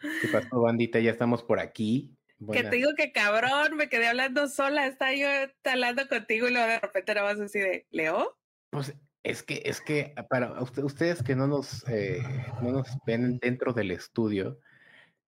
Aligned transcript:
¿Qué 0.00 0.28
pasó, 0.32 0.60
bandita? 0.60 1.00
Ya 1.00 1.10
estamos 1.10 1.42
por 1.42 1.60
aquí. 1.60 2.14
Que 2.52 2.62
te 2.62 2.76
digo 2.76 2.90
que 2.96 3.10
cabrón, 3.10 3.76
me 3.76 3.88
quedé 3.88 4.06
hablando 4.06 4.46
sola, 4.48 4.86
estaba 4.86 5.12
yo 5.12 5.26
hablando 5.64 6.06
contigo 6.08 6.46
y 6.46 6.52
luego 6.52 6.68
de 6.68 6.78
repente 6.78 7.10
era 7.10 7.24
más 7.24 7.40
así 7.40 7.58
de, 7.58 7.86
¿Leo? 7.90 8.38
Pues 8.70 8.94
es 9.24 9.42
que, 9.42 9.62
es 9.64 9.80
que 9.80 10.14
para 10.30 10.60
ustedes 10.60 11.22
que 11.22 11.34
no 11.34 11.48
nos, 11.48 11.86
eh, 11.88 12.22
no 12.62 12.70
nos 12.70 12.88
ven 13.04 13.38
dentro 13.38 13.72
del 13.72 13.90
estudio, 13.90 14.60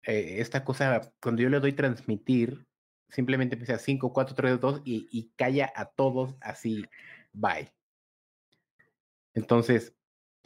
eh, 0.04 0.36
esta 0.38 0.64
cosa, 0.64 1.12
cuando 1.20 1.42
yo 1.42 1.48
le 1.48 1.58
doy 1.58 1.72
transmitir, 1.72 2.66
simplemente 3.08 3.56
empieza 3.56 3.78
5, 3.78 4.12
4, 4.12 4.34
3, 4.36 4.60
2 4.60 4.82
y, 4.84 5.08
y 5.10 5.32
calla 5.36 5.72
a 5.74 5.86
todos 5.86 6.36
así, 6.40 6.84
bye. 7.32 7.72
Entonces, 9.34 9.94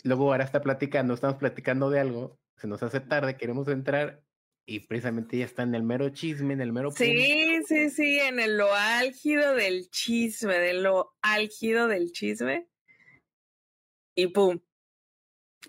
luego 0.05 0.33
ahora 0.33 0.45
está 0.45 0.63
platicando, 0.63 1.13
estamos 1.13 1.37
platicando 1.37 1.91
de 1.91 2.01
algo, 2.01 2.39
se 2.57 2.67
nos 2.67 2.83
hace 2.83 3.01
tarde, 3.01 3.37
queremos 3.37 3.69
entrar 3.69 4.23
y 4.67 4.81
precisamente 4.81 5.39
ya 5.39 5.45
está 5.45 5.63
en 5.63 5.75
el 5.75 5.83
mero 5.83 6.09
chisme, 6.09 6.55
en 6.55 6.61
el 6.61 6.73
mero... 6.73 6.91
Sí, 6.91 7.63
sí, 7.67 7.91
sí, 7.91 8.19
en 8.19 8.41
el 8.41 8.57
lo 8.57 8.75
álgido 8.75 9.55
del 9.55 9.89
chisme, 9.91 10.59
de 10.59 10.75
lo 10.75 11.15
álgido 11.23 11.87
del 11.87 12.11
chisme. 12.11 12.69
Y 14.17 14.29
pum. 14.29 14.59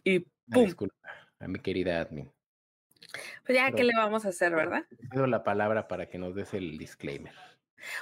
Y 0.04 0.20
pum. 0.52 0.66
disculpa 0.66 0.96
a 1.40 1.48
mi 1.48 1.60
querida 1.60 2.02
admin. 2.02 2.32
Pues 3.46 3.58
ya, 3.58 3.72
¿qué 3.72 3.84
le 3.84 3.94
vamos 3.96 4.26
a 4.26 4.30
hacer, 4.30 4.56
verdad? 4.56 4.86
Te 5.12 5.28
la 5.28 5.44
palabra 5.44 5.88
para 5.88 6.10
que 6.10 6.18
nos 6.18 6.34
des 6.34 6.54
el 6.54 6.78
disclaimer. 6.78 7.34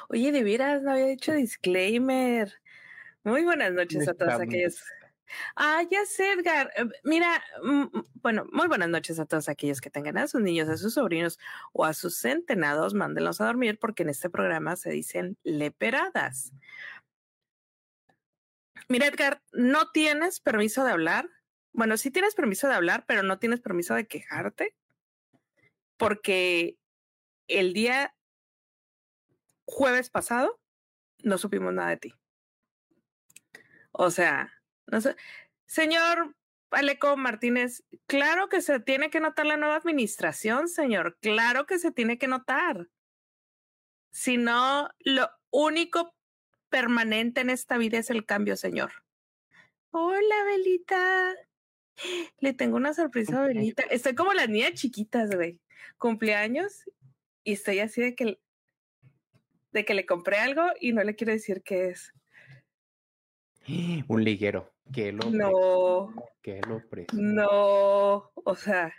Oye, 0.07 0.31
de 0.31 0.43
veras, 0.43 0.81
no 0.81 0.91
había 0.91 1.07
dicho 1.07 1.33
disclaimer. 1.33 2.53
Muy 3.23 3.43
buenas 3.43 3.73
noches 3.73 4.07
a 4.07 4.13
todos 4.13 4.39
aquellos. 4.39 4.81
Ah, 5.55 5.83
ya 5.89 6.05
sé, 6.05 6.33
Edgar. 6.33 6.71
Eh, 6.75 6.85
mira, 7.03 7.43
mm, 7.63 7.81
mm, 7.83 8.05
bueno, 8.21 8.45
muy 8.51 8.67
buenas 8.67 8.89
noches 8.89 9.19
a 9.19 9.25
todos 9.25 9.49
aquellos 9.49 9.81
que 9.81 9.89
tengan 9.89 10.17
a 10.17 10.27
sus 10.27 10.41
niños, 10.41 10.69
a 10.69 10.77
sus 10.77 10.93
sobrinos 10.93 11.39
o 11.73 11.85
a 11.85 11.93
sus 11.93 12.17
centenados, 12.17 12.93
mándenlos 12.93 13.41
a 13.41 13.45
dormir 13.45 13.79
porque 13.79 14.03
en 14.03 14.09
este 14.09 14.29
programa 14.29 14.75
se 14.75 14.91
dicen 14.91 15.37
leperadas. 15.43 16.51
Mira, 18.87 19.07
Edgar, 19.07 19.41
no 19.51 19.91
tienes 19.91 20.39
permiso 20.39 20.83
de 20.83 20.91
hablar. 20.91 21.29
Bueno, 21.73 21.97
sí 21.97 22.11
tienes 22.11 22.35
permiso 22.35 22.67
de 22.67 22.75
hablar, 22.75 23.05
pero 23.07 23.23
no 23.23 23.39
tienes 23.39 23.61
permiso 23.61 23.95
de 23.95 24.07
quejarte 24.07 24.75
porque 25.97 26.77
el 27.47 27.73
día 27.73 28.15
jueves 29.65 30.09
pasado 30.09 30.59
no 31.23 31.37
supimos 31.37 31.73
nada 31.73 31.89
de 31.89 31.97
ti. 31.97 32.13
O 33.91 34.11
sea, 34.11 34.54
no 34.87 35.01
sé. 35.01 35.15
Señor 35.65 36.35
Aleco 36.71 37.15
Martínez, 37.17 37.83
claro 38.07 38.49
que 38.49 38.61
se 38.61 38.79
tiene 38.79 39.09
que 39.09 39.19
notar 39.19 39.45
la 39.45 39.57
nueva 39.57 39.75
administración, 39.75 40.67
señor. 40.67 41.17
Claro 41.21 41.65
que 41.65 41.79
se 41.79 41.91
tiene 41.91 42.17
que 42.17 42.27
notar. 42.27 42.89
Si 44.11 44.37
no, 44.37 44.89
lo 44.99 45.29
único 45.51 46.15
permanente 46.69 47.41
en 47.41 47.49
esta 47.49 47.77
vida 47.77 47.97
es 47.99 48.09
el 48.09 48.25
cambio, 48.25 48.55
señor. 48.57 48.91
Hola, 49.91 50.35
Belita. 50.45 51.33
Le 52.39 52.53
tengo 52.53 52.75
una 52.75 52.93
sorpresa 52.93 53.43
a 53.43 53.47
Belita. 53.47 53.83
Estoy 53.83 54.15
como 54.15 54.33
las 54.33 54.49
niñas 54.49 54.73
chiquitas, 54.73 55.33
güey. 55.33 55.59
Cumpleaños 55.97 56.83
y 57.43 57.53
estoy 57.53 57.79
así 57.79 58.01
de 58.01 58.15
que 58.15 58.39
de 59.71 59.85
que 59.85 59.93
le 59.93 60.05
compré 60.05 60.37
algo 60.37 60.63
y 60.79 60.93
no 60.93 61.03
le 61.03 61.15
quiero 61.15 61.33
decir 61.33 61.61
qué 61.63 61.89
es. 61.89 62.13
Un 64.07 64.23
liguero. 64.23 64.74
Que 64.93 65.11
lo 65.11 65.29
no. 65.29 66.13
Que 66.41 66.61
lo 66.61 66.81
No. 67.13 68.31
O 68.33 68.55
sea. 68.55 68.93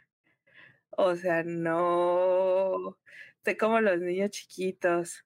O 0.91 1.15
sea, 1.15 1.43
no. 1.45 2.99
Estoy 3.39 3.57
como 3.57 3.81
los 3.81 4.01
niños 4.01 4.31
chiquitos. 4.31 5.25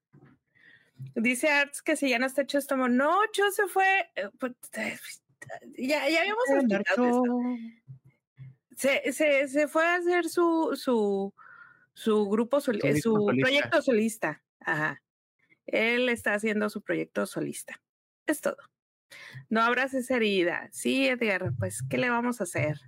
Dice 1.14 1.48
Arts 1.48 1.82
que 1.82 1.96
si 1.96 2.10
ya 2.10 2.18
no 2.18 2.26
está 2.26 2.42
hecho 2.42 2.58
esto, 2.58 2.76
no, 2.76 3.20
Cho 3.32 3.50
se 3.50 3.66
fue. 3.66 4.10
Eh, 4.14 4.28
pues, 4.38 4.52
ya, 5.78 6.08
ya 6.08 6.20
habíamos 6.20 6.44
explicado 6.50 7.22
Se, 8.76 9.12
se, 9.12 9.48
se, 9.48 9.68
fue 9.68 9.84
a 9.84 9.94
hacer 9.94 10.28
su, 10.28 10.72
su, 10.74 11.32
su 11.94 12.28
grupo, 12.28 12.60
su, 12.60 12.72
eh, 12.72 13.00
su 13.00 13.26
proyecto 13.40 13.80
solista. 13.80 14.42
Ajá. 14.60 15.02
Él 15.66 16.08
está 16.08 16.34
haciendo 16.34 16.68
su 16.68 16.82
proyecto 16.82 17.26
solista. 17.26 17.80
Es 18.26 18.40
todo. 18.40 18.56
No 19.48 19.60
abras 19.62 19.94
esa 19.94 20.16
herida. 20.16 20.68
Sí, 20.72 21.08
Edgar, 21.08 21.52
pues, 21.58 21.82
¿qué 21.88 21.98
le 21.98 22.10
vamos 22.10 22.40
a 22.40 22.44
hacer? 22.44 22.78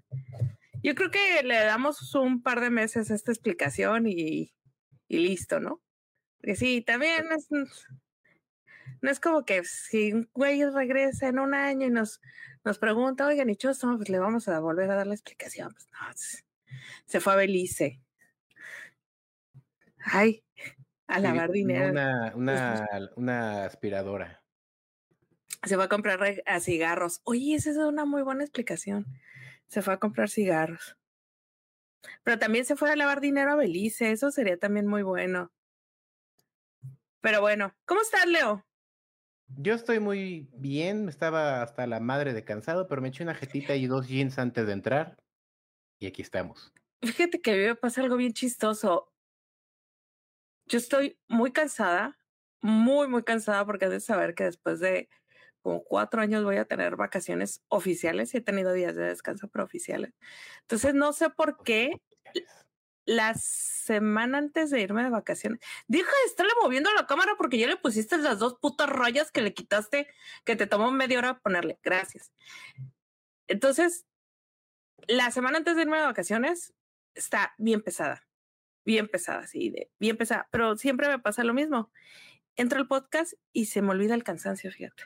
Yo 0.82 0.94
creo 0.94 1.10
que 1.10 1.42
le 1.44 1.56
damos 1.56 2.14
un 2.14 2.42
par 2.42 2.60
de 2.60 2.70
meses 2.70 3.10
a 3.10 3.14
esta 3.14 3.32
explicación 3.32 4.06
y, 4.06 4.52
y 5.08 5.18
listo, 5.18 5.60
¿no? 5.60 5.80
Porque 6.38 6.56
sí, 6.56 6.82
también 6.82 7.26
es, 7.36 7.48
no 9.00 9.10
es 9.10 9.20
como 9.20 9.44
que 9.44 9.64
si 9.64 10.12
un 10.12 10.28
güey 10.34 10.64
regresa 10.64 11.28
en 11.28 11.38
un 11.38 11.54
año 11.54 11.86
y 11.86 11.90
nos, 11.90 12.20
nos 12.64 12.78
pregunta, 12.78 13.26
oigan, 13.26 13.48
y 13.50 13.56
pues 13.56 14.08
le 14.08 14.18
vamos 14.18 14.48
a 14.48 14.58
volver 14.58 14.90
a 14.90 14.96
dar 14.96 15.06
la 15.06 15.14
explicación. 15.14 15.72
Pues 15.72 15.88
no, 15.92 16.78
se 17.04 17.20
fue 17.20 17.32
a 17.32 17.36
Belice. 17.36 18.00
Ay, 20.04 20.42
a 21.06 21.20
lavar 21.20 21.50
dinero. 21.50 21.90
Una, 21.90 22.32
una, 22.34 22.88
una 23.14 23.64
aspiradora 23.64 24.41
se 25.64 25.76
fue 25.76 25.84
a 25.84 25.88
comprar 25.88 26.20
a 26.46 26.60
cigarros. 26.60 27.20
Oye, 27.24 27.54
esa 27.54 27.70
es 27.70 27.76
una 27.76 28.04
muy 28.04 28.22
buena 28.22 28.42
explicación. 28.42 29.06
Se 29.68 29.82
fue 29.82 29.94
a 29.94 29.98
comprar 29.98 30.28
cigarros. 30.28 30.96
Pero 32.24 32.38
también 32.38 32.64
se 32.64 32.76
fue 32.76 32.90
a 32.90 32.96
lavar 32.96 33.20
dinero 33.20 33.52
a 33.52 33.56
Belice. 33.56 34.10
Eso 34.10 34.30
sería 34.30 34.58
también 34.58 34.86
muy 34.86 35.02
bueno. 35.02 35.52
Pero 37.20 37.40
bueno, 37.40 37.74
¿cómo 37.84 38.00
estás, 38.00 38.26
Leo? 38.26 38.66
Yo 39.46 39.74
estoy 39.74 40.00
muy 40.00 40.48
bien. 40.52 41.08
Estaba 41.08 41.62
hasta 41.62 41.86
la 41.86 42.00
madre 42.00 42.32
de 42.32 42.44
cansado, 42.44 42.88
pero 42.88 43.00
me 43.00 43.08
eché 43.08 43.22
una 43.22 43.34
jetita 43.34 43.76
y 43.76 43.86
dos 43.86 44.08
jeans 44.08 44.38
antes 44.38 44.66
de 44.66 44.72
entrar. 44.72 45.16
Y 46.00 46.06
aquí 46.06 46.22
estamos. 46.22 46.72
Fíjate 47.02 47.40
que 47.40 47.52
a 47.52 47.54
mí 47.54 47.62
me 47.62 47.76
pasa 47.76 48.00
algo 48.00 48.16
bien 48.16 48.32
chistoso. 48.32 49.12
Yo 50.66 50.78
estoy 50.78 51.18
muy 51.28 51.52
cansada, 51.52 52.18
muy, 52.60 53.06
muy 53.06 53.22
cansada 53.22 53.64
porque 53.64 53.84
has 53.84 53.90
de 53.90 54.00
saber 54.00 54.34
que 54.34 54.44
después 54.44 54.80
de 54.80 55.08
como 55.62 55.84
cuatro 55.84 56.20
años 56.20 56.44
voy 56.44 56.56
a 56.56 56.64
tener 56.64 56.96
vacaciones 56.96 57.62
oficiales 57.68 58.34
y 58.34 58.38
he 58.38 58.40
tenido 58.40 58.72
días 58.72 58.94
de 58.94 59.04
descanso 59.04 59.48
pero 59.48 59.64
oficiales. 59.64 60.12
Entonces 60.62 60.94
no 60.94 61.12
sé 61.12 61.30
por 61.30 61.62
qué 61.62 62.00
la 63.04 63.34
semana 63.34 64.38
antes 64.38 64.70
de 64.70 64.80
irme 64.80 65.02
de 65.02 65.10
vacaciones, 65.10 65.60
deja 65.88 66.10
de 66.10 66.26
estarle 66.26 66.52
moviendo 66.62 66.92
la 66.92 67.06
cámara 67.06 67.32
porque 67.36 67.58
ya 67.58 67.66
le 67.66 67.76
pusiste 67.76 68.16
las 68.18 68.38
dos 68.38 68.58
putas 68.60 68.88
rayas 68.88 69.30
que 69.30 69.42
le 69.42 69.54
quitaste, 69.54 70.08
que 70.44 70.56
te 70.56 70.66
tomó 70.66 70.90
media 70.90 71.18
hora 71.18 71.38
ponerle. 71.40 71.78
Gracias. 71.82 72.32
Entonces, 73.48 74.06
la 75.08 75.30
semana 75.30 75.58
antes 75.58 75.76
de 75.76 75.82
irme 75.82 75.98
de 75.98 76.06
vacaciones 76.06 76.74
está 77.14 77.54
bien 77.58 77.82
pesada, 77.82 78.26
bien 78.84 79.08
pesada, 79.08 79.46
sí, 79.46 79.70
de, 79.70 79.90
bien 79.98 80.16
pesada, 80.16 80.48
pero 80.50 80.76
siempre 80.76 81.08
me 81.08 81.18
pasa 81.18 81.44
lo 81.44 81.54
mismo. 81.54 81.90
Entro 82.54 82.78
al 82.78 82.86
podcast 82.86 83.32
y 83.52 83.66
se 83.66 83.82
me 83.82 83.90
olvida 83.90 84.14
el 84.14 84.24
cansancio, 84.24 84.70
fíjate. 84.70 85.04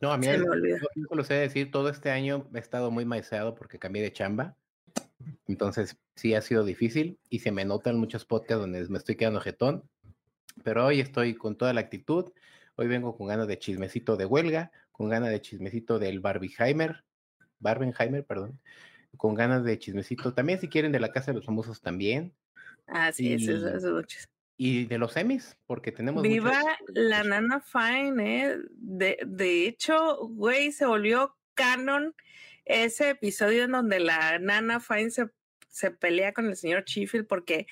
No, 0.00 0.12
a 0.12 0.18
mí 0.18 0.26
yo 0.26 1.14
lo 1.14 1.24
sé 1.24 1.34
decir, 1.34 1.70
todo 1.70 1.90
este 1.90 2.10
año 2.10 2.48
he 2.54 2.58
estado 2.58 2.90
muy 2.90 3.04
maiceado 3.04 3.54
porque 3.54 3.78
cambié 3.78 4.02
de 4.02 4.12
chamba. 4.12 4.56
Entonces, 5.46 5.98
sí 6.16 6.34
ha 6.34 6.40
sido 6.40 6.64
difícil 6.64 7.18
y 7.28 7.40
se 7.40 7.52
me 7.52 7.64
notan 7.64 7.98
muchos 7.98 8.24
podcasts 8.24 8.62
donde 8.62 8.88
me 8.88 8.98
estoy 8.98 9.16
quedando 9.16 9.40
jetón. 9.40 9.84
Pero 10.64 10.86
hoy 10.86 11.00
estoy 11.00 11.34
con 11.34 11.56
toda 11.56 11.74
la 11.74 11.82
actitud. 11.82 12.32
Hoy 12.76 12.88
vengo 12.88 13.16
con 13.16 13.26
ganas 13.26 13.46
de 13.46 13.58
chismecito 13.58 14.16
de 14.16 14.24
huelga, 14.24 14.72
con 14.90 15.10
ganas 15.10 15.30
de 15.30 15.40
chismecito 15.40 15.98
del 15.98 16.20
Barbieheimer, 16.20 17.04
Barbenheimer, 17.58 18.24
perdón, 18.24 18.58
con 19.16 19.34
ganas 19.34 19.64
de 19.64 19.78
chismecito 19.78 20.32
también, 20.32 20.60
si 20.60 20.68
quieren, 20.68 20.92
de 20.92 21.00
la 21.00 21.12
Casa 21.12 21.32
de 21.32 21.36
los 21.36 21.46
Famosos 21.46 21.82
también. 21.82 22.32
Ah, 22.86 23.12
sí, 23.12 23.34
eso, 23.34 23.52
es 23.52 23.84
y 24.62 24.84
de 24.84 24.98
los 24.98 25.14
semis, 25.14 25.56
porque 25.64 25.90
tenemos. 25.90 26.22
Viva 26.22 26.62
la 26.88 27.24
Nana 27.24 27.62
Fine, 27.62 28.42
¿eh? 28.42 28.58
De, 28.74 29.18
de 29.26 29.66
hecho, 29.66 30.18
güey, 30.26 30.70
se 30.70 30.84
volvió 30.84 31.34
canon 31.54 32.14
ese 32.66 33.08
episodio 33.08 33.64
en 33.64 33.72
donde 33.72 34.00
la 34.00 34.38
Nana 34.38 34.78
Fine 34.78 35.08
se, 35.12 35.30
se 35.70 35.90
pelea 35.90 36.34
con 36.34 36.44
el 36.44 36.56
señor 36.56 36.84
Chifield 36.84 37.26
porque 37.26 37.68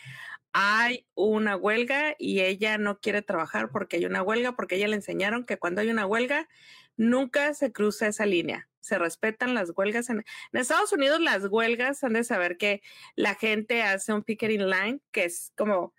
hay 0.55 1.07
una 1.15 1.57
huelga 1.57 2.15
y 2.19 2.41
ella 2.41 2.79
no 2.79 3.01
quiere 3.01 3.21
trabajar 3.21 3.69
porque 3.71 3.99
hay 3.99 4.07
una 4.07 4.23
huelga, 4.23 4.53
porque 4.53 4.77
ella 4.77 4.89
le 4.89 4.97
enseñaron 4.97 5.45
que 5.45 5.59
cuando 5.59 5.83
hay 5.83 5.91
una 5.91 6.07
huelga 6.07 6.49
nunca 6.97 7.53
se 7.53 7.71
cruza 7.71 8.07
esa 8.07 8.25
línea. 8.25 8.67
Se 8.81 8.97
respetan 8.97 9.53
las 9.53 9.73
huelgas. 9.77 10.09
En, 10.09 10.25
en 10.53 10.61
Estados 10.61 10.95
Unidos 10.95 11.21
las 11.21 11.45
huelgas 11.51 12.03
han 12.03 12.15
de 12.15 12.25
saber 12.25 12.57
que 12.57 12.81
la 13.15 13.35
gente 13.35 13.83
hace 13.83 14.15
un 14.15 14.23
pickering 14.23 14.71
line, 14.71 15.01
que 15.13 15.25
es 15.25 15.53
como 15.55 15.93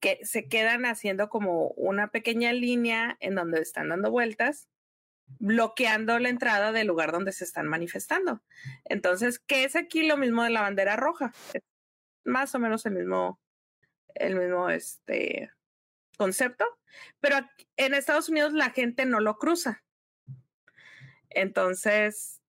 que 0.00 0.20
se 0.24 0.48
quedan 0.48 0.86
haciendo 0.86 1.28
como 1.28 1.68
una 1.70 2.08
pequeña 2.08 2.52
línea 2.52 3.16
en 3.20 3.34
donde 3.34 3.60
están 3.60 3.88
dando 3.88 4.10
vueltas, 4.10 4.68
bloqueando 5.38 6.18
la 6.18 6.28
entrada 6.28 6.72
del 6.72 6.86
lugar 6.86 7.12
donde 7.12 7.32
se 7.32 7.44
están 7.44 7.66
manifestando. 7.66 8.42
Entonces, 8.84 9.38
¿qué 9.38 9.64
es 9.64 9.76
aquí 9.76 10.06
lo 10.06 10.16
mismo 10.16 10.42
de 10.42 10.50
la 10.50 10.62
bandera 10.62 10.96
roja? 10.96 11.32
más 12.24 12.54
o 12.54 12.58
menos 12.58 12.84
el 12.86 12.94
mismo, 12.94 13.40
el 14.14 14.36
mismo 14.36 14.70
este, 14.70 15.52
concepto, 16.16 16.64
pero 17.20 17.36
en 17.76 17.94
Estados 17.94 18.28
Unidos 18.28 18.52
la 18.52 18.70
gente 18.70 19.06
no 19.06 19.20
lo 19.20 19.36
cruza. 19.36 19.84
Entonces, 21.30 22.40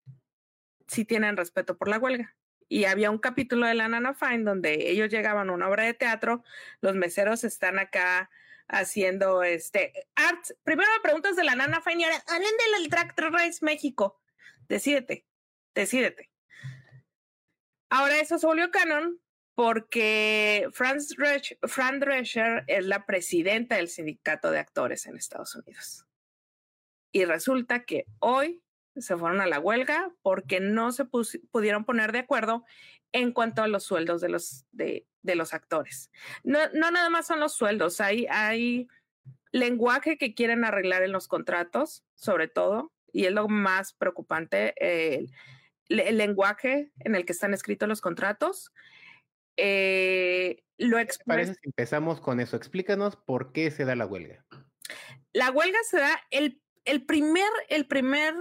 sí 0.88 1.06
tienen 1.06 1.38
respeto 1.38 1.78
por 1.78 1.88
la 1.88 2.00
huelga. 2.00 2.36
Y 2.68 2.86
había 2.86 3.12
un 3.12 3.20
capítulo 3.20 3.68
de 3.68 3.76
la 3.76 3.88
Nana 3.88 4.14
Fine 4.14 4.44
donde 4.44 4.90
ellos 4.90 5.10
llegaban 5.10 5.50
a 5.50 5.54
una 5.54 5.70
obra 5.70 5.84
de 5.84 5.94
teatro, 5.94 6.44
los 6.82 6.96
meseros 6.96 7.44
están 7.44 7.80
acá 7.80 8.30
haciendo 8.68 9.44
este 9.44 10.08
art. 10.16 10.44
Primero 10.64 10.90
me 10.96 11.02
preguntas 11.02 11.36
de 11.36 11.44
la 11.44 11.56
Nana 11.56 11.82
Fine 11.82 12.02
y 12.02 12.04
ahora 12.06 12.24
hablen 12.28 12.52
del 12.74 13.32
Race 13.32 13.60
México. 13.62 14.20
Decídete, 14.68 15.26
decídete. 15.76 16.32
Ahora 17.90 18.20
eso 18.20 18.40
se 18.40 18.48
volvió 18.48 18.72
canon 18.72 19.22
porque 19.54 20.68
Fran 20.74 22.00
Drescher 22.00 22.66
es 22.68 22.86
la 22.86 23.06
presidenta 23.06 23.78
del 23.78 23.88
sindicato 23.88 24.52
de 24.52 24.60
actores 24.60 25.06
en 25.06 25.16
Estados 25.16 25.56
Unidos. 25.56 26.06
Y 27.14 27.24
resulta 27.24 27.86
que 27.86 28.06
hoy 28.20 28.62
se 28.98 29.18
fueron 29.18 29.42
a 29.42 29.48
la 29.48 29.60
huelga 29.60 30.12
porque 30.22 30.60
no 30.60 30.92
se 30.92 31.06
pudieron 31.06 31.86
poner 31.86 32.12
de 32.12 32.20
acuerdo 32.20 32.66
en 33.12 33.32
cuanto 33.32 33.64
a 33.64 33.68
los 33.68 33.84
sueldos 33.84 34.22
de 34.22 34.30
los, 34.30 34.66
de, 34.72 35.08
de 35.22 35.36
los 35.36 35.54
actores. 35.54 36.12
No, 36.44 36.60
no, 36.74 36.92
nada 36.92 37.10
más 37.10 37.28
son 37.28 37.40
los 37.40 37.54
sueldos, 37.54 38.02
hay, 38.02 38.28
hay 38.30 38.88
lenguaje 39.52 40.18
que 40.18 40.34
quieren 40.34 40.66
arreglar 40.66 41.04
en 41.04 41.12
los 41.12 41.28
contratos, 41.28 42.04
sobre 42.16 42.48
todo, 42.48 42.92
y 43.12 43.26
es 43.26 43.32
lo 43.32 43.48
más 43.48 43.94
preocupante, 43.94 44.74
el, 44.78 45.32
el 45.88 46.18
lenguaje 46.18 46.92
en 47.00 47.16
el 47.16 47.26
que 47.26 47.34
están 47.34 47.54
escritos 47.54 47.88
los 47.88 48.02
contratos 48.02 48.72
eh, 49.58 50.64
lo 50.78 50.98
parece 51.26 51.54
si 51.54 51.60
empezamos 51.64 52.20
con 52.20 52.40
eso? 52.40 52.58
Explícanos 52.58 53.16
por 53.16 53.54
qué 53.54 53.72
se 53.72 53.86
da 53.86 53.96
la 53.96 54.06
huelga. 54.06 54.46
La 55.34 55.52
huelga 55.52 55.78
se 55.90 56.00
da, 56.00 56.20
el, 56.32 56.62
el, 56.84 57.06
primer, 57.06 57.50
el 57.70 57.88
primer 57.88 58.34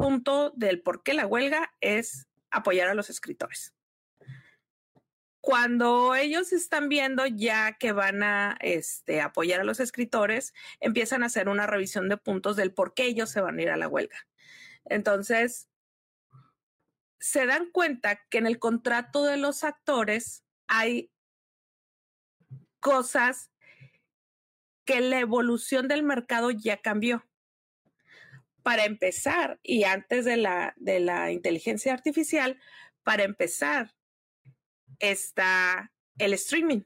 punto 0.00 0.52
del 0.56 0.82
por 0.82 1.02
qué 1.02 1.14
la 1.14 1.26
huelga 1.26 1.72
es 1.80 2.26
apoyar 2.50 2.88
a 2.88 2.94
los 2.94 3.10
escritores. 3.10 3.74
Cuando 5.42 6.14
ellos 6.14 6.52
están 6.52 6.88
viendo 6.88 7.26
ya 7.26 7.76
que 7.78 7.92
van 7.92 8.22
a 8.22 8.56
este, 8.60 9.20
apoyar 9.20 9.60
a 9.60 9.64
los 9.64 9.80
escritores, 9.80 10.52
empiezan 10.80 11.22
a 11.22 11.26
hacer 11.26 11.48
una 11.48 11.66
revisión 11.66 12.08
de 12.08 12.16
puntos 12.16 12.56
del 12.56 12.74
por 12.74 12.94
qué 12.94 13.04
ellos 13.04 13.30
se 13.30 13.40
van 13.40 13.58
a 13.58 13.62
ir 13.62 13.70
a 13.70 13.76
la 13.76 13.88
huelga. 13.88 14.16
Entonces, 14.84 15.68
se 17.18 17.46
dan 17.46 17.70
cuenta 17.70 18.20
que 18.28 18.38
en 18.38 18.46
el 18.46 18.58
contrato 18.58 19.24
de 19.24 19.36
los 19.36 19.64
actores 19.64 20.44
hay 20.66 21.10
cosas 22.80 23.50
que 24.84 25.00
la 25.00 25.20
evolución 25.20 25.88
del 25.88 26.02
mercado 26.02 26.50
ya 26.50 26.78
cambió. 26.78 27.29
Para 28.62 28.84
empezar, 28.84 29.58
y 29.62 29.84
antes 29.84 30.24
de 30.24 30.36
la, 30.36 30.74
de 30.76 31.00
la 31.00 31.32
inteligencia 31.32 31.92
artificial, 31.92 32.60
para 33.02 33.24
empezar, 33.24 33.94
está 34.98 35.92
el 36.18 36.34
streaming. 36.34 36.82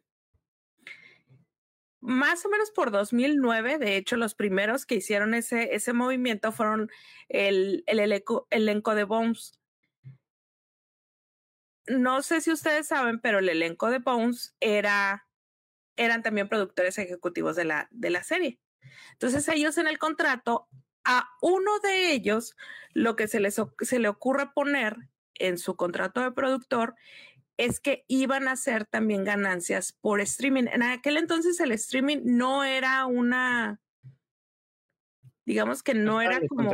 Más 2.00 2.44
o 2.44 2.50
menos 2.50 2.70
por 2.70 2.90
2009, 2.90 3.78
de 3.78 3.96
hecho, 3.96 4.16
los 4.16 4.34
primeros 4.34 4.84
que 4.86 4.96
hicieron 4.96 5.34
ese, 5.34 5.74
ese 5.74 5.92
movimiento 5.92 6.52
fueron 6.52 6.90
el, 7.28 7.82
el 7.86 7.98
elenco 8.50 8.94
de 8.94 9.04
Bones 9.04 9.58
no 11.86 12.22
sé 12.22 12.40
si 12.40 12.50
ustedes 12.50 12.88
saben, 12.88 13.20
pero 13.20 13.38
el 13.38 13.48
elenco 13.48 13.90
de 13.90 13.98
Bones 13.98 14.54
era, 14.60 15.26
eran 15.96 16.22
también 16.22 16.48
productores 16.48 16.98
ejecutivos 16.98 17.56
de 17.56 17.64
la, 17.64 17.88
de 17.90 18.10
la 18.10 18.22
serie. 18.22 18.60
Entonces 19.12 19.46
ellos 19.48 19.76
en 19.78 19.86
el 19.86 19.98
contrato, 19.98 20.68
a 21.04 21.28
uno 21.40 21.78
de 21.80 22.12
ellos, 22.12 22.56
lo 22.92 23.16
que 23.16 23.28
se, 23.28 23.40
les, 23.40 23.60
se 23.80 23.98
le 23.98 24.08
ocurre 24.08 24.50
poner 24.54 24.96
en 25.34 25.58
su 25.58 25.76
contrato 25.76 26.20
de 26.20 26.32
productor 26.32 26.94
es 27.56 27.80
que 27.80 28.04
iban 28.08 28.48
a 28.48 28.52
hacer 28.52 28.84
también 28.84 29.24
ganancias 29.24 29.92
por 29.92 30.20
streaming. 30.20 30.64
En 30.72 30.82
aquel 30.82 31.16
entonces 31.16 31.60
el 31.60 31.72
streaming 31.72 32.18
no 32.24 32.64
era 32.64 33.06
una, 33.06 33.80
digamos 35.44 35.82
que 35.82 35.94
no 35.94 36.20
era 36.20 36.40
como... 36.48 36.72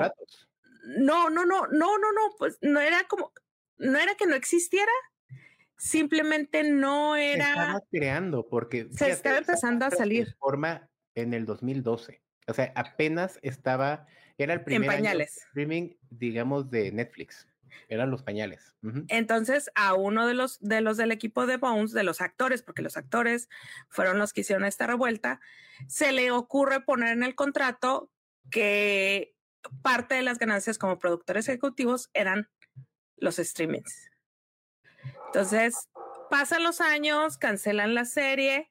No, 0.97 1.29
no, 1.29 1.44
no, 1.44 1.67
no, 1.67 1.99
no, 1.99 2.12
no, 2.12 2.35
pues 2.38 2.56
no 2.62 2.81
era 2.81 3.05
como, 3.05 3.32
no 3.77 3.99
era 3.99 4.15
que 4.15 4.27
no 4.27 4.35
existiera, 4.35 4.91
simplemente 5.77 6.62
no 6.65 7.17
era. 7.17 7.44
Se 7.44 7.50
estaba 7.50 7.81
creando, 7.91 8.49
porque. 8.49 8.88
Se 8.93 9.11
estaba 9.11 9.38
empezando 9.38 9.87
a 9.87 9.91
salir. 9.91 10.37
Forma 10.38 10.88
en 11.15 11.35
el 11.35 11.47
2012. 11.47 12.23
O 12.47 12.55
sea, 12.55 12.73
apenas 12.77 13.38
estaba. 13.43 14.06
Era 14.40 14.54
el 14.54 14.64
primer 14.64 14.90
en 14.90 14.96
pañales. 14.96 15.37
streaming, 15.48 15.90
digamos, 16.08 16.70
de 16.70 16.90
Netflix. 16.92 17.46
Eran 17.88 18.10
los 18.10 18.22
pañales. 18.22 18.75
Entonces, 19.08 19.70
a 19.75 19.92
uno 19.92 20.26
de 20.26 20.32
los, 20.32 20.58
de 20.60 20.81
los 20.81 20.96
del 20.96 21.12
equipo 21.12 21.46
de 21.46 21.58
Bones, 21.58 21.92
de 21.92 22.04
los 22.04 22.22
actores, 22.22 22.62
porque 22.62 22.81
los 22.81 22.96
actores 22.96 23.50
fueron 23.90 24.19
los 24.19 24.32
que 24.32 24.40
hicieron 24.40 24.64
esta 24.64 24.87
revuelta, 24.87 25.40
se 25.88 26.12
le 26.12 26.31
ocurre 26.31 26.81
poner 26.81 27.12
en 27.12 27.22
el 27.22 27.34
contrato 27.34 28.10
que 28.50 29.37
parte 29.82 30.14
de 30.14 30.22
las 30.22 30.38
ganancias 30.38 30.78
como 30.78 30.98
productores 30.98 31.46
ejecutivos 31.48 32.08
eran 32.14 32.48
los 33.16 33.36
streamings. 33.36 34.10
Entonces, 35.26 35.90
pasan 36.31 36.62
los 36.62 36.81
años, 36.81 37.36
cancelan 37.36 37.94
la 37.94 38.06
serie. 38.06 38.69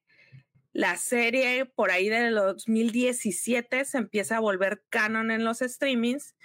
La 0.80 0.96
serie 0.96 1.66
por 1.66 1.92
ahí 1.92 2.08
de 2.08 2.30
2017 2.30 3.84
se 3.84 3.98
empieza 3.98 4.38
a 4.38 4.40
volver 4.40 4.82
canon 4.88 5.30
en 5.30 5.44
los 5.44 5.60
streamings 5.60 6.38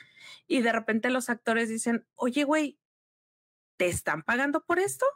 y 0.49 0.61
de 0.61 0.73
repente 0.73 1.09
los 1.11 1.31
actores 1.31 1.69
dicen, 1.69 2.05
oye, 2.17 2.43
güey, 2.43 2.77
¿te 3.77 3.87
están 3.87 4.25
pagando 4.25 4.65
por 4.65 4.81
esto? 4.81 5.07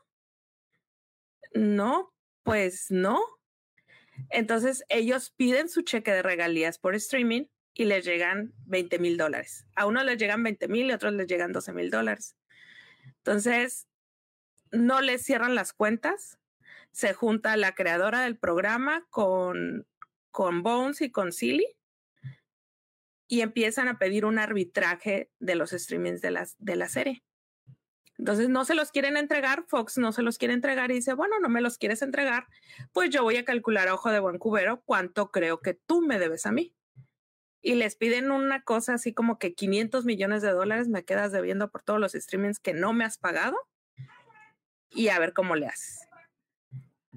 No, 1.53 2.15
pues 2.45 2.93
no. 2.93 3.21
Entonces 4.31 4.85
ellos 4.89 5.31
piden 5.31 5.69
su 5.69 5.83
cheque 5.83 6.13
de 6.13 6.23
regalías 6.23 6.79
por 6.79 6.95
streaming 6.95 7.47
y 7.75 7.87
les 7.87 8.05
llegan 8.05 8.55
20 8.67 9.01
mil 9.01 9.17
dólares. 9.17 9.67
A 9.75 9.87
uno 9.87 10.05
les 10.05 10.17
llegan 10.17 10.45
20 10.45 10.69
mil 10.69 10.87
y 10.87 10.93
a 10.93 10.95
otros 10.95 11.15
les 11.15 11.27
llegan 11.27 11.53
12 11.53 11.73
mil 11.73 11.91
dólares. 11.91 12.37
Entonces, 13.05 13.89
no 14.71 15.01
les 15.01 15.25
cierran 15.25 15.57
las 15.57 15.73
cuentas. 15.73 16.38
Se 16.99 17.15
junta 17.15 17.57
la 17.57 17.77
creadora 17.77 18.23
del 18.23 18.37
programa 18.37 19.07
con, 19.09 19.87
con 20.33 20.65
Bones 20.65 21.01
y 21.01 21.13
con 21.13 21.31
Silly 21.31 21.77
y 23.29 23.43
empiezan 23.43 23.87
a 23.87 24.01
pedir 24.01 24.25
un 24.25 24.41
arbitraje 24.41 25.31
de 25.39 25.55
los 25.55 25.71
streamings 25.71 26.21
de, 26.23 26.33
las, 26.33 26.57
de 26.59 26.75
la 26.75 26.89
serie. 26.89 27.23
Entonces 28.19 28.49
no 28.49 28.65
se 28.65 28.75
los 28.75 28.91
quieren 28.91 29.17
entregar, 29.17 29.65
Fox 29.69 29.97
no 29.97 30.11
se 30.11 30.23
los 30.23 30.39
quiere 30.39 30.55
entregar 30.55 30.91
y 30.91 30.95
dice, 30.95 31.15
bueno, 31.15 31.39
no 31.39 31.49
me 31.49 31.61
los 31.61 31.79
quieres 31.79 32.03
entregar, 32.03 32.49
pues 32.93 33.11
yo 33.11 33.23
voy 33.23 33.37
a 33.37 33.45
calcular 33.45 33.87
a 33.87 33.95
ojo 33.95 34.11
de 34.11 34.19
buen 34.19 34.39
cubero 34.39 34.83
cuánto 34.85 35.31
creo 35.31 35.61
que 35.61 35.75
tú 35.75 36.01
me 36.01 36.19
debes 36.19 36.47
a 36.47 36.51
mí 36.51 36.75
y 37.63 37.77
les 37.77 37.95
piden 37.95 38.33
una 38.33 38.65
cosa 38.65 38.95
así 38.95 39.15
como 39.15 39.39
que 39.39 39.55
500 39.55 40.05
millones 40.05 40.43
de 40.43 40.51
dólares 40.51 40.89
me 40.89 41.05
quedas 41.05 41.31
debiendo 41.31 41.71
por 41.71 41.85
todos 41.85 42.01
los 42.01 42.15
streamings 42.15 42.59
que 42.59 42.75
no 42.75 42.93
me 42.93 43.05
has 43.05 43.19
pagado 43.19 43.57
y 44.91 45.11
a 45.11 45.21
ver 45.21 45.33
cómo 45.33 45.55
le 45.55 45.69
haces. 45.69 46.08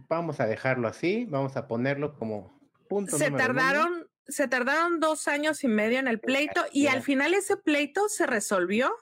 Vamos 0.10 0.40
a 0.40 0.46
dejarlo 0.46 0.88
así, 0.88 1.26
vamos 1.26 1.56
a 1.58 1.68
ponerlo 1.68 2.16
como 2.18 2.60
punto. 2.88 3.18
Se 3.18 3.32
tardaron, 3.32 4.08
se 4.28 4.48
tardaron 4.48 5.00
dos 5.00 5.28
años 5.28 5.64
y 5.64 5.68
medio 5.68 6.00
en 6.00 6.08
el 6.08 6.20
pleito 6.20 6.66
y 6.72 6.88
al 6.88 7.02
final 7.02 7.34
ese 7.34 7.58
pleito 7.58 8.10
se 8.10 8.26
resolvió 8.26 8.94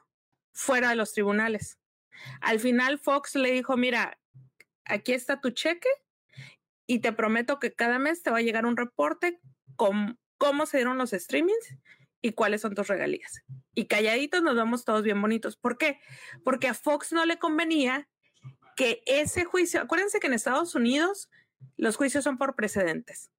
fuera 0.54 0.90
de 0.90 0.96
los 0.96 1.14
tribunales. 1.14 1.80
Al 2.42 2.60
final 2.60 3.00
Fox 3.00 3.36
le 3.36 3.52
dijo, 3.52 3.78
mira, 3.78 4.20
aquí 4.86 5.14
está 5.14 5.40
tu 5.40 5.52
cheque 5.52 5.90
y 6.88 7.00
te 7.00 7.14
prometo 7.14 7.60
que 7.60 7.74
cada 7.74 8.00
mes 8.00 8.24
te 8.24 8.32
va 8.32 8.40
a 8.40 8.42
llegar 8.42 8.66
un 8.66 8.78
reporte 8.78 9.40
con 9.76 10.20
cómo 10.38 10.66
se 10.66 10.78
dieron 10.78 10.98
los 10.98 11.12
streamings 11.12 11.78
y 12.22 12.34
cuáles 12.34 12.62
son 12.62 12.76
tus 12.76 12.88
regalías. 12.88 13.44
Y 13.76 13.86
calladitos 13.86 14.42
nos 14.42 14.56
vamos 14.56 14.86
todos 14.86 15.04
bien 15.04 15.22
bonitos. 15.22 15.56
¿Por 15.56 15.78
qué? 15.78 16.00
Porque 16.44 16.68
a 16.68 16.74
Fox 16.74 17.14
no 17.14 17.26
le 17.26 17.40
convenía 17.40 18.10
que 18.80 19.04
ese 19.06 19.44
juicio, 19.44 19.82
acuérdense 19.82 20.22
que 20.22 20.28
en 20.28 20.34
Estados 20.34 20.74
Unidos 20.74 21.30
los 21.76 21.98
juicios 21.98 22.24
son 22.24 22.38
por 22.38 22.56
precedentes. 22.56 23.30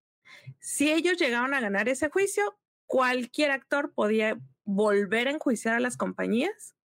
Si 0.58 0.92
ellos 0.92 1.16
llegaban 1.16 1.54
a 1.54 1.60
ganar 1.60 1.88
ese 1.88 2.10
juicio, 2.10 2.58
cualquier 2.84 3.50
actor 3.50 3.94
podía 3.94 4.38
volver 4.64 5.28
a 5.28 5.30
enjuiciar 5.30 5.76
a 5.76 5.80
las 5.80 5.96
compañías, 5.96 6.76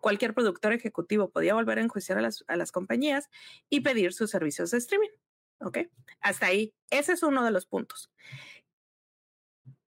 cualquier 0.00 0.32
productor 0.32 0.72
ejecutivo 0.72 1.30
podía 1.30 1.54
volver 1.54 1.78
a 1.78 1.82
enjuiciar 1.82 2.18
a 2.18 2.20
las, 2.22 2.44
a 2.46 2.54
las 2.54 2.70
compañías 2.70 3.30
y 3.68 3.80
pedir 3.80 4.12
sus 4.12 4.30
servicios 4.30 4.70
de 4.70 4.78
streaming. 4.78 5.10
¿Ok? 5.58 5.78
Hasta 6.20 6.46
ahí. 6.46 6.72
Ese 6.90 7.14
es 7.14 7.24
uno 7.24 7.44
de 7.44 7.50
los 7.50 7.66
puntos 7.66 8.12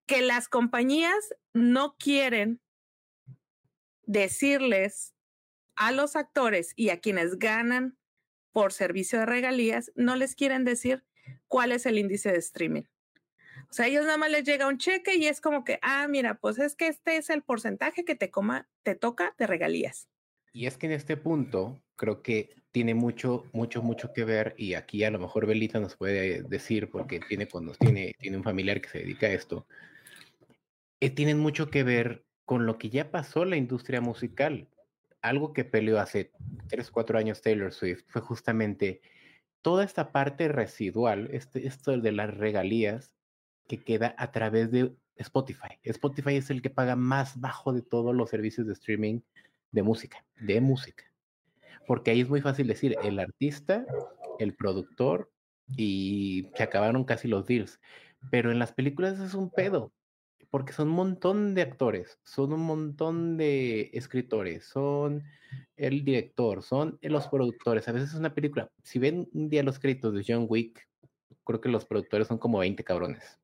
que 0.05 0.21
las 0.21 0.49
compañías 0.49 1.33
no 1.53 1.95
quieren 1.97 2.59
decirles 4.03 5.13
a 5.77 5.93
los 5.93 6.17
actores 6.17 6.73
y 6.75 6.89
a 6.89 6.99
quienes 6.99 7.39
ganan 7.39 7.97
por 8.57 8.73
servicio 8.73 9.19
de 9.19 9.27
regalías, 9.27 9.91
no 9.93 10.15
les 10.15 10.33
quieren 10.33 10.65
decir 10.65 11.03
cuál 11.47 11.71
es 11.71 11.85
el 11.85 11.99
índice 11.99 12.31
de 12.31 12.39
streaming. 12.39 12.85
O 13.69 13.71
sea, 13.73 13.85
ellos 13.85 14.03
nada 14.05 14.17
más 14.17 14.31
les 14.31 14.45
llega 14.45 14.67
un 14.67 14.79
cheque 14.79 15.15
y 15.15 15.27
es 15.27 15.41
como 15.41 15.63
que, 15.63 15.77
ah, 15.83 16.07
mira, 16.07 16.39
pues 16.39 16.57
es 16.57 16.75
que 16.75 16.87
este 16.87 17.17
es 17.17 17.29
el 17.29 17.43
porcentaje 17.43 18.03
que 18.03 18.15
te, 18.15 18.31
coma, 18.31 18.67
te 18.81 18.95
toca 18.95 19.35
de 19.37 19.45
regalías. 19.45 20.09
Y 20.53 20.65
es 20.65 20.75
que 20.75 20.87
en 20.87 20.93
este 20.93 21.17
punto 21.17 21.83
creo 21.95 22.23
que 22.23 22.49
tiene 22.71 22.95
mucho, 22.95 23.45
mucho, 23.53 23.83
mucho 23.83 24.11
que 24.11 24.25
ver, 24.25 24.55
y 24.57 24.73
aquí 24.73 25.03
a 25.03 25.11
lo 25.11 25.19
mejor 25.19 25.45
Belita 25.45 25.79
nos 25.79 25.95
puede 25.95 26.41
decir, 26.41 26.89
porque 26.89 27.19
tiene, 27.19 27.47
cuando 27.47 27.73
tiene, 27.73 28.15
tiene 28.17 28.37
un 28.37 28.43
familiar 28.43 28.81
que 28.81 28.89
se 28.89 28.97
dedica 28.97 29.27
a 29.27 29.33
esto, 29.33 29.67
eh, 30.99 31.11
tienen 31.11 31.37
mucho 31.37 31.69
que 31.69 31.83
ver 31.83 32.25
con 32.43 32.65
lo 32.65 32.79
que 32.79 32.89
ya 32.89 33.11
pasó 33.11 33.45
la 33.45 33.55
industria 33.55 34.01
musical. 34.01 34.67
Algo 35.21 35.53
que 35.53 35.65
peleó 35.65 35.99
hace 35.99 36.31
tres, 36.67 36.91
cuatro 36.91 37.17
años 37.17 37.41
Taylor 37.41 37.73
Swift 37.73 38.03
fue 38.07 38.21
justamente 38.21 39.01
toda 39.61 39.83
esta 39.83 40.11
parte 40.11 40.47
residual, 40.47 41.29
este, 41.31 41.67
esto 41.67 41.97
de 41.97 42.11
las 42.11 42.35
regalías 42.35 43.15
que 43.67 43.83
queda 43.83 44.15
a 44.17 44.31
través 44.31 44.71
de 44.71 44.95
Spotify. 45.17 45.79
Spotify 45.83 46.35
es 46.35 46.49
el 46.49 46.61
que 46.61 46.69
paga 46.69 46.95
más 46.95 47.39
bajo 47.39 47.73
de 47.73 47.81
todos 47.81 48.15
los 48.15 48.29
servicios 48.29 48.67
de 48.67 48.73
streaming 48.73 49.21
de 49.71 49.83
música, 49.83 50.25
de 50.39 50.61
música. 50.61 51.03
Porque 51.85 52.11
ahí 52.11 52.21
es 52.21 52.29
muy 52.29 52.41
fácil 52.41 52.67
decir 52.67 52.95
el 53.03 53.19
artista, 53.19 53.85
el 54.39 54.55
productor 54.55 55.31
y 55.75 56.49
se 56.55 56.63
acabaron 56.63 57.03
casi 57.03 57.27
los 57.27 57.45
deals. 57.45 57.79
Pero 58.31 58.51
en 58.51 58.59
las 58.59 58.73
películas 58.73 59.19
es 59.19 59.33
un 59.33 59.49
pedo, 59.49 59.91
porque 60.57 60.73
son 60.73 60.87
un 60.87 60.95
montón 60.95 61.53
de 61.53 61.61
actores, 61.61 62.17
son 62.23 62.51
un 62.51 62.61
montón 62.61 63.37
de 63.37 63.91
escritores, 63.93 64.65
son 64.65 65.23
el 65.75 66.03
director, 66.03 66.63
son 66.63 66.97
los 67.03 67.27
productores. 67.27 67.87
A 67.87 67.91
veces 67.91 68.09
es 68.09 68.15
una 68.15 68.33
película, 68.33 68.71
si 68.81 68.97
ven 68.97 69.29
un 69.33 69.49
día 69.49 69.61
los 69.61 69.77
créditos 69.77 70.15
de 70.15 70.23
John 70.27 70.47
Wick, 70.49 70.89
creo 71.43 71.61
que 71.61 71.69
los 71.69 71.85
productores 71.85 72.27
son 72.27 72.39
como 72.39 72.57
20 72.57 72.83
cabrones. 72.83 73.39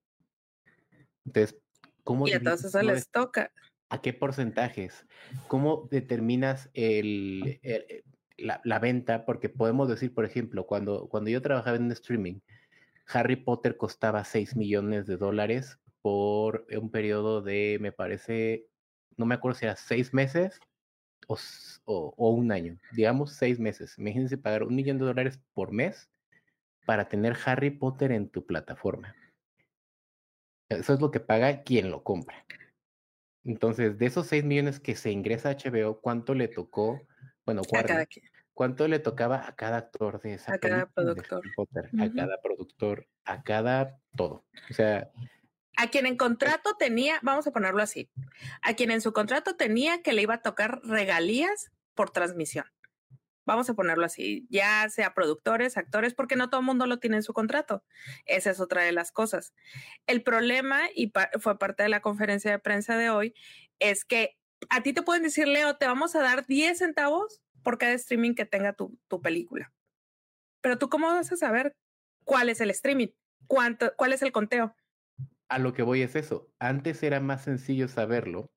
Entonces, 1.23 1.55
¿cómo... 2.03 2.27
Y 2.27 2.31
entonces 2.31 2.73
eso 2.73 2.81
les 2.81 3.07
toca. 3.07 3.51
¿A 3.89 4.01
qué 4.01 4.11
porcentajes? 4.13 5.05
¿Cómo 5.47 5.87
determinas 5.91 6.71
el, 6.73 7.59
eh, 7.61 8.01
la, 8.37 8.79
venta? 8.79 9.23
Porque 9.23 9.49
podemos 9.49 9.87
decir, 9.87 10.15
por 10.15 10.25
ejemplo, 10.25 10.65
cuando, 10.65 11.07
cuando 11.09 11.29
yo 11.29 11.43
trabajaba 11.43 11.77
en 11.77 11.91
streaming, 11.91 12.39
Harry 13.05 13.35
Potter 13.35 13.77
costaba 13.77 14.23
6 14.23 14.55
millones 14.55 15.05
de 15.05 15.17
dólares 15.17 15.77
por 16.03 16.67
un 16.69 16.91
periodo 16.91 17.41
de, 17.41 17.77
me 17.81 17.93
parece, 17.93 18.67
no 19.17 19.25
me 19.25 19.35
acuerdo 19.35 19.57
si 19.57 19.65
era 19.65 19.77
6 19.77 20.13
meses 20.13 20.59
o, 21.27 21.37
o, 21.85 22.29
un 22.31 22.51
año, 22.51 22.77
digamos 22.91 23.31
6 23.31 23.59
meses. 23.59 23.97
Imagínense 23.97 24.37
pagar 24.37 24.63
un 24.63 24.75
millón 24.75 24.99
de 24.99 25.05
dólares 25.05 25.39
por 25.53 25.71
mes 25.71 26.09
para 26.85 27.07
tener 27.07 27.37
Harry 27.45 27.71
Potter 27.71 28.11
en 28.11 28.29
tu 28.29 28.45
plataforma. 28.45 29.15
Eso 30.69 30.93
es 30.93 30.99
lo 30.99 31.09
que 31.09 31.21
paga 31.21 31.63
quien 31.63 31.89
lo 31.89 32.03
compra. 32.03 32.45
Entonces, 33.45 33.97
de 33.97 34.05
esos 34.05 34.27
6 34.27 34.43
millones 34.43 34.81
que 34.81 34.95
se 34.95 35.09
ingresa 35.09 35.49
a 35.49 35.55
HBO, 35.55 36.01
¿cuánto 36.01 36.33
le 36.33 36.49
tocó? 36.49 37.01
Bueno, 37.45 37.61
¿cuánto 38.53 38.87
le 38.89 38.99
tocaba 38.99 39.47
a 39.47 39.55
cada 39.55 39.77
actor 39.77 40.21
de 40.21 40.33
esa 40.33 40.53
a 40.53 40.57
cada 40.57 40.85
productor. 40.87 41.43
A 41.97 42.11
cada 42.11 42.41
productor, 42.41 43.07
a 43.23 43.41
cada 43.43 43.99
todo. 44.17 44.45
O 44.69 44.73
sea. 44.73 45.09
A 45.75 45.87
quien 45.87 46.05
en 46.05 46.17
contrato 46.17 46.75
tenía, 46.77 47.19
vamos 47.23 47.47
a 47.47 47.51
ponerlo 47.51 47.81
así, 47.81 48.09
a 48.61 48.75
quien 48.75 48.91
en 48.91 49.01
su 49.01 49.11
contrato 49.11 49.55
tenía 49.55 50.01
que 50.01 50.13
le 50.13 50.21
iba 50.21 50.35
a 50.35 50.41
tocar 50.41 50.81
regalías 50.83 51.71
por 51.95 52.11
transmisión 52.11 52.65
vamos 53.45 53.69
a 53.69 53.73
ponerlo 53.73 54.05
así, 54.05 54.47
ya 54.49 54.87
sea 54.89 55.13
productores, 55.13 55.77
actores, 55.77 56.13
porque 56.13 56.35
no 56.35 56.49
todo 56.49 56.61
el 56.61 56.65
mundo 56.65 56.85
lo 56.85 56.99
tiene 56.99 57.17
en 57.17 57.23
su 57.23 57.33
contrato. 57.33 57.83
Esa 58.25 58.51
es 58.51 58.59
otra 58.59 58.83
de 58.83 58.91
las 58.91 59.11
cosas. 59.11 59.53
El 60.07 60.23
problema, 60.23 60.81
y 60.95 61.11
fue 61.39 61.59
parte 61.59 61.83
de 61.83 61.89
la 61.89 62.01
conferencia 62.01 62.51
de 62.51 62.59
prensa 62.59 62.97
de 62.97 63.09
hoy, 63.09 63.33
es 63.79 64.05
que 64.05 64.37
a 64.69 64.81
ti 64.81 64.93
te 64.93 65.01
pueden 65.01 65.23
decir, 65.23 65.47
Leo, 65.47 65.75
te 65.77 65.87
vamos 65.87 66.15
a 66.15 66.21
dar 66.21 66.45
10 66.45 66.77
centavos 66.77 67.41
por 67.63 67.77
cada 67.77 67.93
streaming 67.93 68.33
que 68.33 68.45
tenga 68.45 68.73
tu, 68.73 68.97
tu 69.07 69.21
película. 69.21 69.73
Pero 70.61 70.77
tú 70.77 70.89
cómo 70.89 71.07
vas 71.07 71.31
a 71.31 71.37
saber 71.37 71.75
cuál 72.23 72.49
es 72.49 72.61
el 72.61 72.69
streaming, 72.69 73.09
cuánto, 73.47 73.93
cuál 73.97 74.13
es 74.13 74.21
el 74.21 74.31
conteo. 74.31 74.75
A 75.53 75.59
lo 75.59 75.71
que 75.75 75.83
voy 75.83 76.01
es 76.01 76.15
eso. 76.15 76.51
Antes 76.57 77.03
era 77.03 77.19
más 77.19 77.43
sencillo 77.43 77.87
saberlo 77.87 78.51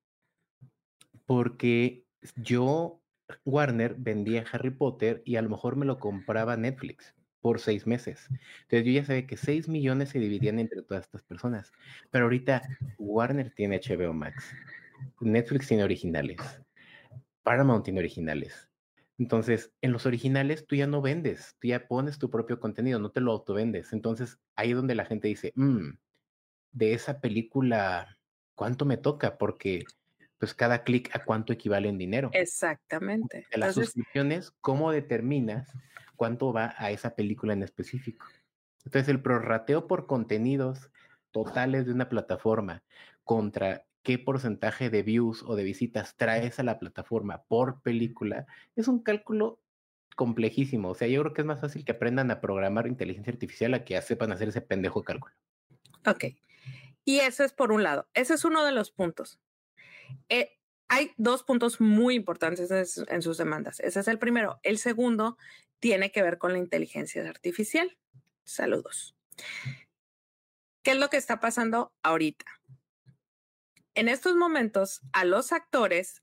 porque 1.26 2.06
yo 2.36 3.02
Warner 3.44 3.96
vendía 3.98 4.46
Harry 4.50 4.70
Potter 4.70 5.20
y 5.26 5.36
a 5.36 5.42
lo 5.42 5.50
mejor 5.50 5.76
me 5.76 5.84
lo 5.84 5.98
compraba 5.98 6.56
Netflix 6.56 7.14
por 7.42 7.60
seis 7.60 7.86
meses. 7.86 8.26
Entonces 8.62 8.86
yo 8.86 8.92
ya 8.92 9.04
sabía 9.04 9.26
que 9.26 9.36
seis 9.36 9.68
millones 9.68 10.08
se 10.08 10.20
dividían 10.20 10.58
entre 10.58 10.80
todas 10.80 11.04
estas 11.04 11.22
personas. 11.22 11.70
Pero 12.10 12.24
ahorita 12.24 12.62
Warner 12.96 13.52
tiene 13.54 13.78
HBO 13.78 14.14
Max, 14.14 14.54
Netflix 15.20 15.68
tiene 15.68 15.84
originales, 15.84 16.38
Paramount 17.42 17.84
tiene 17.84 18.00
originales. 18.00 18.70
Entonces, 19.18 19.70
en 19.82 19.92
los 19.92 20.06
originales 20.06 20.66
tú 20.66 20.76
ya 20.76 20.86
no 20.86 21.02
vendes, 21.02 21.56
tú 21.60 21.68
ya 21.68 21.88
pones 21.88 22.18
tu 22.18 22.30
propio 22.30 22.58
contenido, 22.58 22.98
no 22.98 23.10
te 23.10 23.20
lo 23.20 23.32
autovendes. 23.32 23.92
Entonces, 23.92 24.38
ahí 24.54 24.70
es 24.70 24.76
donde 24.76 24.94
la 24.94 25.04
gente 25.04 25.28
dice, 25.28 25.52
mm, 25.56 25.90
de 26.76 26.92
esa 26.92 27.20
película, 27.20 28.18
¿cuánto 28.54 28.84
me 28.84 28.98
toca? 28.98 29.38
Porque 29.38 29.84
pues 30.38 30.52
cada 30.52 30.84
clic 30.84 31.08
a 31.16 31.24
cuánto 31.24 31.54
equivale 31.54 31.88
en 31.88 31.96
dinero. 31.96 32.28
Exactamente. 32.34 33.46
De 33.50 33.58
las 33.58 33.74
suscripciones, 33.74 34.52
¿cómo 34.60 34.92
determinas 34.92 35.72
cuánto 36.16 36.52
va 36.52 36.74
a 36.76 36.90
esa 36.90 37.14
película 37.14 37.54
en 37.54 37.62
específico? 37.62 38.26
Entonces, 38.84 39.08
el 39.08 39.22
prorrateo 39.22 39.86
por 39.86 40.06
contenidos 40.06 40.90
totales 41.30 41.86
de 41.86 41.92
una 41.92 42.10
plataforma 42.10 42.82
contra 43.24 43.86
qué 44.02 44.18
porcentaje 44.18 44.90
de 44.90 45.02
views 45.02 45.42
o 45.42 45.56
de 45.56 45.64
visitas 45.64 46.14
traes 46.16 46.60
a 46.60 46.62
la 46.62 46.78
plataforma 46.78 47.42
por 47.48 47.80
película 47.80 48.46
es 48.76 48.86
un 48.86 49.02
cálculo 49.02 49.58
complejísimo. 50.14 50.90
O 50.90 50.94
sea, 50.94 51.08
yo 51.08 51.22
creo 51.22 51.32
que 51.32 51.40
es 51.40 51.46
más 51.46 51.60
fácil 51.60 51.86
que 51.86 51.92
aprendan 51.92 52.30
a 52.30 52.42
programar 52.42 52.86
inteligencia 52.86 53.32
artificial 53.32 53.72
a 53.72 53.84
que 53.84 54.00
sepan 54.02 54.30
hacer 54.32 54.48
ese 54.48 54.60
pendejo 54.60 55.02
cálculo. 55.02 55.34
Ok. 56.06 56.26
Y 57.06 57.20
eso 57.20 57.44
es 57.44 57.52
por 57.52 57.72
un 57.72 57.84
lado. 57.84 58.08
Ese 58.14 58.34
es 58.34 58.44
uno 58.44 58.64
de 58.64 58.72
los 58.72 58.90
puntos. 58.90 59.38
Eh, 60.28 60.58
hay 60.88 61.12
dos 61.16 61.44
puntos 61.44 61.80
muy 61.80 62.16
importantes 62.16 62.70
en 63.08 63.22
sus 63.22 63.38
demandas. 63.38 63.80
Ese 63.80 64.00
es 64.00 64.08
el 64.08 64.18
primero. 64.18 64.58
El 64.64 64.78
segundo 64.78 65.38
tiene 65.78 66.10
que 66.10 66.22
ver 66.22 66.38
con 66.38 66.52
la 66.52 66.58
inteligencia 66.58 67.28
artificial. 67.28 67.96
Saludos. 68.44 69.16
¿Qué 70.82 70.92
es 70.92 70.96
lo 70.98 71.08
que 71.08 71.16
está 71.16 71.38
pasando 71.38 71.92
ahorita? 72.02 72.44
En 73.94 74.08
estos 74.08 74.34
momentos, 74.34 75.00
a 75.12 75.24
los 75.24 75.52
actores, 75.52 76.22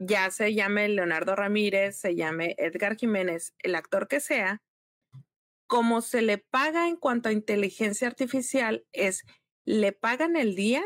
ya 0.00 0.30
se 0.30 0.54
llame 0.54 0.88
Leonardo 0.88 1.36
Ramírez, 1.36 1.98
se 1.98 2.16
llame 2.16 2.56
Edgar 2.58 2.96
Jiménez, 2.96 3.54
el 3.60 3.76
actor 3.76 4.08
que 4.08 4.20
sea, 4.20 4.60
como 5.66 6.02
se 6.02 6.22
le 6.22 6.38
paga 6.38 6.88
en 6.88 6.96
cuanto 6.96 7.28
a 7.28 7.32
inteligencia 7.32 8.06
artificial 8.06 8.84
es, 8.92 9.24
le 9.66 9.92
pagan 9.92 10.36
el 10.36 10.54
día 10.54 10.82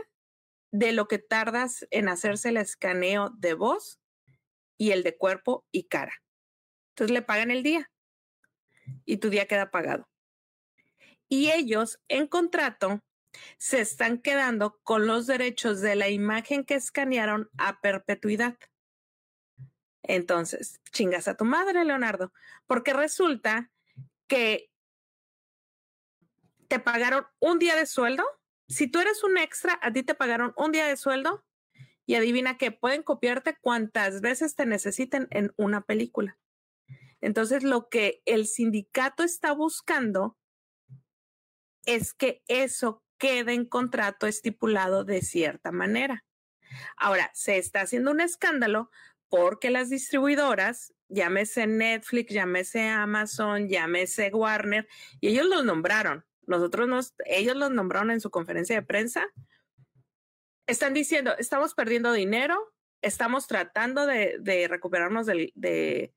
de 0.72 0.92
lo 0.92 1.06
que 1.06 1.18
tardas 1.18 1.87
en 1.90 2.08
hacerse 2.08 2.49
el 2.49 2.56
escaneo 2.56 3.30
de 3.38 3.54
voz 3.54 4.00
y 4.78 4.90
el 4.90 5.02
de 5.02 5.16
cuerpo 5.16 5.64
y 5.70 5.84
cara. 5.84 6.14
Entonces 6.90 7.12
le 7.12 7.22
pagan 7.22 7.50
el 7.50 7.62
día 7.62 7.90
y 9.04 9.18
tu 9.18 9.30
día 9.30 9.46
queda 9.46 9.70
pagado. 9.70 10.08
Y 11.28 11.50
ellos 11.50 12.00
en 12.08 12.26
contrato 12.26 13.04
se 13.58 13.80
están 13.80 14.18
quedando 14.18 14.80
con 14.82 15.06
los 15.06 15.26
derechos 15.26 15.80
de 15.80 15.94
la 15.94 16.08
imagen 16.08 16.64
que 16.64 16.75
escanearon 16.75 17.50
a 17.58 17.80
perpetuidad. 17.80 18.56
Entonces, 20.02 20.80
chingas 20.90 21.28
a 21.28 21.37
tu 21.37 21.44
madre, 21.44 21.84
Leonardo, 21.84 22.32
porque 22.66 22.94
resulta 22.94 23.70
que 24.26 24.70
te 26.66 26.80
pagaron 26.80 27.26
un 27.38 27.58
día 27.58 27.76
de 27.76 27.87
sueldo 27.87 28.25
si 28.71 28.87
tú 28.87 29.00
eres 29.00 29.25
un 29.25 29.37
extra, 29.37 29.79
a 29.83 29.93
ti 29.93 30.05
te 30.05 30.15
pagaron 30.15 30.55
un 30.57 30.71
día 30.71 30.87
de 30.87 30.97
sueldo 30.97 31.45
y 32.07 32.15
adivina 32.15 32.57
que 32.57 32.71
pueden 32.71 33.03
copiarte 33.03 33.57
cuantas 33.61 34.21
veces 34.21 34.55
te 34.55 34.65
necesiten 34.65 35.27
en 35.31 35.53
una 35.57 35.81
película. 35.83 36.39
Entonces, 37.21 37.65
lo 37.65 37.89
que 37.89 38.23
el 38.27 38.47
sindicato 38.47 39.25
está 39.25 39.53
buscando 39.53 40.39
es 41.85 42.15
que 42.15 42.43
eso 42.47 43.03
quede 43.19 43.55
en 43.55 43.67
contrato 43.67 44.29
estipulado 44.29 45.05
de 45.05 45.21
cierta 45.23 45.73
manera. 45.73 46.25
Ahora, 46.97 47.31
se 47.35 47.59
está 47.59 47.81
haciendo 47.83 48.12
un 48.12 48.21
escándalo 48.21 48.91
porque 49.29 49.71
las 49.71 49.91
distribuidoras, 49.91 50.95
llámese 51.09 51.67
Netflix, 51.67 52.33
llámese 52.33 52.89
Amazon, 52.89 53.69
llámese 53.69 54.31
Warner, 54.33 54.89
y 55.21 55.29
ellos 55.29 55.47
los 55.47 55.65
nombraron. 55.65 56.25
Nosotros 56.50 56.88
nos, 56.88 57.14
ellos 57.25 57.57
los 57.57 57.71
nombraron 57.71 58.11
en 58.11 58.21
su 58.21 58.30
conferencia 58.30 58.75
de 58.75 58.83
prensa. 58.83 59.26
Están 60.66 60.95
diciendo, 60.95 61.33
estamos 61.38 61.75
perdiendo 61.75 62.12
dinero, 62.12 62.73
estamos 63.02 63.47
tratando 63.47 64.04
de, 64.07 64.66
recuperarnos 64.69 65.26
del, 65.26 65.52
de 65.54 66.12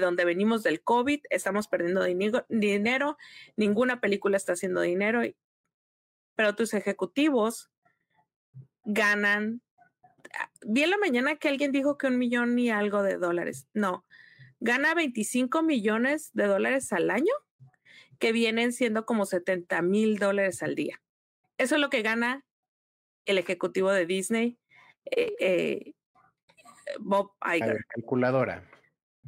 donde 0.00 0.24
venimos 0.24 0.64
del 0.64 0.82
COVID, 0.82 1.20
estamos 1.30 1.68
perdiendo 1.68 2.04
dinero, 2.48 3.16
ninguna 3.56 4.00
película 4.00 4.36
está 4.36 4.54
haciendo 4.54 4.80
dinero, 4.80 5.22
pero 6.34 6.56
tus 6.56 6.74
ejecutivos 6.74 7.70
ganan. 8.84 9.62
Vi 10.66 10.82
en 10.82 10.90
la 10.90 10.98
mañana 10.98 11.36
que 11.36 11.48
alguien 11.48 11.70
dijo 11.70 11.96
que 11.96 12.08
un 12.08 12.18
millón 12.18 12.58
y 12.58 12.70
algo 12.70 13.04
de 13.04 13.18
dólares. 13.18 13.68
No, 13.72 14.04
gana 14.58 14.94
25 14.94 15.62
millones 15.62 16.30
de 16.32 16.46
dólares 16.46 16.92
al 16.92 17.10
año, 17.10 17.32
que 18.18 18.32
vienen 18.32 18.72
siendo 18.72 19.06
como 19.06 19.26
70 19.26 19.82
mil 19.82 20.18
dólares 20.18 20.62
al 20.62 20.74
día. 20.74 21.00
Eso 21.58 21.76
es 21.76 21.80
lo 21.80 21.90
que 21.90 22.02
gana 22.02 22.44
el 23.24 23.38
ejecutivo 23.38 23.90
de 23.90 24.06
Disney, 24.06 24.58
eh, 25.04 25.34
eh, 25.40 25.92
Bob 27.00 27.32
Iger. 27.44 27.84
calculadora. 27.88 28.64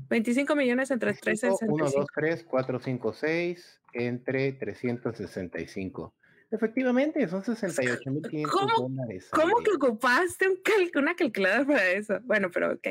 25 0.09 0.55
millones 0.55 0.91
entre 0.91 1.13
365. 1.15 1.75
1, 1.75 1.91
2, 1.91 2.07
3, 2.15 2.45
4, 2.45 2.81
5, 2.81 3.13
6, 3.13 3.81
entre 3.95 4.53
365. 4.53 6.15
Efectivamente, 6.51 7.29
son 7.29 7.45
68 7.45 8.11
mil 8.11 8.47
dólares. 8.47 9.29
¿Cómo 9.33 9.59
que 9.59 9.73
ocupaste 9.73 10.47
una 10.95 11.15
calculadora 11.15 11.67
para 11.67 11.87
eso? 11.91 12.21
Bueno, 12.23 12.51
pero 12.51 12.73
ok. 12.73 12.87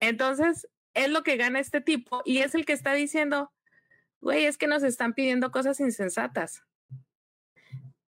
Entonces, 0.00 0.68
es 0.94 1.08
lo 1.08 1.22
que 1.22 1.36
gana 1.36 1.60
este 1.60 1.80
tipo 1.80 2.20
y 2.24 2.38
es 2.38 2.54
el 2.54 2.66
que 2.66 2.74
está 2.74 2.92
diciendo, 2.92 3.50
güey, 4.22 4.46
es 4.46 4.56
que 4.56 4.66
nos 4.66 4.82
están 4.82 5.12
pidiendo 5.12 5.50
cosas 5.50 5.80
insensatas. 5.80 6.62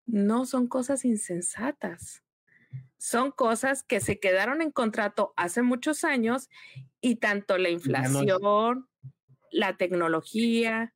No 0.05 0.45
son 0.45 0.67
cosas 0.67 1.03
insensatas. 1.03 2.23
Son 2.97 3.31
cosas 3.31 3.83
que 3.83 3.99
se 3.99 4.19
quedaron 4.19 4.61
en 4.61 4.71
contrato 4.71 5.33
hace 5.35 5.61
muchos 5.61 6.05
años 6.05 6.49
y 7.01 7.17
tanto 7.17 7.57
la 7.57 7.69
inflación, 7.69 8.87
la 9.51 9.75
tecnología, 9.75 10.93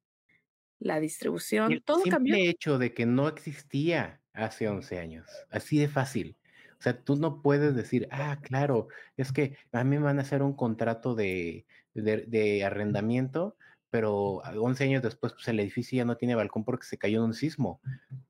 la 0.79 0.99
distribución, 0.99 1.71
el 1.71 1.83
todo 1.83 2.03
cambió. 2.09 2.35
El 2.35 2.47
hecho 2.47 2.77
de 2.77 2.93
que 2.93 3.05
no 3.05 3.27
existía 3.27 4.21
hace 4.33 4.69
11 4.69 4.99
años, 4.99 5.27
así 5.49 5.77
de 5.77 5.89
fácil. 5.89 6.37
O 6.79 6.81
sea, 6.81 7.01
tú 7.01 7.15
no 7.15 7.41
puedes 7.41 7.75
decir, 7.75 8.07
ah, 8.11 8.39
claro, 8.41 8.87
es 9.17 9.31
que 9.31 9.57
a 9.71 9.83
mí 9.83 9.97
me 9.97 10.03
van 10.03 10.19
a 10.19 10.21
hacer 10.21 10.43
un 10.43 10.53
contrato 10.53 11.15
de, 11.15 11.65
de, 11.95 12.63
arrendamiento, 12.63 13.57
pero 13.89 14.41
11 14.43 14.83
años 14.83 15.03
después 15.03 15.33
pues, 15.33 15.47
el 15.47 15.59
edificio 15.59 15.97
ya 15.97 16.05
no 16.05 16.17
tiene 16.17 16.35
balcón 16.35 16.63
porque 16.63 16.85
se 16.85 16.97
cayó 16.97 17.19
en 17.19 17.25
un 17.25 17.33
sismo. 17.33 17.81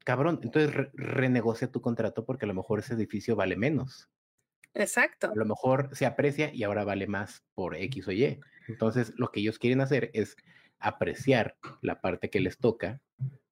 Cabrón, 0.04 0.40
entonces 0.44 0.74
renegocia 0.94 1.72
tu 1.72 1.82
contrato 1.82 2.26
porque 2.26 2.46
a 2.46 2.48
lo 2.48 2.54
mejor 2.54 2.80
ese 2.80 2.94
edificio 2.94 3.36
vale 3.36 3.56
menos. 3.56 4.10
Exacto. 4.74 5.32
A 5.32 5.36
lo 5.36 5.46
mejor 5.46 5.90
se 5.94 6.06
aprecia 6.06 6.54
y 6.54 6.64
ahora 6.64 6.84
vale 6.84 7.08
más 7.08 7.44
por 7.56 7.76
X 7.76 8.08
o 8.08 8.12
Y. 8.12 8.40
Entonces, 8.68 9.14
lo 9.18 9.32
que 9.32 9.40
ellos 9.40 9.58
quieren 9.58 9.82
hacer 9.82 10.12
es 10.14 10.36
apreciar 10.80 11.58
la 11.82 12.02
parte 12.02 12.30
que 12.30 12.40
les 12.40 12.58
toca, 12.60 13.02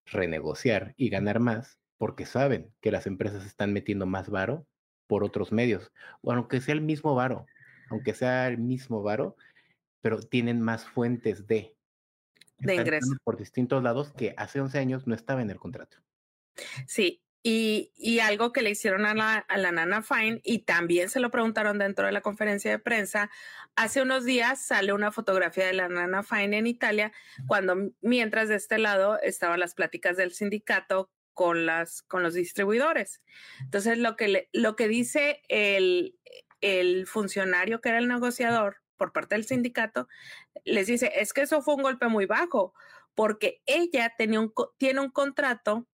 renegociar 0.06 0.94
y 0.98 1.10
ganar 1.10 1.40
más, 1.40 1.80
porque 1.98 2.26
saben 2.26 2.72
que 2.82 2.92
las 2.92 3.08
empresas 3.08 3.46
están 3.46 3.74
metiendo 3.74 4.06
más 4.06 4.30
varo 4.30 4.68
por 5.08 5.24
otros 5.24 5.52
medios, 5.52 5.92
o 6.22 6.32
aunque 6.32 6.62
sea 6.62 6.74
el 6.74 6.82
mismo 6.82 7.16
varo, 7.16 7.46
aunque 7.90 8.14
sea 8.14 8.48
el 8.48 8.58
mismo 8.58 9.02
varo, 9.04 9.36
pero 10.02 10.20
tienen 10.20 10.62
más 10.62 10.86
fuentes 10.86 11.48
de, 11.48 11.75
de 12.58 12.76
ingresos 12.76 13.18
por 13.24 13.38
distintos 13.38 13.84
lados 13.84 14.14
que 14.14 14.34
hace 14.38 14.60
11 14.60 14.80
años 14.80 15.08
no 15.08 15.16
estaba 15.16 15.42
en 15.42 15.50
el 15.50 15.58
contrato. 15.58 15.98
Sí, 16.88 17.22
y, 17.44 17.92
y, 17.96 18.22
algo 18.22 18.52
que 18.52 18.64
le 18.64 18.72
hicieron 18.72 19.06
a 19.06 19.14
la, 19.14 19.36
a 19.36 19.58
la 19.58 19.72
Nana 19.72 20.02
Fine, 20.02 20.42
y 20.44 20.60
también 20.60 21.10
se 21.10 21.20
lo 21.20 21.30
preguntaron 21.30 21.78
dentro 21.78 22.08
de 22.08 22.12
la 22.12 22.22
conferencia 22.22 22.72
de 22.72 22.80
prensa, 22.80 23.30
hace 23.76 24.02
unos 24.02 24.26
días 24.26 24.66
sale 24.66 24.94
una 24.94 25.12
fotografía 25.12 25.68
de 25.68 25.74
la 25.74 25.88
Nana 25.88 26.24
Fine 26.24 26.58
en 26.58 26.66
Italia, 26.66 27.12
cuando 27.46 27.92
mientras 28.02 28.50
de 28.50 28.56
este 28.56 28.80
lado 28.80 29.20
estaban 29.22 29.60
las 29.60 29.76
pláticas 29.76 30.18
del 30.18 30.32
sindicato 30.32 31.12
con, 31.34 31.68
las, 31.68 32.02
con 32.02 32.24
los 32.24 32.34
distribuidores. 32.34 33.22
Entonces, 33.60 34.00
lo 34.00 34.16
que, 34.16 34.50
lo 34.52 34.76
que 34.76 34.88
dice 34.88 35.44
el, 35.48 36.18
el 36.62 37.06
funcionario 37.06 37.80
que 37.80 37.90
era 37.90 38.00
el 38.00 38.08
negociador 38.08 38.78
por 38.98 39.12
parte 39.12 39.36
del 39.36 39.46
sindicato, 39.46 40.08
les 40.64 40.88
dice, 40.88 41.12
es 41.16 41.34
que 41.34 41.42
eso 41.42 41.62
fue 41.62 41.76
un 41.76 41.84
golpe 41.84 42.08
muy 42.08 42.26
bajo, 42.26 42.74
porque 43.14 43.62
ella 43.66 44.14
tenía 44.18 44.40
un, 44.40 44.54
tiene 44.78 45.00
un 45.02 45.10
contrato 45.10 45.88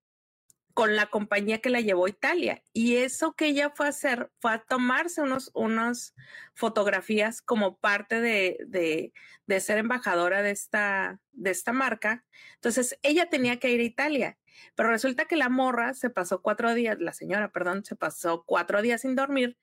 con 0.73 0.95
la 0.95 1.07
compañía 1.07 1.59
que 1.59 1.69
la 1.69 1.81
llevó 1.81 2.05
a 2.05 2.09
Italia. 2.09 2.63
Y 2.73 2.97
eso 2.97 3.33
que 3.33 3.47
ella 3.47 3.71
fue 3.75 3.87
a 3.87 3.89
hacer 3.89 4.31
fue 4.39 4.53
a 4.53 4.59
tomarse 4.59 5.21
unos, 5.21 5.51
unas 5.53 6.15
fotografías 6.53 7.41
como 7.41 7.77
parte 7.77 8.21
de, 8.21 8.57
de, 8.67 9.13
de, 9.47 9.59
ser 9.59 9.77
embajadora 9.77 10.41
de 10.41 10.51
esta, 10.51 11.19
de 11.31 11.51
esta 11.51 11.73
marca. 11.73 12.25
Entonces, 12.55 12.97
ella 13.03 13.29
tenía 13.29 13.59
que 13.59 13.71
ir 13.71 13.79
a 13.81 13.83
Italia. 13.83 14.37
Pero 14.75 14.89
resulta 14.89 15.25
que 15.25 15.35
la 15.35 15.49
morra 15.49 15.93
se 15.93 16.09
pasó 16.09 16.41
cuatro 16.41 16.73
días, 16.73 16.97
la 16.99 17.13
señora, 17.13 17.51
perdón, 17.51 17.83
se 17.83 17.95
pasó 17.95 18.43
cuatro 18.45 18.81
días 18.81 19.01
sin 19.01 19.15
dormir. 19.15 19.57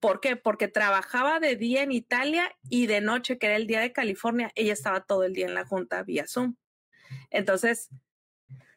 ¿Por 0.00 0.20
qué? 0.20 0.36
Porque 0.36 0.68
trabajaba 0.68 1.40
de 1.40 1.56
día 1.56 1.82
en 1.82 1.92
Italia 1.92 2.50
y 2.68 2.86
de 2.86 3.00
noche, 3.00 3.38
que 3.38 3.46
era 3.46 3.56
el 3.56 3.66
día 3.66 3.80
de 3.80 3.92
California, 3.92 4.50
ella 4.54 4.72
estaba 4.72 5.00
todo 5.00 5.24
el 5.24 5.32
día 5.34 5.46
en 5.46 5.54
la 5.54 5.64
junta 5.64 6.02
vía 6.02 6.26
Zoom. 6.26 6.56
Entonces, 7.30 7.90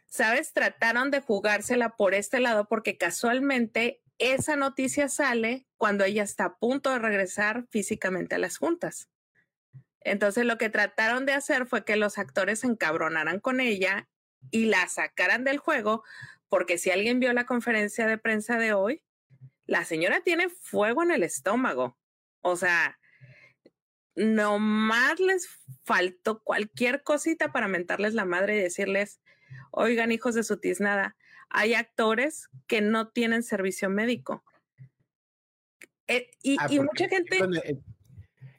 ¿sabes? 0.10 0.54
Trataron 0.54 1.12
de 1.12 1.22
jugársela 1.22 1.96
por 1.96 2.13
este 2.13 2.39
lado 2.39 2.67
porque 2.67 2.98
casualmente 2.98 4.02
esa 4.17 4.56
noticia 4.56 5.10
sale 5.10 5.67
cuando 5.78 6.04
ella 6.04 6.24
está 6.24 6.46
a 6.46 6.58
punto 6.58 6.91
de 6.91 7.00
regresar 7.00 7.65
físicamente 7.70 8.36
a 8.36 8.39
las 8.39 8.58
juntas. 8.58 9.10
Entonces 10.02 10.46
lo 10.46 10.58
que 10.58 10.70
trataron 10.70 11.26
de 11.26 11.34
hacer 11.34 11.67
fue 11.67 11.84
que 11.84 11.98
los 11.98 12.17
actores 12.17 12.62
se 12.62 12.67
encabronaran 12.67 13.39
con 13.39 13.60
ella 13.60 14.08
y 14.52 14.65
la 14.65 14.88
sacaran 14.88 15.43
del 15.43 15.58
juego, 15.58 16.04
porque 16.48 16.78
si 16.78 16.91
alguien 16.91 17.20
vio 17.20 17.34
la 17.34 17.46
conferencia 17.46 18.08
de 18.08 18.17
prensa 18.17 18.58
de 18.58 18.74
hoy, 18.74 19.04
la 19.65 19.84
señora 19.84 20.22
tiene 20.22 20.50
fuego 20.50 21.04
en 21.04 21.12
el 21.12 21.24
estómago. 21.24 21.98
O 22.41 22.56
sea, 22.56 22.98
nomás 24.15 25.20
les 25.20 25.50
faltó 25.84 26.41
cualquier 26.41 27.04
cosita 27.04 27.52
para 27.52 27.67
mentarles 27.67 28.13
la 28.13 28.26
madre 28.26 28.56
y 28.56 28.62
decirles, 28.62 29.20
oigan 29.71 30.12
hijos 30.12 30.36
de 30.36 30.43
su 30.43 30.57
tiznada, 30.57 31.15
hay 31.49 31.73
actores 31.73 32.49
que 32.67 32.81
no 32.81 33.10
tienen 33.10 33.43
servicio 33.43 33.89
médico. 33.89 34.43
Eh, 36.07 36.29
y, 36.41 36.57
ah, 36.60 36.67
mucha 36.83 37.07
gente... 37.07 37.38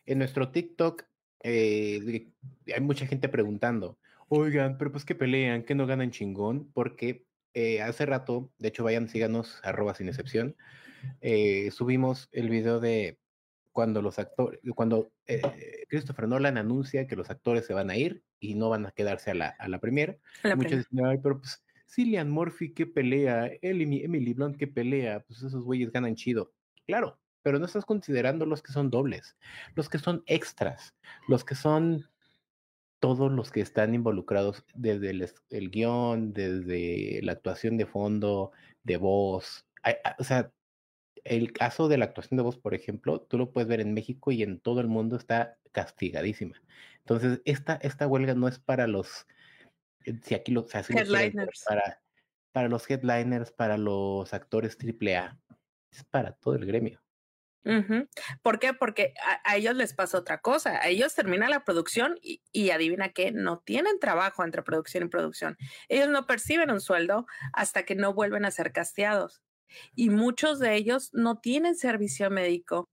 En, 0.06 0.18
nuestro 0.18 0.50
TikTok 0.50 1.04
eh, 1.42 2.30
hay 2.74 2.80
mucha 2.80 3.06
gente 3.06 3.28
preguntando, 3.28 3.98
Oigan, 4.28 4.76
pero 4.76 4.92
pues 4.92 5.06
que 5.06 5.14
pelean, 5.14 5.62
que 5.62 5.74
no 5.74 5.86
ganan 5.86 6.10
chingón, 6.10 6.70
porque 6.72 7.24
eh, 7.54 7.80
hace 7.80 8.04
rato, 8.04 8.52
de 8.58 8.68
hecho 8.68 8.84
vayan, 8.84 9.08
síganos, 9.08 9.58
arroba 9.64 9.94
sin 9.94 10.08
excepción, 10.08 10.54
eh, 11.22 11.70
subimos 11.70 12.28
el 12.32 12.50
video 12.50 12.78
de 12.78 13.18
cuando 13.78 14.02
los 14.02 14.18
actores, 14.18 14.58
cuando 14.74 15.12
eh, 15.28 15.40
Christopher 15.88 16.26
Nolan 16.26 16.58
anuncia 16.58 17.06
que 17.06 17.14
los 17.14 17.30
actores 17.30 17.64
se 17.64 17.74
van 17.74 17.90
a 17.90 17.96
ir 17.96 18.24
y 18.40 18.56
no 18.56 18.70
van 18.70 18.84
a 18.86 18.90
quedarse 18.90 19.30
a 19.30 19.34
la, 19.34 19.50
a 19.50 19.68
la 19.68 19.78
premier. 19.78 20.18
Muchos 20.56 20.78
dicen, 20.78 21.06
ay, 21.06 21.18
pero 21.22 21.38
pues 21.38 21.64
Cillian 21.88 22.28
Murphy 22.28 22.74
que 22.74 22.86
pelea, 22.86 23.52
Emily, 23.62 24.02
Emily 24.02 24.34
Blunt 24.34 24.56
que 24.56 24.66
pelea, 24.66 25.20
pues 25.20 25.44
esos 25.44 25.62
güeyes 25.62 25.92
ganan 25.92 26.16
chido. 26.16 26.52
Claro, 26.88 27.20
pero 27.42 27.60
no 27.60 27.66
estás 27.66 27.84
considerando 27.84 28.46
los 28.46 28.62
que 28.62 28.72
son 28.72 28.90
dobles, 28.90 29.36
los 29.76 29.88
que 29.88 29.98
son 29.98 30.24
extras, 30.26 30.96
los 31.28 31.44
que 31.44 31.54
son 31.54 32.04
todos 32.98 33.30
los 33.30 33.52
que 33.52 33.60
están 33.60 33.94
involucrados 33.94 34.64
desde 34.74 35.10
el, 35.10 35.70
guion, 35.70 36.32
desde 36.32 37.20
la 37.22 37.30
actuación 37.30 37.76
de 37.76 37.86
fondo, 37.86 38.50
de 38.82 38.96
voz. 38.96 39.64
o 40.18 40.24
sea, 40.24 40.50
el 41.24 41.52
caso 41.52 41.88
de 41.88 41.98
la 41.98 42.06
actuación 42.06 42.36
de 42.36 42.42
voz, 42.42 42.56
por 42.56 42.74
ejemplo, 42.74 43.20
tú 43.20 43.38
lo 43.38 43.52
puedes 43.52 43.68
ver 43.68 43.80
en 43.80 43.94
México 43.94 44.32
y 44.32 44.42
en 44.42 44.60
todo 44.60 44.80
el 44.80 44.88
mundo 44.88 45.16
está 45.16 45.58
castigadísima. 45.72 46.60
Entonces, 46.98 47.40
esta, 47.44 47.74
esta 47.82 48.06
huelga 48.06 48.34
no 48.34 48.48
es 48.48 48.58
para 48.58 48.86
los, 48.86 49.26
eh, 50.04 50.18
si 50.22 50.34
aquí 50.34 50.52
lo, 50.52 50.62
o 50.62 50.68
headliners. 50.70 51.64
para, 51.66 52.00
para 52.52 52.68
los 52.68 52.88
headliners, 52.90 53.52
para 53.52 53.78
los 53.78 54.32
actores 54.34 54.76
AAA, 54.80 55.38
es 55.90 56.04
para 56.04 56.32
todo 56.32 56.54
el 56.54 56.66
gremio. 56.66 57.00
¿Por 58.42 58.58
qué? 58.58 58.72
Porque 58.72 59.12
a, 59.44 59.56
ellos 59.56 59.74
les 59.74 59.92
pasa 59.92 60.18
otra 60.18 60.38
cosa. 60.40 60.80
A 60.80 60.88
ellos 60.88 61.14
termina 61.14 61.48
la 61.48 61.64
producción 61.64 62.18
y, 62.22 62.70
adivina 62.70 63.10
qué, 63.10 63.30
no 63.30 63.58
tienen 63.58 63.98
trabajo 63.98 64.44
entre 64.44 64.62
producción 64.62 65.04
y 65.04 65.08
producción. 65.08 65.56
Ellos 65.88 66.08
no 66.08 66.26
perciben 66.26 66.70
un 66.70 66.80
sueldo 66.80 67.26
hasta 67.52 67.82
que 67.82 67.94
no 67.94 68.14
vuelven 68.14 68.44
a 68.44 68.50
ser 68.50 68.72
casteados. 68.72 69.42
Y 69.94 70.10
muchos 70.10 70.58
de 70.58 70.74
ellos 70.74 71.10
no 71.12 71.38
tienen 71.38 71.74
servicio 71.74 72.30
médico 72.30 72.88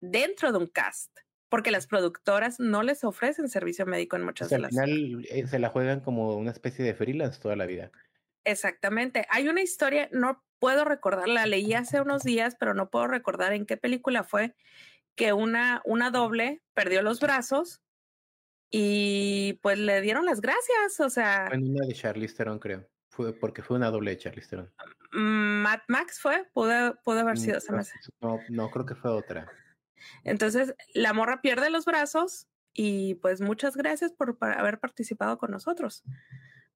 dentro 0.00 0.52
de 0.52 0.58
un 0.58 0.66
cast, 0.66 1.10
porque 1.48 1.70
las 1.70 1.86
productoras 1.86 2.58
no 2.60 2.82
les 2.82 3.04
ofrecen 3.04 3.48
servicio 3.48 3.86
médico 3.86 4.16
en 4.16 4.24
muchas 4.24 4.48
de 4.50 4.58
las. 4.58 4.76
Al 4.76 4.88
final 4.88 5.26
eh, 5.30 5.46
se 5.46 5.58
la 5.58 5.68
juegan 5.68 6.00
como 6.00 6.36
una 6.36 6.50
especie 6.50 6.84
de 6.84 6.94
freelance 6.94 7.40
toda 7.40 7.56
la 7.56 7.66
vida. 7.66 7.90
Exactamente. 8.44 9.26
Hay 9.30 9.48
una 9.48 9.62
historia, 9.62 10.08
no 10.12 10.42
puedo 10.58 10.84
recordar, 10.84 11.28
la 11.28 11.46
leí 11.46 11.74
hace 11.74 12.00
unos 12.00 12.22
días, 12.22 12.56
pero 12.58 12.74
no 12.74 12.90
puedo 12.90 13.06
recordar 13.06 13.52
en 13.52 13.66
qué 13.66 13.76
película 13.76 14.24
fue, 14.24 14.54
que 15.16 15.32
una, 15.32 15.82
una 15.84 16.10
doble 16.10 16.62
perdió 16.74 17.02
los 17.02 17.20
brazos 17.20 17.82
y 18.70 19.58
pues 19.62 19.78
le 19.78 20.00
dieron 20.00 20.24
las 20.24 20.40
gracias, 20.40 21.00
o 21.00 21.10
sea. 21.10 21.46
Fue 21.48 21.58
una 21.58 21.86
de 21.86 21.94
Charlize 21.94 22.36
Theron, 22.36 22.58
creo. 22.58 22.88
Fue 23.20 23.32
porque 23.38 23.62
fue 23.62 23.76
una 23.76 23.90
doble 23.90 24.12
de 24.12 24.18
Charlize 24.18 24.48
Theron. 24.48 24.72
Matt 25.12 25.82
Max 25.88 26.20
fue, 26.20 26.48
pudo, 26.54 26.98
pudo 27.02 27.20
haber 27.20 27.34
mm, 27.34 27.40
sido 27.40 27.58
esa 27.58 27.74
No, 28.20 28.38
no, 28.48 28.70
creo 28.70 28.86
que 28.86 28.94
fue 28.94 29.10
otra. 29.10 29.50
Entonces, 30.24 30.74
la 30.94 31.12
morra 31.12 31.42
pierde 31.42 31.68
los 31.68 31.84
brazos 31.84 32.48
y 32.72 33.16
pues 33.16 33.40
muchas 33.40 33.76
gracias 33.76 34.12
por, 34.12 34.38
haber 34.40 34.78
participado 34.80 35.36
con 35.38 35.50
nosotros. 35.50 36.02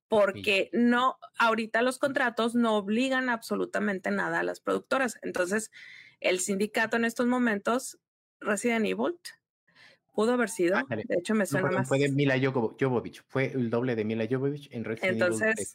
Porque 0.09 0.69
no, 0.73 1.19
ahorita 1.39 1.81
los 1.81 1.99
contratos 1.99 2.55
no 2.55 2.77
obligan 2.77 3.31
absolutamente 3.31 4.11
nada 4.11 4.41
a 4.41 4.45
las 4.45 4.61
productoras. 4.61 5.17
Entonces, 5.23 5.71
el 6.21 6.41
sindicato 6.41 6.97
en 6.97 7.07
estos 7.07 7.27
momentos, 7.27 7.99
Resident 8.41 8.85
Evil, 8.85 9.19
Pudo 10.15 10.33
haber 10.33 10.49
sido. 10.49 10.81
De 10.89 11.17
hecho, 11.19 11.35
me 11.35 11.45
suena 11.45 11.71
más. 11.71 11.89
Fue 11.89 11.99
de 11.99 12.09
Mila 12.09 12.37
Jovovich. 12.41 13.23
Fue 13.27 13.47
el 13.47 13.69
doble 13.69 13.97
de 13.97 14.05
Mila 14.05 14.27
Jovovich 14.31 14.69
en 14.71 14.85
Resident 14.85 15.15
Entonces, 15.15 15.75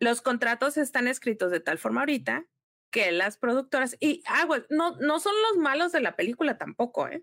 los 0.00 0.22
contratos 0.22 0.78
están 0.78 1.06
escritos 1.06 1.50
de 1.50 1.60
tal 1.60 1.76
forma 1.76 2.00
ahorita 2.00 2.46
que 2.90 3.12
las 3.12 3.36
productoras. 3.36 3.96
Y, 4.00 4.22
ah, 4.26 4.46
no, 4.70 4.96
no 4.96 5.20
son 5.20 5.34
los 5.50 5.62
malos 5.62 5.92
de 5.92 6.00
la 6.00 6.16
película 6.16 6.56
tampoco, 6.56 7.08
¿eh? 7.08 7.22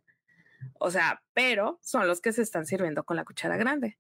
O 0.80 0.92
sea, 0.92 1.24
pero 1.34 1.80
son 1.82 2.08
los 2.08 2.22
que 2.22 2.32
se 2.32 2.44
están 2.44 2.68
sirviendo 2.68 3.04
con 3.04 3.18
la 3.18 3.26
cuchara 3.26 3.58
grande. 3.58 3.98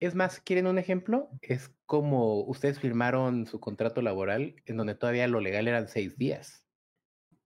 Es 0.00 0.14
más, 0.14 0.40
¿quieren 0.40 0.66
un 0.66 0.78
ejemplo? 0.78 1.28
Es 1.42 1.70
como 1.84 2.44
ustedes 2.44 2.80
firmaron 2.80 3.46
su 3.46 3.60
contrato 3.60 4.00
laboral 4.00 4.56
en 4.64 4.78
donde 4.78 4.94
todavía 4.94 5.28
lo 5.28 5.40
legal 5.40 5.68
eran 5.68 5.86
seis 5.86 6.16
días. 6.16 6.61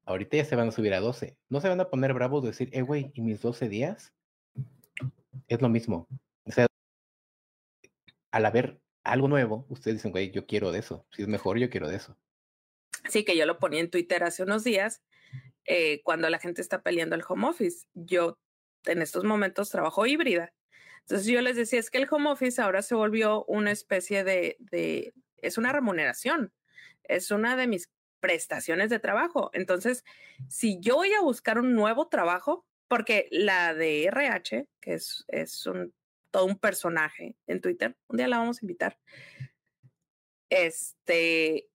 Ahorita 0.06 0.36
ya 0.36 0.44
se 0.44 0.54
van 0.54 0.68
a 0.68 0.72
subir 0.72 0.94
a 0.94 1.00
12. 1.00 1.36
No 1.48 1.60
se 1.60 1.68
van 1.68 1.80
a 1.80 1.90
poner 1.90 2.14
bravos 2.14 2.42
de 2.42 2.50
decir, 2.50 2.70
eh, 2.72 2.82
güey, 2.82 3.10
¿y 3.14 3.20
mis 3.22 3.42
12 3.42 3.68
días? 3.68 4.14
Es 5.48 5.60
lo 5.60 5.68
mismo. 5.68 6.06
O 6.44 6.52
sea, 6.52 6.68
al 8.30 8.46
haber 8.46 8.80
algo 9.02 9.26
nuevo, 9.26 9.66
ustedes 9.68 9.96
dicen, 9.96 10.12
güey, 10.12 10.30
yo 10.30 10.46
quiero 10.46 10.70
de 10.70 10.78
eso. 10.78 11.04
Si 11.10 11.22
es 11.22 11.28
mejor, 11.28 11.58
yo 11.58 11.68
quiero 11.68 11.88
de 11.88 11.96
eso. 11.96 12.16
Sí, 13.08 13.24
que 13.24 13.36
yo 13.36 13.46
lo 13.46 13.58
ponía 13.58 13.80
en 13.80 13.90
Twitter 13.90 14.22
hace 14.22 14.44
unos 14.44 14.62
días, 14.62 15.02
eh, 15.64 16.02
cuando 16.04 16.30
la 16.30 16.38
gente 16.38 16.62
está 16.62 16.82
peleando 16.82 17.16
el 17.16 17.24
home 17.28 17.48
office. 17.48 17.86
Yo 17.94 18.38
en 18.84 19.02
estos 19.02 19.24
momentos 19.24 19.70
trabajo 19.70 20.06
híbrida. 20.06 20.54
Entonces 21.00 21.26
yo 21.26 21.40
les 21.40 21.56
decía, 21.56 21.80
es 21.80 21.90
que 21.90 21.98
el 21.98 22.08
home 22.08 22.30
office 22.30 22.62
ahora 22.62 22.82
se 22.82 22.94
volvió 22.94 23.44
una 23.46 23.72
especie 23.72 24.22
de, 24.22 24.56
de 24.60 25.14
es 25.38 25.58
una 25.58 25.72
remuneración. 25.72 26.52
Es 27.02 27.32
una 27.32 27.56
de 27.56 27.66
mis 27.66 27.90
prestaciones 28.20 28.90
de 28.90 28.98
trabajo. 28.98 29.50
Entonces, 29.52 30.04
si 30.48 30.78
yo 30.80 30.96
voy 30.96 31.12
a 31.12 31.20
buscar 31.20 31.58
un 31.58 31.74
nuevo 31.74 32.08
trabajo, 32.08 32.66
porque 32.88 33.28
la 33.30 33.74
de 33.74 34.04
RH, 34.04 34.66
que 34.80 34.94
es, 34.94 35.24
es 35.28 35.66
un, 35.66 35.92
todo 36.30 36.44
un 36.44 36.58
personaje 36.58 37.36
en 37.46 37.60
Twitter, 37.60 37.96
un 38.08 38.16
día 38.16 38.28
la 38.28 38.38
vamos 38.38 38.58
a 38.58 38.64
invitar, 38.64 38.98
este, 40.50 41.68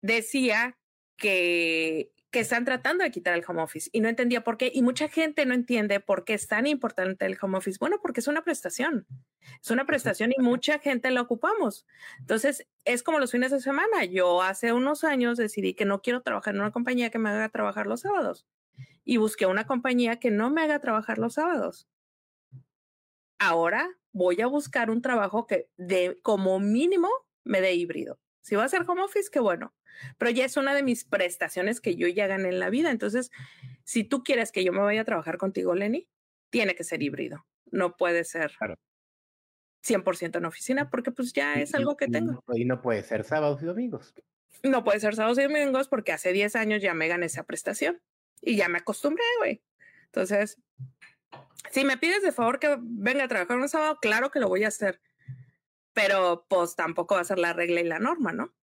decía 0.00 0.78
que 1.16 2.11
que 2.32 2.40
están 2.40 2.64
tratando 2.64 3.04
de 3.04 3.10
quitar 3.10 3.34
el 3.34 3.44
home 3.46 3.62
office 3.62 3.90
y 3.92 4.00
no 4.00 4.08
entendía 4.08 4.42
por 4.42 4.56
qué. 4.56 4.72
Y 4.74 4.82
mucha 4.82 5.08
gente 5.08 5.44
no 5.44 5.52
entiende 5.52 6.00
por 6.00 6.24
qué 6.24 6.32
es 6.32 6.48
tan 6.48 6.66
importante 6.66 7.26
el 7.26 7.36
home 7.40 7.58
office. 7.58 7.76
Bueno, 7.78 7.98
porque 8.00 8.20
es 8.20 8.26
una 8.26 8.42
prestación. 8.42 9.06
Es 9.62 9.70
una 9.70 9.84
prestación 9.84 10.32
y 10.36 10.40
mucha 10.40 10.78
gente 10.78 11.10
la 11.10 11.20
ocupamos. 11.20 11.86
Entonces, 12.18 12.66
es 12.86 13.02
como 13.02 13.18
los 13.18 13.32
fines 13.32 13.50
de 13.50 13.60
semana. 13.60 14.04
Yo 14.06 14.40
hace 14.40 14.72
unos 14.72 15.04
años 15.04 15.36
decidí 15.36 15.74
que 15.74 15.84
no 15.84 16.00
quiero 16.00 16.22
trabajar 16.22 16.54
en 16.54 16.62
una 16.62 16.72
compañía 16.72 17.10
que 17.10 17.18
me 17.18 17.28
haga 17.28 17.50
trabajar 17.50 17.86
los 17.86 18.00
sábados 18.00 18.46
y 19.04 19.18
busqué 19.18 19.44
una 19.44 19.66
compañía 19.66 20.18
que 20.18 20.30
no 20.30 20.48
me 20.48 20.62
haga 20.62 20.80
trabajar 20.80 21.18
los 21.18 21.34
sábados. 21.34 21.86
Ahora 23.38 23.90
voy 24.12 24.40
a 24.40 24.46
buscar 24.46 24.90
un 24.90 25.02
trabajo 25.02 25.46
que 25.46 25.68
de 25.76 26.18
como 26.22 26.58
mínimo 26.60 27.10
me 27.44 27.60
dé 27.60 27.74
híbrido. 27.74 28.18
Si 28.42 28.56
va 28.56 28.64
a 28.64 28.68
ser 28.68 28.82
home 28.86 29.02
office, 29.02 29.30
qué 29.30 29.40
bueno 29.40 29.72
pero 30.18 30.30
ya 30.30 30.44
es 30.44 30.56
una 30.56 30.74
de 30.74 30.82
mis 30.82 31.04
prestaciones 31.04 31.80
que 31.80 31.96
yo 31.96 32.08
ya 32.08 32.26
gané 32.26 32.48
en 32.48 32.60
la 32.60 32.70
vida. 32.70 32.90
Entonces, 32.90 33.30
si 33.84 34.04
tú 34.04 34.22
quieres 34.22 34.52
que 34.52 34.64
yo 34.64 34.72
me 34.72 34.80
vaya 34.80 35.02
a 35.02 35.04
trabajar 35.04 35.38
contigo, 35.38 35.74
Lenny, 35.74 36.08
tiene 36.50 36.74
que 36.74 36.84
ser 36.84 37.02
híbrido. 37.02 37.46
No 37.70 37.96
puede 37.96 38.24
ser 38.24 38.52
100% 39.82 40.38
en 40.38 40.44
oficina 40.44 40.90
porque 40.90 41.10
pues 41.10 41.32
ya 41.32 41.54
es 41.54 41.74
algo 41.74 41.96
que 41.96 42.08
tengo. 42.08 42.42
Y 42.54 42.64
no 42.64 42.82
puede 42.82 43.02
ser 43.02 43.24
sábados 43.24 43.62
y 43.62 43.66
domingos. 43.66 44.14
No 44.62 44.84
puede 44.84 45.00
ser 45.00 45.14
sábados 45.16 45.38
y 45.38 45.42
domingos 45.42 45.88
porque 45.88 46.12
hace 46.12 46.32
10 46.32 46.56
años 46.56 46.82
ya 46.82 46.94
me 46.94 47.08
gané 47.08 47.26
esa 47.26 47.44
prestación 47.44 48.00
y 48.40 48.56
ya 48.56 48.68
me 48.68 48.78
acostumbré, 48.78 49.24
güey. 49.38 49.62
Entonces, 50.06 50.60
si 51.70 51.84
me 51.84 51.96
pides 51.96 52.22
de 52.22 52.32
favor 52.32 52.58
que 52.58 52.76
venga 52.80 53.24
a 53.24 53.28
trabajar 53.28 53.56
un 53.56 53.68
sábado, 53.68 53.98
claro 54.00 54.30
que 54.30 54.40
lo 54.40 54.48
voy 54.48 54.64
a 54.64 54.68
hacer. 54.68 55.00
Pero 55.92 56.46
pues 56.48 56.76
tampoco 56.76 57.14
va 57.14 57.20
a 57.20 57.24
ser 57.24 57.38
la 57.38 57.52
regla 57.52 57.80
y 57.80 57.84
la 57.84 57.98
norma, 57.98 58.32
¿no? 58.32 58.54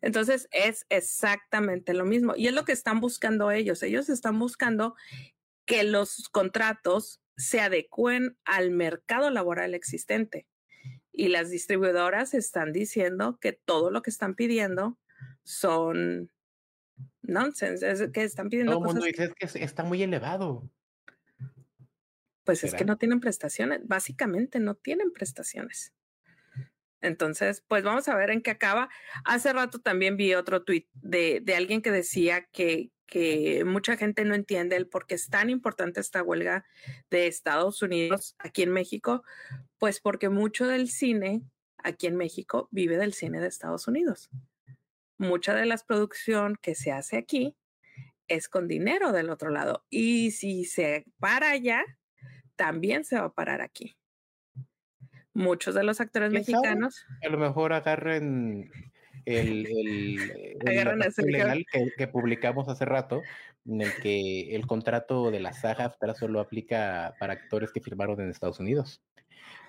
Entonces 0.00 0.48
es 0.52 0.86
exactamente 0.88 1.92
lo 1.94 2.04
mismo 2.04 2.34
y 2.36 2.46
es 2.46 2.54
lo 2.54 2.64
que 2.64 2.72
están 2.72 3.00
buscando 3.00 3.50
ellos. 3.50 3.82
Ellos 3.82 4.08
están 4.08 4.38
buscando 4.38 4.94
que 5.64 5.84
los 5.84 6.28
contratos 6.30 7.20
se 7.36 7.60
adecuen 7.60 8.36
al 8.44 8.70
mercado 8.70 9.30
laboral 9.30 9.74
existente. 9.74 10.46
Y 11.12 11.28
las 11.28 11.50
distribuidoras 11.50 12.32
están 12.32 12.72
diciendo 12.72 13.38
que 13.40 13.52
todo 13.52 13.90
lo 13.90 14.02
que 14.02 14.10
están 14.10 14.34
pidiendo 14.34 14.98
son 15.44 16.32
nonsense, 17.20 17.90
es 17.90 18.10
que 18.12 18.24
están 18.24 18.48
pidiendo 18.48 18.72
todo 18.72 18.80
el 18.80 18.86
mundo 18.86 19.04
dice 19.04 19.32
que 19.38 19.64
está 19.64 19.84
muy 19.84 20.02
elevado. 20.02 20.70
Pues 22.44 22.64
es 22.64 22.74
que 22.74 22.84
no 22.84 22.98
tienen 22.98 23.20
prestaciones, 23.20 23.86
básicamente 23.86 24.58
no 24.58 24.74
tienen 24.74 25.12
prestaciones. 25.12 25.92
Entonces, 27.02 27.64
pues 27.66 27.82
vamos 27.82 28.08
a 28.08 28.16
ver 28.16 28.30
en 28.30 28.40
qué 28.40 28.52
acaba. 28.52 28.88
Hace 29.24 29.52
rato 29.52 29.80
también 29.80 30.16
vi 30.16 30.34
otro 30.34 30.62
tuit 30.62 30.88
de, 30.94 31.40
de 31.42 31.56
alguien 31.56 31.82
que 31.82 31.90
decía 31.90 32.46
que, 32.52 32.90
que 33.06 33.64
mucha 33.64 33.96
gente 33.96 34.24
no 34.24 34.34
entiende 34.34 34.76
el 34.76 34.88
por 34.88 35.06
qué 35.06 35.16
es 35.16 35.28
tan 35.28 35.50
importante 35.50 36.00
esta 36.00 36.22
huelga 36.22 36.64
de 37.10 37.26
Estados 37.26 37.82
Unidos 37.82 38.36
aquí 38.38 38.62
en 38.62 38.72
México, 38.72 39.24
pues 39.78 40.00
porque 40.00 40.28
mucho 40.28 40.66
del 40.68 40.88
cine 40.88 41.42
aquí 41.76 42.06
en 42.06 42.16
México 42.16 42.68
vive 42.70 42.96
del 42.96 43.12
cine 43.12 43.40
de 43.40 43.48
Estados 43.48 43.88
Unidos. 43.88 44.30
Mucha 45.18 45.54
de 45.54 45.66
la 45.66 45.76
producción 45.76 46.56
que 46.62 46.76
se 46.76 46.92
hace 46.92 47.16
aquí 47.16 47.56
es 48.28 48.48
con 48.48 48.68
dinero 48.68 49.12
del 49.12 49.28
otro 49.28 49.50
lado. 49.50 49.84
Y 49.90 50.30
si 50.30 50.64
se 50.64 51.04
para 51.18 51.50
allá, 51.50 51.84
también 52.54 53.04
se 53.04 53.18
va 53.18 53.26
a 53.26 53.32
parar 53.32 53.60
aquí 53.60 53.96
muchos 55.34 55.74
de 55.74 55.84
los 55.84 56.00
actores 56.00 56.32
mexicanos. 56.32 57.04
A 57.22 57.28
lo 57.28 57.38
mejor 57.38 57.72
agarren 57.72 58.70
el, 59.24 59.66
el, 59.66 60.16
legal 61.26 61.64
que, 61.96 62.08
publicamos 62.08 62.68
hace 62.68 62.84
rato, 62.84 63.22
en 63.66 63.82
el 63.82 63.94
que 64.02 64.54
el 64.54 64.66
contrato 64.66 65.30
de 65.30 65.40
la 65.40 65.52
saga 65.52 65.94
solo 66.14 66.40
aplica 66.40 67.14
para 67.18 67.34
actores 67.34 67.72
que 67.72 67.80
firmaron 67.80 68.20
en 68.20 68.30
Estados 68.30 68.60
Unidos. 68.60 69.02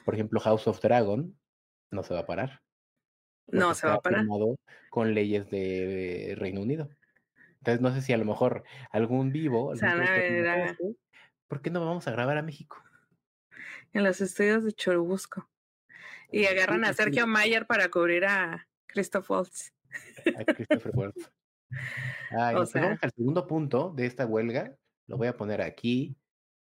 Por 0.05 0.15
ejemplo, 0.15 0.39
House 0.39 0.67
of 0.67 0.81
Dragon 0.81 1.37
no 1.91 2.03
se 2.03 2.13
va 2.13 2.21
a 2.21 2.25
parar. 2.25 2.61
No 3.47 3.73
se 3.73 3.87
va 3.87 3.95
a 3.95 4.01
parar. 4.01 4.25
Con 4.89 5.13
leyes 5.13 5.49
de 5.49 6.35
Reino 6.37 6.61
Unido. 6.61 6.89
Entonces, 7.59 7.81
no 7.81 7.93
sé 7.93 8.01
si 8.01 8.13
a 8.13 8.17
lo 8.17 8.25
mejor 8.25 8.63
algún 8.91 9.31
vivo. 9.31 9.73
¿Por 11.47 11.61
qué 11.61 11.69
no 11.69 11.85
vamos 11.85 12.07
a 12.07 12.11
grabar 12.11 12.37
a 12.37 12.41
México? 12.41 12.83
En 13.93 14.03
los 14.03 14.21
estudios 14.21 14.63
de 14.63 14.73
Churubusco. 14.73 15.47
Y 16.33 16.45
agarran 16.45 16.83
a 16.83 16.93
Sergio 16.93 17.27
Mayer 17.27 17.67
para 17.67 17.89
cubrir 17.89 18.25
a 18.25 18.67
Christoph 18.87 19.29
Waltz. 19.29 19.71
A 20.37 20.43
Christopher 20.43 20.91
Waltz. 20.95 21.31
Ah, 22.31 22.53
o 22.57 22.65
sea, 22.65 22.97
el 23.01 23.11
segundo 23.11 23.45
punto 23.45 23.93
de 23.95 24.07
esta 24.07 24.25
huelga, 24.25 24.75
lo 25.07 25.17
voy 25.17 25.27
a 25.27 25.37
poner 25.37 25.61
aquí, 25.61 26.15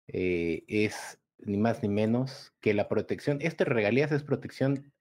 eh, 0.07 0.63
es 0.67 1.19
ni 1.39 1.57
más 1.57 1.81
ni 1.81 1.89
menos 1.89 2.53
que 2.59 2.73
la 2.73 2.89
protección. 2.89 3.37
Este 3.41 3.63
regalías 3.63 4.11
es 4.11 4.23
protección 4.23 4.91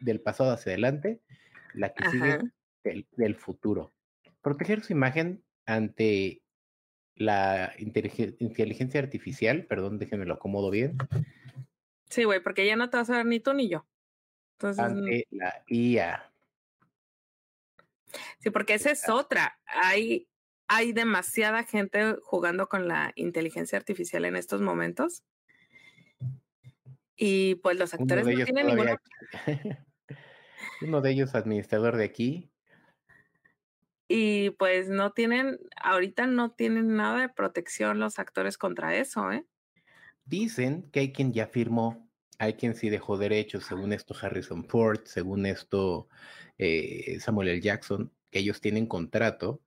del 0.00 0.20
pasado 0.20 0.52
hacia 0.52 0.70
adelante, 0.70 1.20
la 1.74 1.92
que 1.92 2.08
sigue 2.10 2.38
del, 2.84 3.06
del, 3.16 3.34
futuro. 3.34 3.92
Proteger 4.40 4.82
su 4.82 4.92
imagen 4.92 5.42
ante 5.66 6.42
la 7.16 7.72
inteligencia 7.78 9.00
artificial, 9.00 9.66
perdón, 9.66 9.98
déjenme 9.98 10.26
lo 10.26 10.34
acomodo 10.34 10.70
bien. 10.70 10.96
Sí, 12.08 12.24
güey, 12.24 12.40
porque 12.40 12.66
ya 12.66 12.76
no 12.76 12.88
te 12.90 12.96
vas 12.96 13.10
a 13.10 13.16
ver 13.16 13.26
ni 13.26 13.40
tú 13.40 13.52
ni 13.52 13.68
yo 13.68 13.84
ante 14.64 15.26
la 15.30 15.62
IA. 15.66 16.32
Sí, 18.38 18.50
porque 18.50 18.74
esa 18.74 18.90
es 18.90 19.08
otra. 19.08 19.58
Hay, 19.66 20.28
hay 20.68 20.92
demasiada 20.92 21.64
gente 21.64 22.16
jugando 22.22 22.68
con 22.68 22.88
la 22.88 23.12
inteligencia 23.14 23.78
artificial 23.78 24.24
en 24.24 24.36
estos 24.36 24.60
momentos. 24.60 25.22
Y 27.16 27.56
pues 27.56 27.78
los 27.78 27.94
actores 27.94 28.26
no 28.26 28.44
tienen 28.44 28.66
ninguna. 28.66 29.00
Uno 30.80 31.00
de 31.00 31.10
ellos 31.10 31.34
administrador 31.34 31.96
de 31.96 32.04
aquí. 32.04 32.50
Y 34.08 34.50
pues 34.50 34.88
no 34.88 35.12
tienen, 35.12 35.58
ahorita 35.82 36.26
no 36.26 36.50
tienen 36.50 36.96
nada 36.96 37.20
de 37.20 37.28
protección 37.28 37.98
los 37.98 38.18
actores 38.18 38.58
contra 38.58 38.96
eso, 38.96 39.30
¿eh? 39.32 39.46
Dicen 40.24 40.90
que 40.90 41.00
hay 41.00 41.12
quien 41.12 41.32
ya 41.32 41.46
firmó 41.46 42.01
hay 42.38 42.54
quien 42.54 42.74
sí 42.74 42.90
dejó 42.90 43.18
derechos, 43.18 43.64
según 43.64 43.92
esto 43.92 44.14
Harrison 44.20 44.64
Ford, 44.64 45.00
según 45.04 45.46
esto 45.46 46.08
eh, 46.58 47.18
Samuel 47.20 47.48
L. 47.48 47.60
Jackson, 47.60 48.12
que 48.30 48.40
ellos 48.40 48.60
tienen 48.60 48.86
contrato 48.86 49.60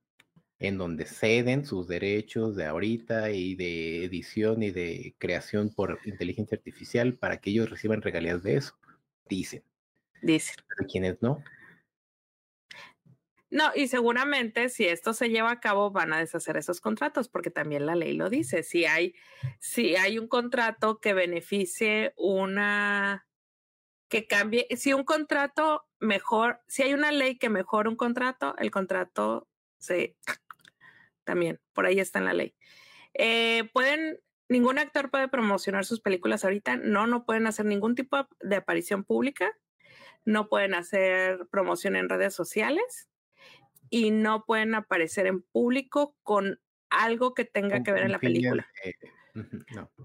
en 0.58 0.78
donde 0.78 1.04
ceden 1.04 1.66
sus 1.66 1.86
derechos 1.86 2.56
de 2.56 2.64
ahorita 2.64 3.30
y 3.30 3.54
de 3.54 4.04
edición 4.04 4.62
y 4.62 4.70
de 4.70 5.14
creación 5.18 5.70
por 5.70 5.98
inteligencia 6.04 6.56
artificial 6.56 7.14
para 7.14 7.38
que 7.38 7.50
ellos 7.50 7.68
reciban 7.68 8.02
regalías 8.02 8.42
de 8.42 8.56
eso. 8.56 8.78
Dicen. 9.28 9.62
Dicen. 10.22 10.56
Pero 10.68 10.88
quienes 10.88 11.20
no. 11.20 11.42
No, 13.48 13.70
y 13.76 13.86
seguramente 13.86 14.68
si 14.68 14.86
esto 14.86 15.12
se 15.12 15.30
lleva 15.30 15.52
a 15.52 15.60
cabo 15.60 15.90
van 15.92 16.12
a 16.12 16.18
deshacer 16.18 16.56
esos 16.56 16.80
contratos, 16.80 17.28
porque 17.28 17.50
también 17.50 17.86
la 17.86 17.94
ley 17.94 18.14
lo 18.14 18.28
dice. 18.28 18.62
Si 18.64 18.86
hay, 18.86 19.14
si 19.60 19.94
hay 19.96 20.18
un 20.18 20.26
contrato 20.26 20.98
que 20.98 21.14
beneficie 21.14 22.12
una, 22.16 23.26
que 24.08 24.26
cambie, 24.26 24.66
si 24.76 24.92
un 24.92 25.04
contrato 25.04 25.86
mejor, 26.00 26.60
si 26.66 26.82
hay 26.82 26.94
una 26.94 27.12
ley 27.12 27.38
que 27.38 27.48
mejore 27.48 27.88
un 27.88 27.96
contrato, 27.96 28.56
el 28.58 28.70
contrato 28.72 29.48
se 29.78 30.16
también, 31.24 31.60
por 31.72 31.86
ahí 31.86 32.00
está 32.00 32.18
en 32.18 32.24
la 32.24 32.34
ley. 32.34 32.54
Eh, 33.14 33.70
pueden, 33.72 34.20
ningún 34.48 34.78
actor 34.78 35.10
puede 35.10 35.28
promocionar 35.28 35.84
sus 35.84 36.00
películas 36.00 36.44
ahorita, 36.44 36.76
no, 36.76 37.06
no 37.06 37.24
pueden 37.24 37.46
hacer 37.46 37.66
ningún 37.66 37.94
tipo 37.94 38.28
de 38.40 38.56
aparición 38.56 39.04
pública, 39.04 39.52
no 40.24 40.48
pueden 40.48 40.74
hacer 40.74 41.46
promoción 41.50 41.94
en 41.94 42.08
redes 42.08 42.34
sociales 42.34 43.08
y 43.90 44.10
no 44.10 44.44
pueden 44.44 44.74
aparecer 44.74 45.26
en 45.26 45.42
público 45.42 46.16
con 46.22 46.60
algo 46.90 47.34
que 47.34 47.44
tenga 47.44 47.82
que 47.82 47.92
ver 47.92 48.04
en 48.04 48.12
la 48.12 48.18
película. 48.18 48.66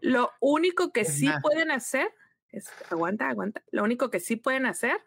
Lo 0.01 0.31
único 0.39 0.91
que 0.91 1.05
sí 1.05 1.29
pueden 1.41 1.71
hacer, 1.71 2.13
es, 2.49 2.69
aguanta, 2.89 3.29
aguanta, 3.29 3.63
lo 3.71 3.83
único 3.83 4.09
que 4.09 4.19
sí 4.19 4.35
pueden 4.35 4.65
hacer 4.65 4.99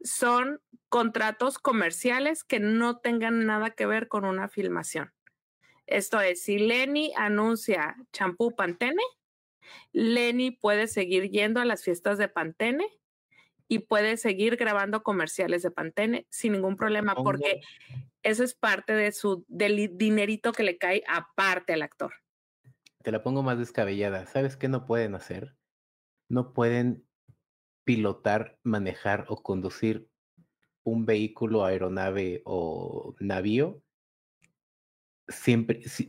son 0.00 0.60
contratos 0.88 1.58
comerciales 1.58 2.44
que 2.44 2.60
no 2.60 2.98
tengan 2.98 3.46
nada 3.46 3.70
que 3.70 3.86
ver 3.86 4.08
con 4.08 4.24
una 4.24 4.48
filmación. 4.48 5.12
Esto 5.86 6.20
es, 6.20 6.42
si 6.42 6.58
Lenny 6.58 7.12
anuncia 7.16 7.96
champú 8.12 8.54
Pantene, 8.54 9.02
Lenny 9.92 10.52
puede 10.52 10.86
seguir 10.86 11.30
yendo 11.30 11.60
a 11.60 11.64
las 11.64 11.82
fiestas 11.82 12.18
de 12.18 12.28
Pantene 12.28 12.86
y 13.68 13.80
puede 13.80 14.16
seguir 14.16 14.56
grabando 14.56 15.02
comerciales 15.02 15.62
de 15.62 15.70
Pantene 15.70 16.26
sin 16.30 16.52
ningún 16.52 16.76
problema, 16.76 17.14
porque 17.14 17.60
eso 18.22 18.44
es 18.44 18.54
parte 18.54 18.92
de 18.92 19.12
su 19.12 19.44
del 19.48 19.96
dinerito 19.96 20.52
que 20.52 20.62
le 20.62 20.78
cae 20.78 21.02
aparte 21.08 21.72
al 21.72 21.82
actor. 21.82 22.12
Te 23.02 23.12
la 23.12 23.22
pongo 23.22 23.42
más 23.42 23.58
descabellada. 23.58 24.26
¿Sabes 24.26 24.56
qué 24.56 24.68
no 24.68 24.86
pueden 24.86 25.14
hacer? 25.14 25.56
No 26.28 26.52
pueden 26.52 27.06
pilotar, 27.84 28.58
manejar 28.62 29.26
o 29.28 29.42
conducir 29.42 30.08
un 30.82 31.06
vehículo, 31.06 31.64
aeronave 31.64 32.42
o 32.44 33.14
navío 33.20 33.82
siempre 35.28 35.82
si, 35.88 36.08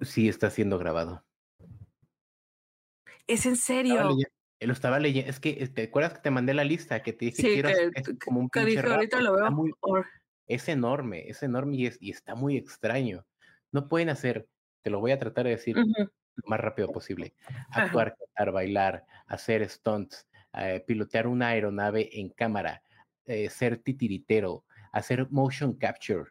si 0.00 0.28
está 0.28 0.50
siendo 0.50 0.78
grabado. 0.78 1.24
Es 3.26 3.46
en 3.46 3.56
serio. 3.56 4.16
Lo 4.60 4.72
estaba 4.72 4.98
leyendo, 4.98 5.30
es 5.30 5.38
que 5.38 5.66
te 5.68 5.84
acuerdas 5.84 6.14
que 6.14 6.20
te 6.20 6.30
mandé 6.30 6.54
la 6.54 6.64
lista 6.64 7.02
que 7.02 7.12
te 7.12 7.26
dije 7.26 7.62
que, 7.62 7.90
es 7.94 8.18
como 8.24 8.40
un 8.40 8.48
pinche 8.48 8.80
ahorita 8.80 9.20
lo 9.20 9.34
veo. 9.34 10.04
es 10.46 10.68
enorme, 10.68 11.28
es 11.28 11.42
enorme 11.42 11.76
y, 11.76 11.86
es, 11.86 11.98
y, 12.00 12.10
está 12.10 12.34
muy 12.34 12.56
extraño. 12.56 13.26
No 13.70 13.88
pueden 13.88 14.08
hacer, 14.08 14.48
te 14.82 14.90
lo 14.90 15.00
voy 15.00 15.12
a 15.12 15.18
tratar 15.18 15.44
de 15.44 15.50
decir 15.50 15.76
lo 15.76 16.48
más 16.48 16.60
rápido 16.60 16.90
posible. 16.90 17.34
Actuar, 17.70 18.16
cantar, 18.16 18.52
bailar, 18.52 19.04
hacer 19.26 19.68
stunts, 19.68 20.26
eh, 20.54 20.82
pilotear 20.86 21.26
una 21.26 21.48
aeronave 21.48 22.08
en 22.18 22.30
cámara, 22.30 22.82
eh, 23.26 23.50
ser 23.50 23.78
titiritero, 23.78 24.64
hacer 24.92 25.28
motion 25.30 25.74
capture. 25.74 26.30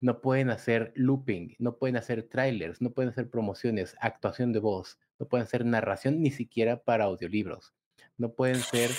No 0.00 0.20
pueden 0.20 0.50
hacer 0.50 0.92
looping, 0.94 1.56
no 1.58 1.78
pueden 1.78 1.96
hacer 1.96 2.28
trailers, 2.28 2.80
no 2.80 2.92
pueden 2.92 3.10
hacer 3.10 3.28
promociones, 3.28 3.96
actuación 4.00 4.52
de 4.52 4.60
voz, 4.60 5.00
no 5.18 5.26
pueden 5.26 5.46
ser 5.46 5.64
narración 5.64 6.22
ni 6.22 6.30
siquiera 6.30 6.82
para 6.82 7.04
audiolibros, 7.04 7.74
no 8.18 8.32
pueden 8.32 8.60
ser 8.60 8.90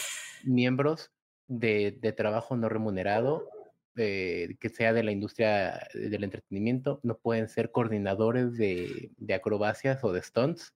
miembros 0.44 1.12
de, 1.48 2.14
trabajo 2.16 2.56
no 2.56 2.70
remunerado 2.70 3.48
eh, 3.96 4.56
que 4.60 4.70
sea 4.70 4.94
de 4.94 5.04
la 5.04 5.12
industria 5.12 5.88
del 5.94 6.24
entretenimiento, 6.24 7.00
no 7.04 7.18
pueden 7.18 7.48
ser 7.50 7.72
coordinadores 7.72 8.58
de, 8.58 9.12
acrobacias 9.34 10.04
o 10.04 10.12
de 10.12 10.22
stunts, 10.22 10.76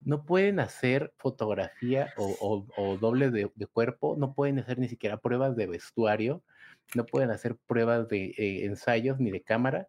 no 0.00 0.24
pueden 0.24 0.60
hacer 0.60 1.12
fotografía 1.16 2.12
o, 2.16 2.98
doble 3.00 3.30
de, 3.30 3.50
cuerpo, 3.72 4.16
no 4.16 4.34
pueden 4.34 4.58
hacer 4.58 4.78
ni 4.78 4.88
siquiera 4.88 5.18
pruebas 5.18 5.56
de 5.56 5.66
vestuario, 5.66 6.42
no 6.94 7.06
pueden 7.06 7.30
hacer 7.30 7.56
pruebas 7.66 8.08
de 8.08 8.34
eh, 8.36 8.64
ensayos 8.64 9.18
ni 9.18 9.30
de 9.30 9.42
cámara, 9.42 9.88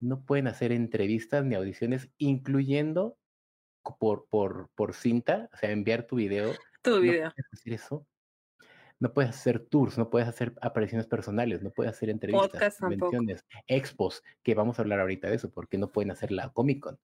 no 0.00 0.24
pueden 0.24 0.48
hacer 0.48 0.72
entrevistas 0.72 1.44
ni 1.44 1.54
audiciones, 1.54 2.08
incluyendo 2.18 3.16
por, 3.98 4.26
por, 4.28 4.70
por 4.74 4.94
cinta, 4.94 5.48
o 5.52 5.56
sea, 5.56 5.70
enviar 5.70 6.06
tu 6.06 6.16
video. 6.16 6.52
Tu 6.82 7.00
video. 7.00 7.26
No 7.26 7.32
puedes 7.32 7.52
hacer 7.52 7.72
eso. 7.72 8.06
No 8.98 9.12
puedes 9.12 9.30
hacer 9.30 9.58
tours, 9.58 9.98
no 9.98 10.10
puedes 10.10 10.28
hacer 10.28 10.54
apariciones 10.60 11.08
personales, 11.08 11.60
no 11.60 11.70
puedes 11.70 11.92
hacer 11.92 12.08
entrevistas, 12.08 12.78
convenciones, 12.78 13.44
expos, 13.66 14.22
que 14.44 14.54
vamos 14.54 14.78
a 14.78 14.82
hablar 14.82 15.00
ahorita 15.00 15.28
de 15.28 15.34
eso, 15.34 15.50
porque 15.50 15.76
no 15.76 15.90
pueden 15.90 16.12
hacer 16.12 16.30
la 16.30 16.50
Comic 16.50 16.78
Con. 16.78 17.00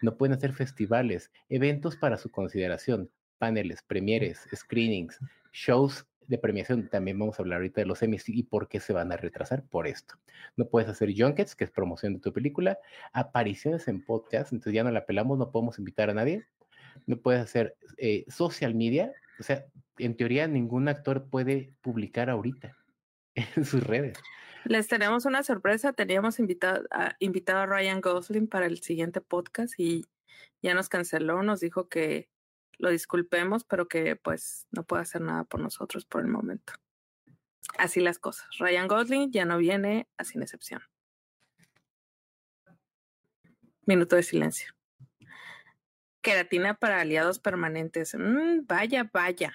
No 0.00 0.16
pueden 0.16 0.34
hacer 0.34 0.54
festivales, 0.54 1.30
eventos 1.50 1.96
para 1.96 2.16
su 2.16 2.30
consideración, 2.30 3.10
paneles, 3.36 3.82
premieres, 3.82 4.48
screenings, 4.54 5.18
shows 5.52 6.06
de 6.26 6.38
premiación, 6.38 6.88
también 6.88 7.18
vamos 7.18 7.38
a 7.38 7.42
hablar 7.42 7.58
ahorita 7.58 7.80
de 7.80 7.86
los 7.86 8.02
Emmys 8.02 8.28
y 8.28 8.42
por 8.42 8.68
qué 8.68 8.80
se 8.80 8.92
van 8.92 9.12
a 9.12 9.16
retrasar 9.16 9.64
por 9.64 9.86
esto. 9.86 10.14
No 10.56 10.68
puedes 10.68 10.88
hacer 10.88 11.12
junkets, 11.16 11.54
que 11.54 11.64
es 11.64 11.70
promoción 11.70 12.14
de 12.14 12.20
tu 12.20 12.32
película, 12.32 12.78
apariciones 13.12 13.88
en 13.88 14.04
podcast, 14.04 14.52
entonces 14.52 14.74
ya 14.74 14.84
no 14.84 14.90
la 14.90 15.06
pelamos, 15.06 15.38
no 15.38 15.50
podemos 15.50 15.78
invitar 15.78 16.10
a 16.10 16.14
nadie. 16.14 16.46
No 17.06 17.16
puedes 17.16 17.42
hacer 17.42 17.76
eh, 17.96 18.24
social 18.28 18.74
media, 18.74 19.12
o 19.38 19.42
sea, 19.42 19.64
en 19.98 20.16
teoría 20.16 20.46
ningún 20.46 20.88
actor 20.88 21.28
puede 21.28 21.72
publicar 21.80 22.30
ahorita 22.30 22.76
en 23.34 23.64
sus 23.64 23.82
redes. 23.82 24.18
Les 24.64 24.88
tenemos 24.88 25.26
una 25.26 25.42
sorpresa, 25.42 25.92
teníamos 25.92 26.38
invitado 26.38 26.84
a, 26.90 27.16
invitado 27.18 27.58
a 27.60 27.66
Ryan 27.66 28.00
Gosling 28.00 28.46
para 28.46 28.66
el 28.66 28.80
siguiente 28.80 29.20
podcast 29.20 29.78
y 29.78 30.06
ya 30.62 30.72
nos 30.72 30.88
canceló, 30.88 31.42
nos 31.42 31.60
dijo 31.60 31.88
que 31.88 32.28
lo 32.78 32.90
disculpemos, 32.90 33.64
pero 33.64 33.88
que 33.88 34.16
pues 34.16 34.66
no 34.70 34.84
puede 34.84 35.02
hacer 35.02 35.20
nada 35.20 35.44
por 35.44 35.60
nosotros 35.60 36.04
por 36.04 36.20
el 36.20 36.28
momento. 36.28 36.72
Así 37.78 38.00
las 38.00 38.18
cosas. 38.18 38.46
Ryan 38.58 38.88
Gosling 38.88 39.32
ya 39.32 39.44
no 39.44 39.58
viene 39.58 40.08
a 40.16 40.24
sin 40.24 40.42
excepción. 40.42 40.82
Minuto 43.86 44.16
de 44.16 44.22
silencio. 44.22 44.74
Queratina 46.22 46.74
para 46.74 47.00
aliados 47.00 47.38
permanentes. 47.38 48.14
Mm, 48.14 48.66
vaya, 48.66 49.10
vaya. 49.12 49.52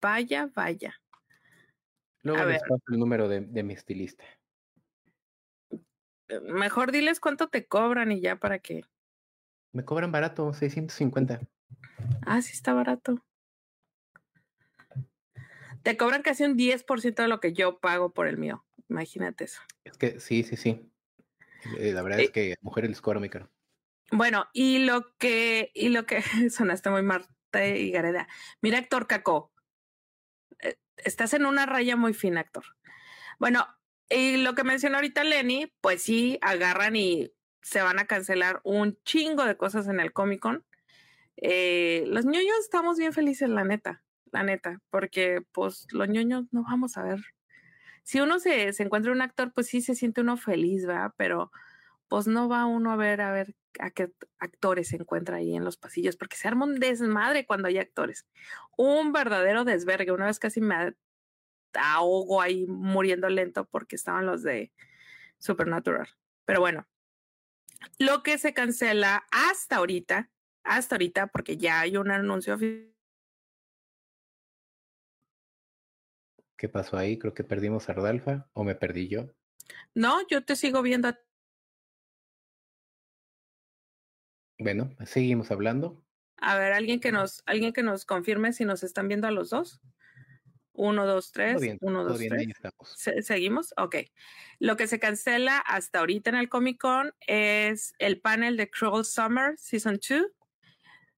Vaya, 0.00 0.50
vaya. 0.54 1.00
Luego 2.22 2.44
les 2.44 2.62
paso 2.62 2.82
el 2.88 2.98
número 2.98 3.28
de, 3.28 3.40
de 3.40 3.62
mi 3.62 3.74
estilista. 3.74 4.24
Eh, 6.28 6.40
mejor 6.40 6.92
diles 6.92 7.18
cuánto 7.18 7.48
te 7.48 7.66
cobran 7.66 8.12
y 8.12 8.20
ya 8.20 8.36
para 8.36 8.58
que. 8.60 8.84
Me 9.72 9.84
cobran 9.84 10.12
barato, 10.12 10.52
650. 10.52 11.40
Ah, 12.24 12.42
sí 12.42 12.52
está 12.52 12.72
barato. 12.72 13.24
Te 15.82 15.96
cobran 15.96 16.22
casi 16.22 16.44
un 16.44 16.56
10% 16.56 17.22
de 17.22 17.28
lo 17.28 17.40
que 17.40 17.52
yo 17.52 17.80
pago 17.80 18.12
por 18.12 18.26
el 18.26 18.38
mío. 18.38 18.64
Imagínate 18.88 19.44
eso. 19.44 19.60
Es 19.84 19.96
que 19.96 20.20
sí, 20.20 20.42
sí, 20.44 20.56
sí. 20.56 20.88
Eh, 21.78 21.92
la 21.92 22.02
verdad 22.02 22.20
es 22.20 22.30
que 22.30 22.52
a 22.52 22.56
mujeres 22.60 22.90
les 22.90 23.00
cobra 23.00 23.18
muy 23.18 23.30
caro. 23.30 23.50
Bueno, 24.10 24.46
y 24.52 24.80
lo 24.80 25.16
que, 25.16 25.70
y 25.74 25.88
lo 25.88 26.06
que 26.06 26.22
sonaste 26.50 26.90
muy 26.90 27.02
Marta 27.02 27.66
y 27.66 27.90
Gareda. 27.90 28.28
Mira, 28.60 28.78
actor 28.78 29.06
Caco, 29.06 29.52
eh, 30.60 30.76
estás 30.98 31.34
en 31.34 31.46
una 31.46 31.66
raya 31.66 31.96
muy 31.96 32.14
fina, 32.14 32.40
actor. 32.40 32.64
Bueno, 33.38 33.66
y 34.08 34.36
lo 34.36 34.54
que 34.54 34.64
mencionó 34.64 34.96
ahorita 34.96 35.24
Lenny, 35.24 35.72
pues 35.80 36.02
sí, 36.02 36.38
agarran 36.42 36.96
y 36.96 37.32
se 37.62 37.80
van 37.80 37.98
a 37.98 38.06
cancelar 38.06 38.60
un 38.64 38.98
chingo 39.04 39.44
de 39.44 39.56
cosas 39.56 39.88
en 39.88 40.00
el 40.00 40.12
Comic 40.12 40.40
Con. 40.40 40.66
Eh, 41.36 42.04
los 42.08 42.24
ñoños 42.24 42.58
estamos 42.60 42.98
bien 42.98 43.12
felices, 43.12 43.48
la 43.48 43.64
neta, 43.64 44.02
la 44.30 44.42
neta, 44.42 44.80
porque 44.90 45.42
pues 45.52 45.86
los 45.92 46.08
ñoños 46.08 46.46
no 46.52 46.62
vamos 46.62 46.96
a 46.96 47.04
ver. 47.04 47.20
Si 48.02 48.20
uno 48.20 48.38
se, 48.40 48.72
se 48.72 48.82
encuentra 48.82 49.12
un 49.12 49.22
actor, 49.22 49.52
pues 49.52 49.68
sí 49.68 49.80
se 49.80 49.94
siente 49.94 50.20
uno 50.20 50.36
feliz, 50.36 50.86
¿verdad? 50.86 51.12
Pero 51.16 51.52
pues 52.08 52.26
no 52.26 52.48
va 52.48 52.66
uno 52.66 52.92
a 52.92 52.96
ver 52.96 53.20
a 53.20 53.32
ver 53.32 53.54
a 53.78 53.90
qué 53.90 54.12
actores 54.38 54.88
se 54.88 54.96
encuentra 54.96 55.36
ahí 55.36 55.56
en 55.56 55.64
los 55.64 55.76
pasillos, 55.76 56.16
porque 56.16 56.36
se 56.36 56.48
arma 56.48 56.66
un 56.66 56.78
desmadre 56.78 57.46
cuando 57.46 57.68
hay 57.68 57.78
actores. 57.78 58.26
Un 58.76 59.12
verdadero 59.12 59.64
desvergue. 59.64 60.12
Una 60.12 60.26
vez 60.26 60.38
casi 60.38 60.60
me 60.60 60.94
ahogo 61.74 62.40
ahí 62.42 62.66
muriendo 62.66 63.28
lento 63.28 63.64
porque 63.64 63.96
estaban 63.96 64.26
los 64.26 64.42
de 64.42 64.72
Supernatural. 65.38 66.08
Pero 66.44 66.60
bueno, 66.60 66.86
lo 67.98 68.22
que 68.22 68.38
se 68.38 68.54
cancela 68.54 69.24
hasta 69.30 69.76
ahorita 69.76 70.30
hasta 70.64 70.96
ahorita, 70.96 71.28
porque 71.28 71.56
ya 71.56 71.80
hay 71.80 71.96
un 71.96 72.10
anuncio 72.10 72.58
¿Qué 76.56 76.68
pasó 76.68 76.96
ahí? 76.96 77.18
Creo 77.18 77.34
que 77.34 77.42
perdimos 77.42 77.88
a 77.88 77.92
Rodalfa 77.92 78.48
o 78.52 78.62
me 78.62 78.76
perdí 78.76 79.08
yo. 79.08 79.26
No, 79.94 80.26
yo 80.28 80.44
te 80.44 80.54
sigo 80.54 80.80
viendo. 80.82 81.12
Bueno, 84.58 84.94
seguimos 85.04 85.50
hablando. 85.50 86.04
A 86.36 86.56
ver, 86.56 86.72
alguien 86.72 87.00
que 87.00 87.10
nos, 87.10 87.42
alguien 87.46 87.72
que 87.72 87.82
nos 87.82 88.04
confirme 88.04 88.52
si 88.52 88.64
nos 88.64 88.84
están 88.84 89.08
viendo 89.08 89.26
a 89.26 89.32
los 89.32 89.50
dos. 89.50 89.80
Uno, 90.74 91.04
dos, 91.06 91.32
tres. 91.32 91.60
uno, 91.80 92.04
dos, 92.04 92.18
tres. 92.18 93.26
¿Seguimos? 93.26 93.74
Ok. 93.76 93.96
Lo 94.58 94.76
que 94.76 94.86
se 94.86 94.98
cancela 94.98 95.58
hasta 95.58 95.98
ahorita 95.98 96.30
en 96.30 96.36
el 96.36 96.48
Comic 96.48 96.80
Con 96.80 97.12
es 97.26 97.94
el 97.98 98.20
panel 98.20 98.56
de 98.56 98.70
Cruel 98.70 99.04
Summer 99.04 99.58
Season 99.58 99.98
2. 100.08 100.22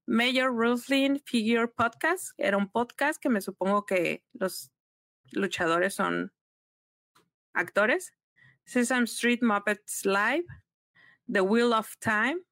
Major 0.06 0.50
Wrestling 0.50 1.18
Figure 1.24 1.68
Podcast. 1.68 2.32
Era 2.38 2.56
un 2.56 2.68
podcast 2.68 3.20
que 3.20 3.28
me 3.28 3.40
supongo 3.40 3.86
que 3.86 4.22
los 4.32 4.70
luchadores 5.32 5.94
son 5.94 6.32
actores. 7.54 8.12
Sesame 8.64 9.04
Street 9.04 9.40
Muppets 9.42 10.04
Live. 10.04 10.46
The 11.30 11.40
Wheel 11.40 11.72
of 11.72 11.96
Time. 12.00 12.42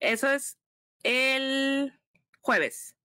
Eso 0.00 0.30
es 0.30 0.58
el 1.02 1.92
jueves. 2.40 2.96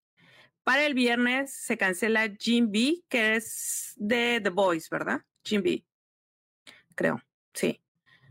Para 0.63 0.85
el 0.85 0.95
viernes 0.95 1.53
se 1.53 1.77
cancela 1.77 2.35
Jim 2.39 2.71
B, 2.71 3.03
que 3.07 3.35
es 3.35 3.93
de 3.97 4.39
The 4.41 4.49
Boys, 4.49 4.89
¿verdad? 4.89 5.21
Jim 5.43 5.61
B. 5.61 5.85
Creo, 6.95 7.21
sí. 7.53 7.84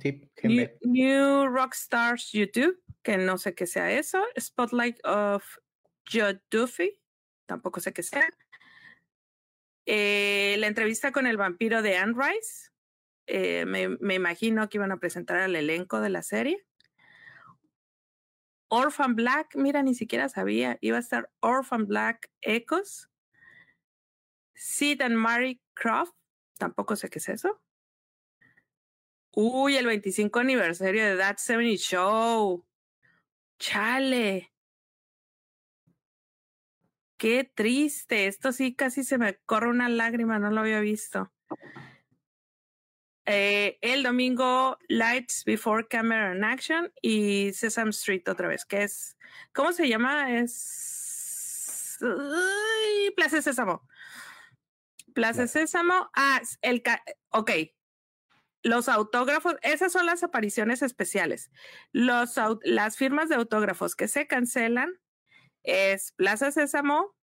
Sí, 0.04 0.30
New, 0.42 0.68
New 0.82 1.46
Rockstars 1.46 2.30
YouTube, 2.32 2.78
que 3.02 3.16
no 3.16 3.38
sé 3.38 3.54
qué 3.54 3.66
sea 3.66 3.90
eso. 3.90 4.22
Spotlight 4.38 4.98
of 5.02 5.42
Joe 6.06 6.42
Duffy, 6.50 7.00
tampoco 7.46 7.80
sé 7.80 7.94
qué 7.94 8.02
sea. 8.02 8.28
Eh, 9.86 10.56
la 10.58 10.66
entrevista 10.66 11.10
con 11.10 11.26
el 11.26 11.38
vampiro 11.38 11.80
de 11.80 11.96
Anne 11.96 12.12
Rice. 12.14 12.70
Eh, 13.26 13.64
me, 13.64 13.88
me, 13.88 14.14
imagino 14.14 14.68
que 14.68 14.76
iban 14.76 14.92
a 14.92 14.98
presentar 14.98 15.38
al 15.38 15.56
elenco 15.56 16.02
de 16.02 16.10
la 16.10 16.22
serie. 16.22 16.66
Orphan 18.68 19.16
Black, 19.16 19.56
mira, 19.56 19.82
ni 19.82 19.94
siquiera 19.94 20.28
sabía, 20.28 20.76
iba 20.82 20.98
a 20.98 21.00
estar 21.00 21.30
Orphan 21.40 21.86
Black 21.86 22.30
Echoes. 22.42 23.08
Sid 24.54 25.00
and 25.00 25.16
Mary 25.16 25.62
Croft, 25.72 26.14
tampoco 26.58 26.94
sé 26.94 27.08
qué 27.08 27.20
es 27.20 27.30
eso. 27.30 27.62
Uy, 29.36 29.76
el 29.76 29.86
25 29.86 30.38
aniversario 30.38 31.04
de 31.04 31.16
That 31.16 31.38
70 31.38 31.76
Show. 31.76 32.64
Chale. 33.58 34.52
Qué 37.16 37.50
triste. 37.52 38.26
Esto 38.26 38.52
sí 38.52 38.74
casi 38.74 39.02
se 39.02 39.18
me 39.18 39.36
corre 39.46 39.70
una 39.70 39.88
lágrima, 39.88 40.38
no 40.38 40.50
lo 40.50 40.60
había 40.60 40.80
visto. 40.80 41.32
Eh, 43.26 43.78
el 43.80 44.02
domingo 44.02 44.78
Lights 44.88 45.44
Before 45.44 45.86
Camera 45.88 46.30
and 46.30 46.44
Action 46.44 46.92
y 47.00 47.52
Sesame 47.54 47.90
Street 47.90 48.28
otra 48.28 48.48
vez, 48.48 48.66
que 48.66 48.82
es, 48.82 49.16
¿cómo 49.52 49.72
se 49.72 49.88
llama? 49.88 50.36
Es 50.38 51.98
Plaza 53.16 53.40
Sésamo. 53.40 53.88
Plaza 55.14 55.46
Sésamo. 55.46 56.10
Ah, 56.14 56.40
el, 56.60 56.82
ok. 57.30 57.50
Los 58.64 58.88
autógrafos, 58.88 59.56
esas 59.62 59.92
son 59.92 60.06
las 60.06 60.22
apariciones 60.22 60.82
especiales. 60.82 61.50
Los, 61.92 62.34
las 62.62 62.96
firmas 62.96 63.28
de 63.28 63.36
autógrafos 63.36 63.94
que 63.94 64.08
se 64.08 64.26
cancelan 64.26 64.90
es 65.62 66.12
Plaza 66.12 66.50
Sésamo, 66.50 67.14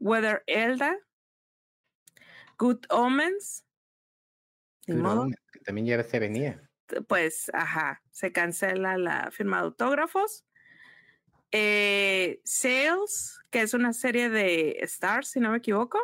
Weather 0.00 0.42
Elda, 0.46 0.98
Good 2.58 2.86
Omens, 2.88 3.64
que 4.86 5.60
también 5.64 5.86
ya 5.86 6.02
se 6.02 6.18
venía. 6.18 6.70
Pues, 7.08 7.50
ajá, 7.54 8.02
se 8.10 8.32
cancela 8.32 8.98
la 8.98 9.30
firma 9.30 9.58
de 9.58 9.64
autógrafos. 9.64 10.44
Eh, 11.50 12.40
Sales, 12.44 13.38
que 13.50 13.62
es 13.62 13.74
una 13.74 13.92
serie 13.92 14.28
de 14.28 14.78
Stars, 14.80 15.28
si 15.28 15.40
no 15.40 15.50
me 15.50 15.58
equivoco. 15.58 15.98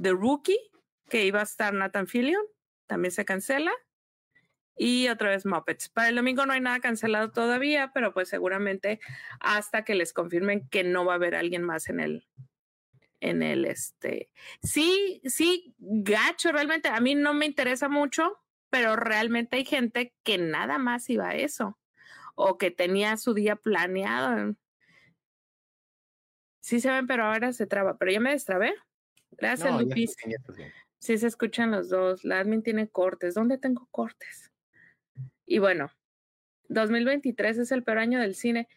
The 0.00 0.10
Rookie, 0.12 0.58
que 1.08 1.24
iba 1.24 1.40
a 1.40 1.44
estar 1.44 1.72
Nathan 1.72 2.06
Fillion, 2.06 2.42
también 2.86 3.12
se 3.12 3.24
cancela. 3.24 3.72
Y 4.76 5.08
otra 5.08 5.30
vez 5.30 5.46
Muppets. 5.46 5.88
Para 5.88 6.08
el 6.08 6.16
domingo 6.16 6.46
no 6.46 6.52
hay 6.52 6.60
nada 6.60 6.80
cancelado 6.80 7.30
todavía, 7.30 7.92
pero 7.94 8.12
pues 8.12 8.28
seguramente 8.28 8.98
hasta 9.40 9.84
que 9.84 9.94
les 9.94 10.12
confirmen 10.12 10.68
que 10.68 10.82
no 10.82 11.04
va 11.04 11.12
a 11.12 11.16
haber 11.16 11.36
alguien 11.36 11.62
más 11.62 11.88
en 11.88 12.00
el, 12.00 12.26
en 13.20 13.42
el 13.42 13.64
este. 13.66 14.30
Sí, 14.62 15.20
sí, 15.24 15.74
gacho, 15.78 16.50
realmente 16.50 16.88
a 16.88 17.00
mí 17.00 17.14
no 17.14 17.34
me 17.34 17.46
interesa 17.46 17.88
mucho, 17.88 18.40
pero 18.68 18.96
realmente 18.96 19.56
hay 19.56 19.64
gente 19.64 20.12
que 20.24 20.38
nada 20.38 20.78
más 20.78 21.08
iba 21.08 21.28
a 21.28 21.36
eso 21.36 21.78
o 22.34 22.58
que 22.58 22.70
tenía 22.70 23.16
su 23.16 23.34
día 23.34 23.56
planeado. 23.56 24.56
Sí 26.60 26.80
se 26.80 26.90
ven, 26.90 27.06
pero 27.06 27.26
ahora 27.26 27.52
se 27.52 27.66
traba. 27.66 27.96
Pero 27.98 28.10
ya 28.10 28.20
me 28.20 28.30
destrabé. 28.30 28.74
Gracias, 29.32 29.70
no, 29.70 29.80
Lupis. 29.80 30.16
Sí 31.04 31.18
se 31.18 31.26
escuchan 31.26 31.70
los 31.70 31.90
dos. 31.90 32.24
La 32.24 32.40
admin 32.40 32.62
tiene 32.62 32.88
cortes. 32.88 33.34
¿Dónde 33.34 33.58
tengo 33.58 33.86
cortes? 33.90 34.50
Y 35.44 35.58
bueno, 35.58 35.90
2023 36.68 37.58
es 37.58 37.72
el 37.72 37.84
peor 37.84 37.98
año 37.98 38.18
del 38.18 38.34
cine. 38.34 38.68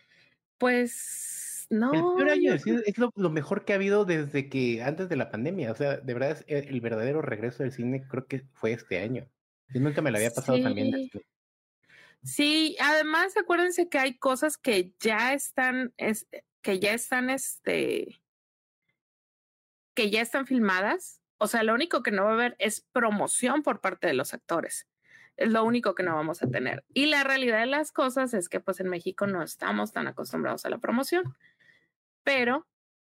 Pues 0.57 1.67
no. 1.69 1.93
El 1.93 2.17
peor 2.17 2.31
año 2.31 2.57
cine 2.57 2.81
es 2.85 2.97
lo, 2.97 3.29
mejor 3.29 3.63
que 3.63 3.71
ha 3.71 3.77
habido 3.77 4.03
desde 4.03 4.49
que 4.49 4.83
antes 4.83 5.07
de 5.07 5.15
la 5.15 5.31
pandemia. 5.31 5.71
O 5.71 5.75
sea, 5.75 5.95
de 5.95 6.13
verdad, 6.13 6.43
es 6.47 6.67
el 6.67 6.81
verdadero 6.81 7.21
regreso 7.21 7.63
del 7.63 7.71
cine 7.71 8.05
creo 8.05 8.27
que 8.27 8.43
fue 8.51 8.73
este 8.73 8.99
año. 8.99 9.25
Yo 9.69 9.79
nunca 9.79 10.01
me 10.01 10.11
lo 10.11 10.17
había 10.17 10.31
pasado 10.31 10.61
también. 10.61 11.09
Sí, 12.23 12.75
además 12.81 13.37
acuérdense 13.37 13.87
que 13.87 13.99
hay 13.99 14.17
cosas 14.17 14.57
que 14.57 14.93
ya 14.99 15.33
están, 15.33 15.93
es, 15.95 16.27
que 16.61 16.79
ya 16.79 16.91
están, 16.91 17.29
este, 17.29 18.21
que 19.93 20.09
ya 20.09 20.21
están 20.23 20.45
filmadas. 20.45 21.21
O 21.37 21.47
sea, 21.47 21.63
lo 21.63 21.73
único 21.73 22.03
que 22.03 22.11
no 22.11 22.25
va 22.25 22.31
a 22.31 22.33
haber 22.33 22.55
es 22.59 22.81
promoción 22.91 23.63
por 23.63 23.81
parte 23.81 24.07
de 24.07 24.13
los 24.13 24.33
actores. 24.33 24.87
Es 25.35 25.51
lo 25.51 25.63
único 25.63 25.93
que 25.93 26.03
no 26.03 26.15
vamos 26.15 26.41
a 26.41 26.49
tener. 26.49 26.83
Y 26.93 27.05
la 27.05 27.23
realidad 27.23 27.59
de 27.59 27.67
las 27.67 27.91
cosas 27.91 28.33
es 28.33 28.49
que 28.49 28.59
pues 28.59 28.79
en 28.79 28.89
México 28.89 29.27
no 29.27 29.43
estamos 29.43 29.93
tan 29.93 30.07
acostumbrados 30.07 30.65
a 30.65 30.69
la 30.69 30.79
promoción 30.79 31.35
pero 32.27 32.67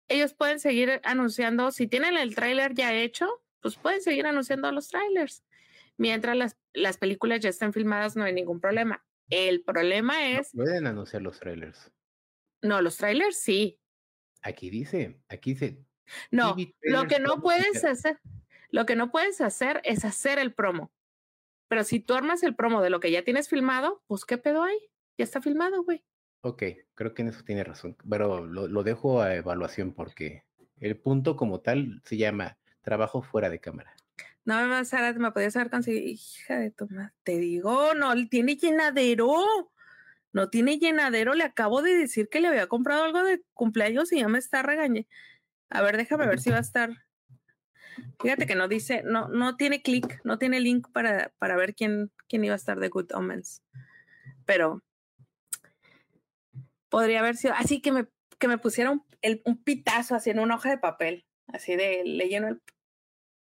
ellos 0.06 0.34
pueden 0.34 0.60
seguir 0.60 1.00
anunciando, 1.02 1.72
si 1.72 1.88
tienen 1.88 2.16
el 2.16 2.36
tráiler 2.36 2.74
ya 2.74 2.94
hecho, 2.94 3.42
pues 3.60 3.74
pueden 3.74 4.00
seguir 4.02 4.24
anunciando 4.24 4.70
los 4.70 4.88
trailers. 4.88 5.42
Mientras 5.96 6.36
las, 6.36 6.56
las 6.74 6.96
películas 6.96 7.40
ya 7.40 7.48
estén 7.48 7.72
filmadas, 7.72 8.14
no 8.14 8.22
hay 8.22 8.32
ningún 8.32 8.60
problema. 8.60 9.04
El 9.28 9.64
problema 9.64 10.28
es... 10.28 10.52
pueden 10.52 10.86
anunciar 10.86 11.22
los 11.22 11.40
trailers. 11.40 11.90
No, 12.62 12.80
los 12.80 12.98
trailers 12.98 13.36
sí. 13.36 13.80
Aquí 14.42 14.70
dice, 14.70 15.20
aquí 15.28 15.54
dice... 15.54 15.84
No, 16.30 16.56
lo 16.82 17.06
que 17.06 17.20
no 17.20 17.40
puedes 17.40 17.84
hacer, 17.84 18.18
lo 18.70 18.86
que 18.86 18.96
no 18.96 19.10
puedes 19.10 19.40
hacer 19.40 19.80
es 19.84 20.04
hacer 20.04 20.38
el 20.38 20.52
promo. 20.52 20.90
Pero 21.68 21.84
si 21.84 22.00
tú 22.00 22.14
armas 22.14 22.42
el 22.42 22.56
promo 22.56 22.82
de 22.82 22.90
lo 22.90 23.00
que 23.00 23.12
ya 23.12 23.22
tienes 23.22 23.48
filmado, 23.48 24.02
pues 24.06 24.24
qué 24.24 24.38
pedo 24.38 24.62
hay, 24.62 24.76
ya 25.16 25.24
está 25.24 25.40
filmado, 25.40 25.84
güey. 25.84 26.02
Ok, 26.42 26.62
creo 26.94 27.14
que 27.14 27.22
en 27.22 27.28
eso 27.28 27.44
tiene 27.44 27.64
razón, 27.64 27.96
pero 28.08 28.44
lo, 28.46 28.82
dejo 28.82 29.20
a 29.20 29.34
evaluación 29.34 29.92
porque 29.92 30.44
el 30.80 30.96
punto 30.96 31.36
como 31.36 31.60
tal 31.60 32.00
se 32.04 32.16
llama 32.16 32.56
trabajo 32.80 33.22
fuera 33.22 33.50
de 33.50 33.60
cámara. 33.60 33.94
No 34.44 34.56
me 34.56 34.68
vas 34.68 34.92
a 34.94 35.12
me 35.12 35.32
podías 35.32 35.54
haber 35.56 35.70
conseguido, 35.70 36.06
hija 36.06 36.58
de 36.58 36.70
tu 36.70 36.88
madre, 36.88 37.12
te 37.24 37.36
digo, 37.36 37.94
no, 37.94 38.14
tiene 38.28 38.56
llenadero, 38.56 39.70
no 40.32 40.48
tiene 40.48 40.78
llenadero, 40.78 41.34
le 41.34 41.44
acabo 41.44 41.82
de 41.82 41.94
decir 41.94 42.30
que 42.30 42.40
le 42.40 42.48
había 42.48 42.66
comprado 42.68 43.04
algo 43.04 43.22
de 43.22 43.42
cumpleaños 43.52 44.10
y 44.12 44.20
ya 44.20 44.28
me 44.28 44.38
está 44.38 44.62
regañando. 44.62 45.06
A 45.70 45.82
ver, 45.82 45.96
déjame 45.96 46.26
ver 46.26 46.40
si 46.40 46.50
va 46.50 46.58
a 46.58 46.60
estar. 46.60 46.90
Fíjate 48.20 48.46
que 48.46 48.54
no 48.54 48.68
dice, 48.68 49.02
no, 49.04 49.28
no 49.28 49.56
tiene 49.56 49.82
clic, 49.82 50.20
no 50.24 50.38
tiene 50.38 50.60
link 50.60 50.88
para, 50.92 51.32
para 51.38 51.56
ver 51.56 51.74
quién, 51.74 52.10
quién 52.28 52.44
iba 52.44 52.54
a 52.54 52.56
estar 52.56 52.78
de 52.78 52.88
Good 52.88 53.12
Omens. 53.14 53.62
Pero 54.44 54.82
podría 56.88 57.20
haber 57.20 57.36
sido 57.36 57.54
así 57.56 57.80
que 57.80 57.92
me, 57.92 58.06
que 58.38 58.48
me 58.48 58.58
pusieron 58.58 59.04
un 59.44 59.62
pitazo 59.62 60.14
así 60.14 60.30
en 60.30 60.40
una 60.40 60.56
hoja 60.56 60.70
de 60.70 60.78
papel, 60.78 61.24
así 61.46 61.76
de 61.76 62.02
le 62.04 62.28
lleno 62.28 62.48
el 62.48 62.62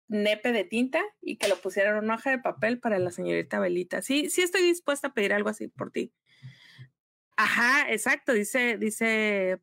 nepe 0.07 0.51
de 0.51 0.63
tinta 0.63 1.03
y 1.21 1.37
que 1.37 1.47
lo 1.47 1.57
pusieran 1.57 1.97
en 1.97 2.05
una 2.05 2.15
hoja 2.15 2.31
de 2.31 2.39
papel 2.39 2.79
para 2.79 2.97
la 2.99 3.11
señorita 3.11 3.59
Belita. 3.59 4.01
Sí, 4.01 4.29
sí 4.29 4.41
estoy 4.41 4.63
dispuesta 4.63 5.09
a 5.09 5.13
pedir 5.13 5.33
algo 5.33 5.49
así 5.49 5.67
por 5.67 5.91
ti. 5.91 6.13
Ajá, 7.35 7.91
exacto, 7.91 8.33
dice, 8.33 8.77
dice 8.77 9.61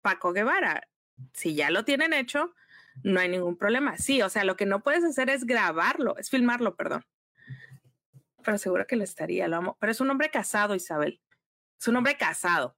Paco 0.00 0.32
Guevara. 0.32 0.88
Si 1.32 1.54
ya 1.54 1.70
lo 1.70 1.84
tienen 1.84 2.12
hecho, 2.12 2.54
no 3.02 3.20
hay 3.20 3.28
ningún 3.28 3.56
problema. 3.56 3.96
Sí, 3.98 4.22
o 4.22 4.28
sea, 4.28 4.44
lo 4.44 4.56
que 4.56 4.66
no 4.66 4.82
puedes 4.82 5.04
hacer 5.04 5.30
es 5.30 5.44
grabarlo, 5.44 6.16
es 6.18 6.30
filmarlo, 6.30 6.76
perdón. 6.76 7.04
Pero 8.44 8.58
seguro 8.58 8.86
que 8.86 8.96
lo 8.96 9.04
estaría, 9.04 9.48
lo 9.48 9.56
amo. 9.56 9.76
Pero 9.80 9.92
es 9.92 10.00
un 10.00 10.10
hombre 10.10 10.30
casado, 10.30 10.74
Isabel. 10.74 11.20
Es 11.78 11.88
un 11.88 11.96
hombre 11.96 12.16
casado. 12.16 12.76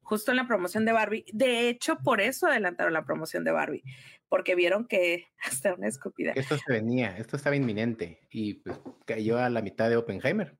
Justo 0.00 0.30
en 0.30 0.36
la 0.36 0.46
promoción 0.46 0.84
de 0.84 0.92
Barbie. 0.92 1.24
De 1.32 1.68
hecho, 1.68 1.98
por 1.98 2.20
eso 2.20 2.46
adelantaron 2.46 2.92
la 2.92 3.04
promoción 3.04 3.44
de 3.44 3.52
Barbie. 3.52 3.82
porque 4.28 4.54
vieron 4.54 4.86
que 4.86 5.28
hasta 5.44 5.74
una 5.74 5.88
escupida. 5.88 6.32
Esto 6.34 6.56
se 6.56 6.72
venía, 6.72 7.16
esto 7.18 7.36
estaba 7.36 7.54
inminente 7.54 8.26
y 8.30 8.54
pues 8.54 8.80
cayó 9.04 9.38
a 9.38 9.50
la 9.50 9.60
mitad 9.60 9.90
de 9.90 9.96
Oppenheimer. 9.96 10.56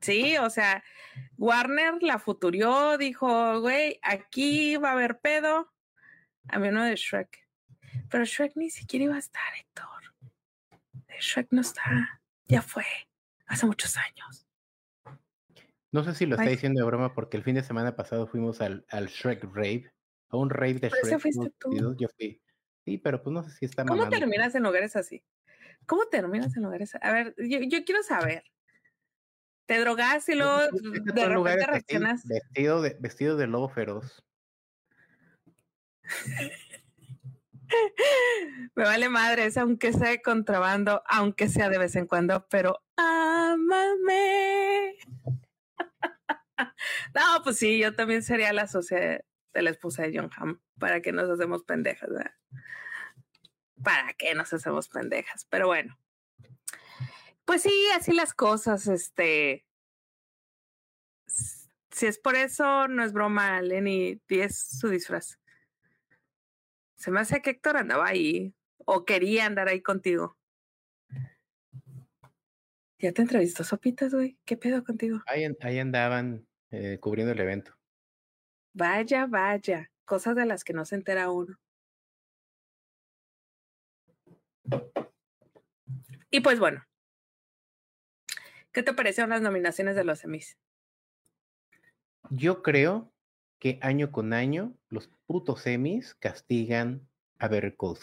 Sí, 0.00 0.36
o 0.36 0.50
sea, 0.50 0.82
Warner 1.36 2.02
la 2.02 2.18
futurió, 2.18 2.98
dijo, 2.98 3.60
güey, 3.60 4.00
aquí 4.02 4.76
va 4.76 4.90
a 4.90 4.92
haber 4.92 5.20
pedo. 5.20 5.72
A 6.48 6.58
mí 6.58 6.68
uno 6.68 6.84
de 6.84 6.96
Shrek. 6.96 7.48
Pero 8.10 8.24
Shrek 8.24 8.56
ni 8.56 8.70
siquiera 8.70 9.04
iba 9.04 9.16
a 9.16 9.18
estar, 9.18 9.42
Héctor. 9.58 9.86
Shrek 11.20 11.48
no 11.50 11.60
está. 11.60 12.20
Ya 12.46 12.62
fue. 12.62 12.84
Hace 13.46 13.66
muchos 13.66 13.96
años. 13.96 14.46
No 15.92 16.02
sé 16.04 16.14
si 16.14 16.26
lo 16.26 16.36
está 16.36 16.48
diciendo 16.48 16.80
de 16.80 16.86
broma 16.86 17.14
porque 17.14 17.36
el 17.36 17.42
fin 17.42 17.54
de 17.54 17.62
semana 17.62 17.96
pasado 17.96 18.26
fuimos 18.26 18.60
al, 18.60 18.84
al 18.88 19.08
Shrek 19.08 19.44
Rave. 19.44 19.92
A 20.30 20.38
un 20.38 20.48
rave 20.48 20.74
de 20.74 20.88
Shrek. 20.88 21.20
fuiste 21.20 21.52
tú? 21.58 21.96
Yo 21.98 22.08
fui. 22.16 22.40
Sí, 22.84 22.98
pero 22.98 23.22
pues 23.22 23.32
no 23.32 23.42
sé 23.42 23.50
si 23.50 23.66
está 23.66 23.84
¿Cómo 23.84 24.08
terminas 24.08 24.54
en 24.54 24.62
lugares 24.62 24.96
así? 24.96 25.22
¿Cómo 25.86 26.06
terminas 26.06 26.56
en 26.56 26.62
lugares 26.62 26.94
así? 26.94 27.06
A 27.06 27.12
ver, 27.12 27.34
yo, 27.38 27.58
yo 27.60 27.84
quiero 27.84 28.02
saber. 28.02 28.42
Te 29.66 29.78
drogas 29.78 30.28
y 30.28 30.34
luego 30.34 30.58
de 30.70 31.28
repente 31.28 31.66
reaccionas. 31.66 32.26
Vestido 32.26 32.82
de, 32.82 32.96
vestido 32.98 33.36
de 33.36 33.46
lobo 33.46 33.68
feroz. 33.68 34.24
Me 38.74 38.84
vale 38.84 39.08
madres, 39.08 39.56
aunque 39.56 39.92
sea 39.92 40.10
de 40.10 40.22
contrabando, 40.22 41.02
aunque 41.06 41.48
sea 41.48 41.68
de 41.68 41.78
vez 41.78 41.96
en 41.96 42.06
cuando, 42.06 42.46
pero 42.48 42.82
ámame. 42.96 44.96
no, 47.14 47.42
pues 47.42 47.56
sí, 47.56 47.78
yo 47.78 47.94
también 47.94 48.22
sería 48.22 48.52
la 48.52 48.66
sociedad 48.66 49.20
de 49.52 49.62
la 49.62 49.70
esposa 49.70 50.02
de 50.02 50.16
John 50.16 50.30
Hamm. 50.36 50.60
¿Para 50.78 51.00
que 51.00 51.12
nos 51.12 51.30
hacemos 51.30 51.64
pendejas? 51.64 52.10
¿Para 53.82 54.12
qué 54.14 54.34
nos 54.34 54.52
hacemos 54.52 54.88
pendejas? 54.88 55.46
Pero 55.48 55.66
bueno. 55.66 55.98
Pues 57.44 57.62
sí, 57.62 57.88
así 57.94 58.12
las 58.12 58.34
cosas, 58.34 58.86
este. 58.86 59.66
Si 61.26 62.06
es 62.06 62.18
por 62.18 62.36
eso, 62.36 62.88
no 62.88 63.04
es 63.04 63.12
broma, 63.12 63.60
Lenny, 63.60 64.20
es 64.28 64.58
su 64.58 64.88
disfraz. 64.88 65.38
Se 67.02 67.10
me 67.10 67.18
hace 67.18 67.42
que 67.42 67.50
Héctor 67.50 67.78
andaba 67.78 68.06
ahí 68.06 68.54
o 68.76 69.04
quería 69.04 69.46
andar 69.46 69.66
ahí 69.66 69.82
contigo. 69.82 70.38
¿Ya 73.00 73.10
te 73.10 73.22
entrevistó 73.22 73.64
Sopitas, 73.64 74.14
güey? 74.14 74.38
¿Qué 74.44 74.56
pedo 74.56 74.84
contigo? 74.84 75.18
Ahí, 75.26 75.44
ahí 75.62 75.80
andaban 75.80 76.46
eh, 76.70 76.98
cubriendo 77.00 77.32
el 77.32 77.40
evento. 77.40 77.76
Vaya, 78.72 79.26
vaya, 79.26 79.90
cosas 80.04 80.36
de 80.36 80.46
las 80.46 80.62
que 80.62 80.74
no 80.74 80.84
se 80.84 80.94
entera 80.94 81.28
uno. 81.32 81.58
Y 86.30 86.38
pues 86.38 86.60
bueno, 86.60 86.86
¿qué 88.70 88.84
te 88.84 88.94
parecieron 88.94 89.30
las 89.30 89.42
nominaciones 89.42 89.96
de 89.96 90.04
los 90.04 90.22
Emmys? 90.22 90.56
Yo 92.30 92.62
creo 92.62 93.11
que 93.62 93.78
año 93.80 94.10
con 94.10 94.32
año 94.32 94.74
los 94.88 95.06
putos 95.24 95.68
Emmys 95.68 96.16
castigan 96.16 97.08
a 97.38 97.46
ver 97.46 97.76
Call 97.76 97.96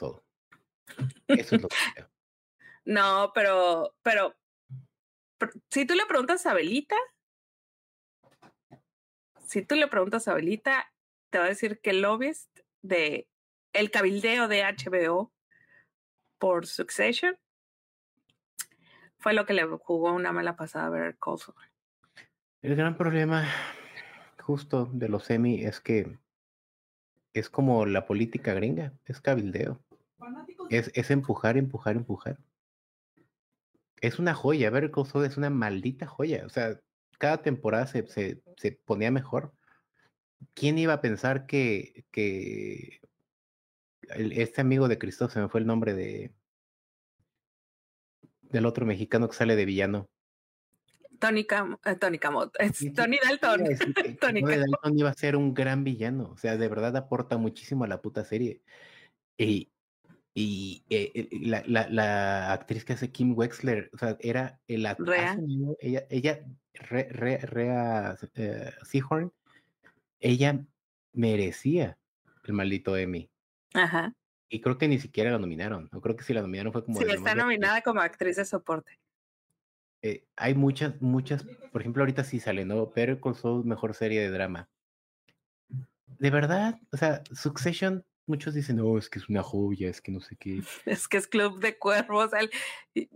Eso 1.28 1.56
es 1.56 1.62
lo 1.62 1.68
que 1.68 1.76
creo. 1.96 2.10
No, 2.86 3.34
pero, 3.36 3.94
pero, 4.02 4.38
si 5.70 5.86
tú 5.86 5.96
le 5.96 6.06
preguntas 6.06 6.46
a 6.46 6.54
Belita, 6.54 6.96
si 9.48 9.62
tú 9.66 9.76
le 9.76 9.90
preguntas 9.90 10.30
a 10.30 10.34
Belita, 10.34 10.94
te 11.30 11.40
va 11.40 11.44
a 11.44 11.50
decir 11.50 11.82
que 11.82 11.90
el 11.90 12.04
lobbyist 12.04 12.58
de 12.82 13.28
el 13.74 13.92
cabildeo 13.92 14.48
de 14.48 14.64
HBO 14.64 15.34
por 16.38 16.68
Succession 16.68 17.38
fue 19.18 19.34
lo 19.34 19.46
que 19.46 19.54
le 19.54 19.66
jugó 19.66 20.14
una 20.14 20.32
mala 20.32 20.56
pasada 20.56 20.86
a 20.86 20.90
ver 20.90 21.18
Call 21.18 21.40
El 22.62 22.78
gran 22.78 22.96
problema 22.96 23.46
justo 24.50 24.90
de 24.92 25.10
los 25.10 25.26
semi 25.26 25.64
es 25.64 25.80
que 25.80 26.18
es 27.34 27.52
como 27.52 27.86
la 27.86 28.08
política 28.08 28.56
gringa, 28.56 28.94
es 29.06 29.22
cabildeo. 29.22 29.80
Es, 30.72 30.90
es 30.96 31.12
empujar, 31.12 31.56
empujar, 31.56 31.96
empujar. 31.96 32.40
Es 34.02 34.18
una 34.18 34.34
joya, 34.34 34.72
ver 34.72 34.90
Call 34.90 35.24
es 35.24 35.38
una 35.38 35.52
maldita 35.52 36.08
joya. 36.08 36.48
O 36.48 36.50
sea, 36.50 36.80
cada 37.20 37.44
temporada 37.44 37.86
se, 37.86 38.08
se, 38.08 38.42
se, 38.58 38.72
ponía 38.72 39.12
mejor. 39.12 39.54
¿Quién 40.56 40.80
iba 40.80 40.94
a 40.94 41.02
pensar 41.02 41.46
que, 41.46 42.06
que 42.10 43.02
este 44.02 44.62
amigo 44.62 44.88
de 44.88 44.98
Cristo, 44.98 45.30
se 45.30 45.40
me 45.40 45.50
fue 45.50 45.60
el 45.60 45.68
nombre 45.68 45.94
de 45.94 46.34
del 48.42 48.66
otro 48.66 48.88
mexicano 48.88 49.30
que 49.30 49.36
sale 49.36 49.56
de 49.56 49.66
villano? 49.66 50.10
Tony, 51.20 51.46
Cam 51.46 51.78
eh, 51.86 51.96
Tony 51.96 52.18
Camot, 52.18 52.54
Tony 52.96 53.20
Dalton. 53.24 53.64
Tony 54.22 54.42
Dalton 54.42 54.98
iba 54.98 55.10
a 55.10 55.14
ser 55.14 55.36
un 55.36 55.54
gran 55.54 55.84
villano, 55.84 56.32
o 56.32 56.38
sea, 56.38 56.58
de 56.58 56.68
verdad 56.68 56.96
aporta 56.98 57.38
muchísimo 57.38 57.84
a 57.84 57.88
la 57.88 58.02
puta 58.02 58.24
serie. 58.24 58.62
Y, 59.38 59.72
y 60.34 60.84
eh, 60.90 61.30
la, 61.42 61.64
la, 61.68 61.88
la, 61.90 62.54
actriz 62.54 62.86
que 62.86 62.94
hace 62.94 63.12
Kim 63.12 63.38
Wexler, 63.38 63.90
o 63.94 63.98
sea, 63.98 64.18
era 64.20 64.60
el 64.68 64.88
Rea. 64.98 65.38
ella, 65.80 66.06
ella 66.10 66.46
Rea 66.74 68.18
eh, 68.36 68.72
Seahorn, 68.84 69.32
ella 70.20 70.66
merecía 71.14 71.98
el 72.44 72.54
maldito 72.54 72.96
Emmy. 72.98 73.30
Ajá. 73.74 74.14
Y 74.50 74.62
creo 74.62 74.78
que 74.78 74.88
ni 74.88 74.98
siquiera 74.98 75.32
la 75.32 75.38
nominaron. 75.38 75.90
No 75.92 76.02
creo 76.02 76.16
que 76.16 76.24
si 76.24 76.34
la 76.34 76.42
nominaron 76.42 76.74
fue 76.74 76.84
como. 76.84 77.00
Sí, 77.00 77.06
está 77.08 77.36
nominada 77.36 77.82
como 77.82 78.02
actriz 78.02 78.36
de 78.36 78.46
soporte. 78.46 79.00
Eh, 80.02 80.26
hay 80.36 80.56
muchas, 80.56 81.02
muchas. 81.02 81.44
Por 81.72 81.82
ejemplo, 81.82 82.04
ahorita 82.04 82.24
sí 82.24 82.40
sale, 82.40 82.66
¿no? 82.66 82.92
Pero 82.92 83.20
con 83.20 83.36
su 83.36 83.64
mejor 83.64 83.94
serie 83.94 84.22
de 84.22 84.30
drama. 84.30 84.70
De 86.08 86.30
verdad, 86.30 86.80
o 86.92 86.98
sea, 86.98 87.24
Succession 87.32 88.06
muchos 88.26 88.54
dicen, 88.54 88.78
no, 88.78 88.98
es 88.98 89.10
que 89.10 89.20
es 89.20 89.28
una 89.28 89.44
joya, 89.44 89.90
es 89.90 90.02
que 90.02 90.12
no 90.12 90.22
sé 90.22 90.36
qué. 90.38 90.62
Es 90.86 91.08
que 91.08 91.18
es 91.18 91.28
Club 91.28 91.60
de 91.60 91.78
Cuervos. 91.78 92.32
Eh 92.96 93.10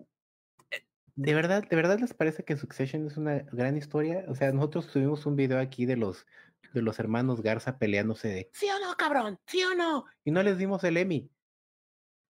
¿De 1.16 1.36
verdad, 1.36 1.64
de 1.68 1.76
verdad 1.76 2.00
les 2.00 2.14
parece 2.14 2.44
que 2.44 2.58
Succession 2.58 3.06
es 3.06 3.18
una 3.18 3.40
gran 3.52 3.78
historia? 3.78 4.26
O 4.28 4.36
sea, 4.36 4.52
nosotros 4.52 4.92
tuvimos 4.92 5.26
un 5.28 5.36
video 5.36 5.60
aquí 5.60 5.86
de 5.86 5.96
los, 5.96 6.26
de 6.74 6.82
los 6.82 6.98
hermanos 6.98 7.42
Garza 7.44 7.78
peleándose 7.78 8.30
de, 8.30 8.50
¿sí 8.52 8.68
o 8.70 8.80
no, 8.80 8.96
cabrón? 8.98 9.40
¿Sí 9.46 9.64
o 9.64 9.76
no? 9.76 10.06
Y 10.26 10.32
no 10.32 10.42
les 10.42 10.58
dimos 10.58 10.84
el 10.84 10.98
Emmy. 10.98 11.30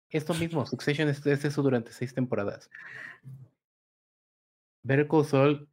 Esto 0.09 0.33
mismo, 0.33 0.65
Succession 0.65 1.07
es, 1.07 1.25
eso 1.25 1.61
durante 1.63 1.93
seis 1.93 2.13
temporadas. 2.13 2.69
Better 4.83 5.07
Call 5.07 5.25
Saul 5.25 5.69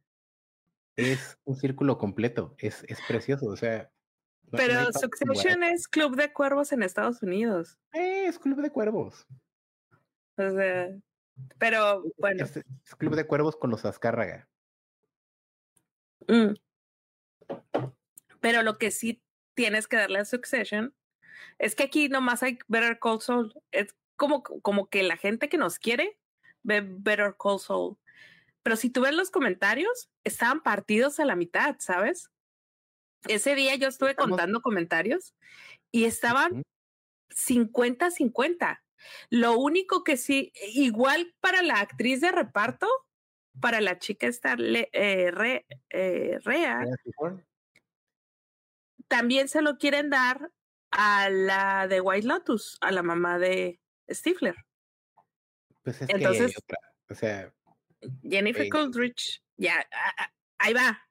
es 0.95 1.37
un 1.43 1.55
círculo 1.55 1.97
completo, 1.97 2.55
es, 2.57 2.83
es 2.87 2.99
precioso, 3.07 3.45
o 3.47 3.55
sea, 3.55 3.91
pero 4.51 4.91
Succession 4.91 5.63
es 5.63 5.87
Club 5.87 6.15
de 6.15 6.33
Cuervos 6.33 6.71
en 6.71 6.83
Estados 6.83 7.23
Unidos. 7.23 7.77
es 7.93 8.37
Club 8.37 8.61
de 8.61 8.69
Cuervos. 8.69 9.25
O 10.35 10.49
sea, 10.51 10.89
pero 11.57 12.03
bueno. 12.17 12.43
Es, 12.43 12.61
Club 12.97 13.15
de 13.15 13.25
Cuervos 13.25 13.55
con 13.55 13.69
los 13.69 13.85
Azcárraga. 13.85 14.49
Mm. 16.27 16.53
Pero 18.39 18.63
lo 18.63 18.77
que 18.77 18.91
sí 18.91 19.23
tienes 19.53 19.87
que 19.87 19.97
darle 19.97 20.19
a 20.19 20.25
Succession 20.25 20.93
es 21.57 21.75
que 21.75 21.83
aquí 21.83 22.09
nomás 22.09 22.43
hay 22.43 22.59
Better 22.67 22.99
Call 22.99 23.21
Saul. 23.21 23.53
Es 23.71 23.95
como, 24.15 24.43
como 24.43 24.89
que 24.89 25.03
la 25.03 25.17
gente 25.17 25.49
que 25.49 25.57
nos 25.57 25.79
quiere 25.79 26.17
ve 26.63 26.81
Better 26.85 27.35
Call 27.41 27.59
Saul. 27.59 27.97
Pero 28.63 28.75
si 28.75 28.89
tú 28.89 29.01
ves 29.01 29.13
los 29.13 29.31
comentarios, 29.31 30.09
estaban 30.23 30.61
partidos 30.61 31.19
a 31.19 31.25
la 31.25 31.35
mitad, 31.35 31.75
¿sabes? 31.79 32.29
Ese 33.27 33.55
día 33.55 33.75
yo 33.75 33.87
estuve 33.87 34.15
contando 34.15 34.61
comentarios 34.61 35.33
y 35.91 36.05
estaban 36.05 36.63
50-50. 37.29 38.81
Lo 39.29 39.57
único 39.57 40.03
que 40.03 40.17
sí, 40.17 40.51
igual 40.73 41.33
para 41.39 41.61
la 41.61 41.79
actriz 41.79 42.21
de 42.21 42.31
reparto, 42.31 42.87
para 43.59 43.81
la 43.81 43.99
chica 43.99 44.27
esta 44.27 44.55
eh, 44.57 45.31
re, 45.31 45.65
eh, 45.89 46.39
Rea, 46.43 46.85
también 49.07 49.49
se 49.49 49.61
lo 49.61 49.77
quieren 49.77 50.09
dar 50.09 50.51
a 50.91 51.29
la 51.29 51.87
de 51.87 52.01
White 52.01 52.27
Lotus, 52.27 52.77
a 52.81 52.91
la 52.91 53.03
mamá 53.03 53.39
de 53.39 53.79
Stifler. 54.09 54.55
Pues 55.83 56.01
es 56.01 56.09
Entonces, 56.09 56.53
o 57.09 57.15
sea, 57.15 57.53
Jennifer 58.23 58.67
Coolidge, 58.69 59.41
ya, 59.57 59.87
ahí 60.57 60.73
va. 60.73 61.07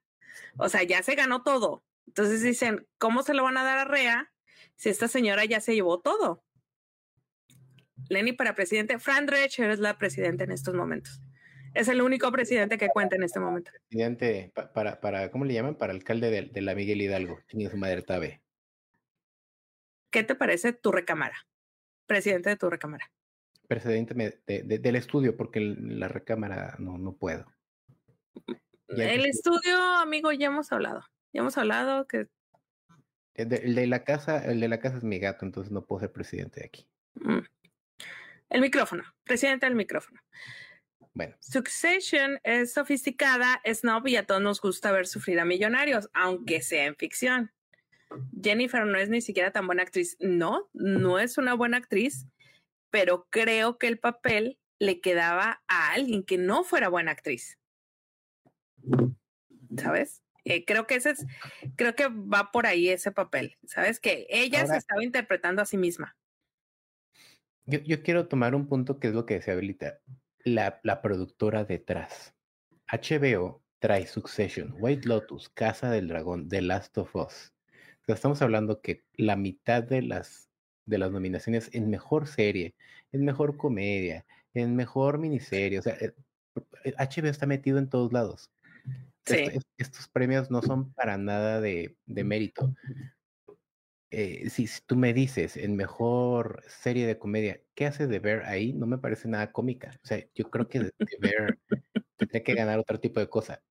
O 0.57 0.69
sea, 0.69 0.83
ya 0.83 1.03
se 1.03 1.15
ganó 1.15 1.43
todo. 1.43 1.83
Entonces 2.07 2.41
dicen, 2.41 2.87
¿cómo 2.97 3.23
se 3.23 3.33
lo 3.33 3.43
van 3.43 3.57
a 3.57 3.63
dar 3.63 3.77
a 3.77 3.85
Rea 3.85 4.31
si 4.75 4.89
esta 4.89 5.07
señora 5.07 5.45
ya 5.45 5.61
se 5.61 5.73
llevó 5.73 6.01
todo? 6.01 6.43
Lenny 8.09 8.33
para 8.33 8.55
presidente. 8.55 8.99
Fran 8.99 9.25
Drescher 9.25 9.69
es 9.69 9.79
la 9.79 9.97
presidenta 9.97 10.43
en 10.43 10.51
estos 10.51 10.73
momentos. 10.73 11.21
Es 11.73 11.87
el 11.87 12.01
único 12.01 12.29
presidente 12.31 12.77
que 12.77 12.89
cuenta 12.89 13.15
en 13.15 13.23
este 13.23 13.39
momento. 13.39 13.71
Presidente, 13.87 14.51
para, 14.73 14.99
para, 14.99 15.31
¿cómo 15.31 15.45
le 15.45 15.53
llaman? 15.53 15.75
Para 15.75 15.93
alcalde 15.93 16.49
de, 16.51 16.61
la 16.61 16.75
Miguel 16.75 17.01
Hidalgo. 17.01 17.39
Su 17.47 17.77
madre 17.77 18.01
Tabe. 18.01 18.41
¿Qué 20.09 20.23
te 20.23 20.35
parece 20.35 20.73
tu 20.73 20.91
recámara? 20.91 21.47
presidente 22.11 22.49
de 22.49 22.57
tu 22.57 22.69
recámara. 22.69 23.09
Presidente 23.71 24.41
del 24.47 24.95
estudio, 24.97 25.37
porque 25.37 25.61
la 25.61 26.09
recámara 26.09 26.75
no, 26.77 26.97
no 26.97 27.15
puedo. 27.15 27.45
el 28.89 29.25
estudio, 29.25 29.77
amigo, 29.97 30.33
ya 30.33 30.47
hemos 30.47 30.73
hablado. 30.73 31.05
Ya 31.31 31.39
hemos 31.39 31.57
hablado 31.57 32.05
que. 32.05 32.27
El 33.33 33.47
de, 33.47 33.87
la 33.87 34.03
casa, 34.03 34.43
el 34.43 34.59
de 34.59 34.67
la 34.67 34.81
casa 34.81 34.97
es 34.97 35.05
mi 35.05 35.19
gato, 35.19 35.45
entonces 35.45 35.71
no 35.71 35.85
puedo 35.85 36.01
ser 36.01 36.11
presidente 36.11 36.59
de 36.59 36.65
aquí. 36.65 36.85
Mm. 37.13 37.45
El 38.49 38.59
micrófono, 38.59 39.05
presidente 39.23 39.67
del 39.67 39.75
micrófono. 39.75 40.19
Bueno. 41.13 41.37
Succession 41.39 42.41
es 42.43 42.73
sofisticada, 42.73 43.61
es 43.63 43.79
snob 43.79 44.05
y 44.07 44.17
a 44.17 44.25
todos 44.25 44.41
nos 44.41 44.59
gusta 44.59 44.91
ver 44.91 45.07
sufrir 45.07 45.39
a 45.39 45.45
millonarios, 45.45 46.09
aunque 46.13 46.61
sea 46.61 46.87
en 46.87 46.97
ficción. 46.97 47.53
Jennifer 48.43 48.85
no 48.85 48.97
es 48.97 49.07
ni 49.07 49.21
siquiera 49.21 49.51
tan 49.51 49.65
buena 49.65 49.83
actriz. 49.83 50.17
No, 50.19 50.69
no 50.73 51.19
es 51.19 51.37
una 51.37 51.53
buena 51.53 51.77
actriz, 51.77 52.27
pero 52.91 53.27
creo 53.29 53.77
que 53.77 53.87
el 53.87 53.97
papel 53.99 54.59
le 54.79 55.01
quedaba 55.01 55.63
a 55.67 55.91
alguien 55.93 56.23
que 56.23 56.37
no 56.37 56.63
fuera 56.63 56.89
buena 56.89 57.11
actriz. 57.11 57.57
¿Sabes? 59.77 60.21
Eh, 60.43 60.65
creo 60.65 60.87
que 60.87 60.95
ese 60.95 61.11
es, 61.11 61.25
creo 61.75 61.95
que 61.95 62.07
va 62.07 62.51
por 62.51 62.65
ahí 62.65 62.89
ese 62.89 63.11
papel. 63.11 63.57
¿Sabes? 63.65 63.99
Que 63.99 64.27
ella 64.29 64.65
se 64.67 64.77
estaba 64.77 65.03
interpretando 65.03 65.61
a 65.61 65.65
sí 65.65 65.77
misma. 65.77 66.15
Yo, 67.65 67.79
yo, 67.79 68.03
quiero 68.03 68.27
tomar 68.27 68.55
un 68.55 68.67
punto 68.67 68.99
que 68.99 69.07
es 69.07 69.13
lo 69.13 69.25
que 69.25 69.35
decía. 69.35 69.55
La, 70.43 70.79
la 70.83 71.01
productora 71.01 71.63
detrás. 71.63 72.35
HBO 72.91 73.63
trae 73.81 74.05
Succession, 74.05 74.75
White 74.77 75.07
Lotus, 75.07 75.49
Casa 75.49 75.89
del 75.89 76.07
Dragón, 76.07 76.47
The 76.47 76.61
Last 76.61 76.97
of 76.97 77.15
Us. 77.15 77.53
estamos 78.07 78.41
hablando 78.41 78.79
que 78.81 79.05
la 79.13 79.35
mitad 79.35 79.83
de 79.83 80.03
las, 80.03 80.50
de 80.91 80.97
las 80.97 81.11
nominaciones 81.11 81.69
en 81.73 81.89
mejor 81.89 82.27
serie, 82.27 82.75
en 83.13 83.25
mejor 83.25 83.57
comedia, 83.57 84.25
en 84.53 84.75
mejor 84.75 85.17
miniserie, 85.17 85.79
o 85.79 85.81
sea, 85.81 85.97
HBO 86.83 87.27
eh, 87.27 87.29
está 87.29 87.45
metido 87.45 87.79
en 87.79 87.89
todos 87.89 88.11
lados. 88.11 88.51
estos 89.77 90.07
premios 90.09 90.51
no 90.51 90.61
son 90.61 90.91
para 90.93 91.17
nada 91.17 91.61
de, 91.61 91.95
de 92.05 92.23
mérito. 92.25 92.75
Eh, 94.13 94.49
si, 94.49 94.67
tú 94.85 94.97
me 94.97 95.13
dices 95.13 95.55
en 95.55 95.77
mejor 95.77 96.61
serie 96.67 97.07
de 97.07 97.17
comedia, 97.17 97.61
¿qué 97.73 97.85
hace 97.85 98.07
de 98.07 98.19
ver 98.19 98.43
ahí? 98.43 98.73
No 98.73 98.85
me 98.85 98.97
parece 98.97 99.29
nada 99.29 99.53
cómica. 99.53 99.91
O 100.03 100.05
sea, 100.05 100.21
yo 100.35 100.49
creo 100.49 100.67
que 100.67 100.79
de, 100.81 100.91
ver 101.19 101.57
tendría 102.17 102.43
que 102.43 102.53
ganar 102.53 102.79
otro 102.79 102.99
tipo 102.99 103.21
de 103.21 103.29
cosa. 103.29 103.61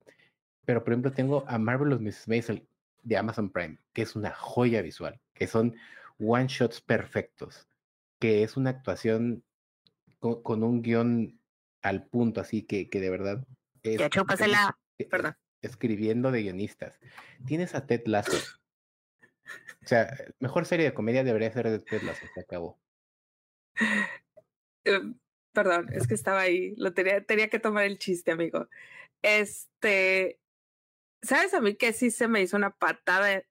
Pero, 0.65 0.83
por 0.83 0.95
ejemplo, 0.95 1.13
tengo 1.13 1.45
a 1.47 1.59
Marvelous 1.59 2.01
Mrs. 2.01 2.29
Maisel 2.29 2.67
de 3.03 3.19
Amazon 3.19 3.51
Prime, 3.51 3.79
que 3.93 4.03
es 4.03 4.17
una 4.17 4.31
joya 4.31 4.81
visual, 4.81 5.21
que 5.35 5.47
son 5.47 5.75
one 6.21 6.47
shots 6.49 6.81
perfectos, 6.81 7.69
que 8.21 8.43
es 8.43 8.57
una 8.57 8.71
actuación 8.71 9.45
con, 10.19 10.63
un 10.63 10.83
guion 10.83 11.41
al 11.83 12.07
punto, 12.07 12.41
así 12.41 12.63
que, 12.63 12.89
que 12.91 13.01
de 13.01 13.11
verdad 13.11 13.47
es, 13.83 13.99
la... 14.49 14.79
Perdón. 15.09 15.35
escribiendo 15.63 16.31
de 16.31 16.43
guionistas. 16.43 17.01
Tienes 17.47 17.75
a 17.75 17.87
Ted 17.87 18.03
Lasso 18.05 18.37
o 19.85 19.87
sea, 19.87 20.15
mejor 20.39 20.67
serie 20.67 20.87
de 20.87 20.95
comedia 20.95 21.25
debería 21.25 21.51
ser 21.53 21.71
de 21.71 21.79
Ted 21.79 22.03
Lasso, 22.03 22.27
se 22.35 22.41
acabó. 22.41 22.79
Em, 24.85 25.19
perdón, 25.53 25.89
es 25.93 26.07
que 26.07 26.15
estaba 26.15 26.41
ahí, 26.41 26.75
lo 26.77 26.93
tenía, 26.93 27.25
tenía 27.25 27.49
que 27.49 27.59
tomar 27.59 27.85
el 27.85 27.99
chiste, 27.99 28.31
amigo. 28.31 28.69
Este, 29.23 30.39
¿sabes 31.23 31.55
a 31.55 31.61
mí 31.61 31.77
que 31.77 31.93
sí 31.93 32.11
se 32.11 32.29
me 32.29 32.43
hizo 32.43 32.57
una 32.57 32.71
patada, 32.71 33.43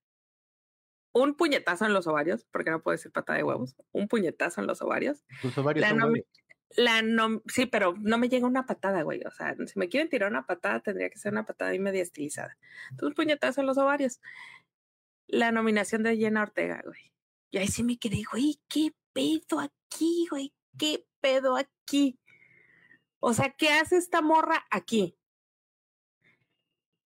un 1.11 1.35
puñetazo 1.35 1.85
en 1.85 1.93
los 1.93 2.07
ovarios, 2.07 2.45
porque 2.51 2.71
no 2.71 2.81
puede 2.81 2.97
ser 2.97 3.11
patada 3.11 3.37
de 3.37 3.43
huevos, 3.43 3.75
un 3.91 4.07
puñetazo 4.07 4.61
en 4.61 4.67
los 4.67 4.81
ovarios? 4.81 5.25
Tus 5.41 5.57
ovarios 5.57 5.87
son 5.87 5.99
la 6.75 7.01
no, 7.01 7.41
sí, 7.47 7.65
pero 7.65 7.95
no 7.99 8.17
me 8.17 8.29
llega 8.29 8.45
una 8.45 8.65
patada, 8.65 9.01
güey. 9.01 9.23
O 9.25 9.31
sea, 9.31 9.55
si 9.55 9.79
me 9.79 9.89
quieren 9.89 10.09
tirar 10.09 10.29
una 10.29 10.45
patada, 10.45 10.79
tendría 10.81 11.09
que 11.09 11.17
ser 11.17 11.31
una 11.31 11.45
patada 11.45 11.73
y 11.73 11.79
media 11.79 12.03
estilizada. 12.03 12.57
Entonces, 12.91 13.09
un 13.09 13.15
puñetazo 13.15 13.61
en 13.61 13.67
los 13.67 13.77
ovarios 13.77 14.21
la 15.27 15.51
nominación 15.51 16.03
de 16.03 16.17
Jenna 16.17 16.43
Ortega, 16.43 16.81
güey. 16.83 17.13
Y 17.51 17.57
ahí 17.57 17.67
sí 17.67 17.83
me 17.83 17.97
quedé, 17.97 18.23
güey, 18.31 18.59
¿qué 18.67 18.91
pedo 19.13 19.59
aquí, 19.59 20.27
güey? 20.29 20.53
¿Qué 20.77 21.05
pedo 21.21 21.55
aquí? 21.55 22.19
O 23.19 23.33
sea, 23.33 23.51
¿qué 23.51 23.69
hace 23.69 23.97
esta 23.97 24.21
morra 24.21 24.65
aquí? 24.71 25.17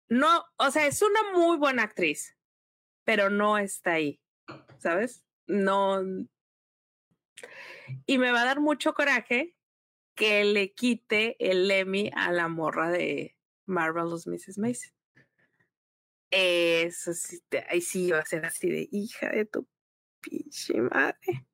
No, 0.09 0.45
o 0.57 0.71
sea, 0.71 0.85
es 0.85 1.01
una 1.01 1.19
muy 1.33 1.57
buena 1.57 1.83
actriz, 1.83 2.32
pero 3.03 3.29
no 3.29 3.57
está 3.57 3.93
ahí, 3.93 4.21
¿sabes? 4.77 5.25
No. 5.47 6.01
Y 8.05 8.17
me 8.17 8.31
va 8.31 8.41
a 8.41 8.45
dar 8.45 8.59
mucho 8.59 8.93
coraje 8.93 9.55
que 10.15 10.43
le 10.45 10.73
quite 10.73 11.35
el 11.39 11.69
Emmy 11.69 12.11
a 12.15 12.31
la 12.31 12.47
morra 12.47 12.89
de 12.89 13.35
Marvelous 13.65 14.27
Mrs. 14.27 14.57
Mason. 14.57 14.93
Eso 16.31 17.13
sí, 17.13 17.39
ahí 17.69 17.81
sí 17.81 18.11
va 18.11 18.19
a 18.19 18.25
ser 18.25 18.45
así 18.45 18.69
de 18.69 18.87
hija 18.91 19.29
de 19.29 19.45
tu 19.45 19.67
pinche 20.19 20.81
madre. 20.81 21.45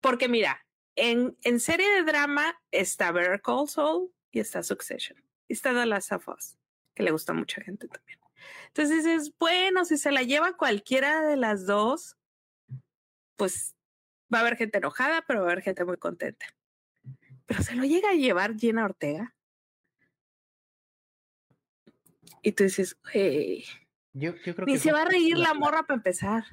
Porque 0.00 0.28
mira, 0.28 0.66
en, 0.94 1.36
en 1.42 1.60
serie 1.60 1.90
de 1.90 2.02
drama 2.02 2.58
está 2.70 3.12
Better 3.12 3.40
Call 3.40 3.68
Saul 3.68 4.12
y 4.30 4.40
está 4.40 4.62
Succession. 4.62 5.22
Y 5.48 5.54
está 5.54 5.72
The 5.72 5.86
Last 5.86 6.12
que 6.94 7.02
le 7.02 7.10
gusta 7.10 7.32
a 7.32 7.34
mucha 7.34 7.62
gente 7.62 7.88
también. 7.88 8.18
Entonces 8.68 9.04
dices, 9.04 9.32
bueno, 9.38 9.84
si 9.84 9.96
se 9.96 10.12
la 10.12 10.22
lleva 10.22 10.56
cualquiera 10.56 11.22
de 11.22 11.36
las 11.36 11.66
dos, 11.66 12.16
pues 13.36 13.74
va 14.32 14.38
a 14.38 14.40
haber 14.42 14.56
gente 14.56 14.78
enojada, 14.78 15.24
pero 15.26 15.40
va 15.40 15.48
a 15.48 15.52
haber 15.52 15.64
gente 15.64 15.84
muy 15.84 15.96
contenta. 15.96 16.46
Pero 17.46 17.62
se 17.62 17.74
lo 17.74 17.84
llega 17.84 18.10
a 18.10 18.14
llevar 18.14 18.56
Gina 18.56 18.84
Ortega. 18.84 19.34
Y 22.42 22.52
tú 22.52 22.64
dices, 22.64 22.96
hey. 23.12 23.64
Yo, 24.12 24.34
yo 24.44 24.54
creo 24.54 24.66
Ni 24.66 24.78
se 24.78 24.92
va 24.92 25.02
a 25.02 25.04
reír 25.04 25.36
la, 25.36 25.54
morra 25.54 25.82
para 25.82 25.96
empezar. 25.96 26.44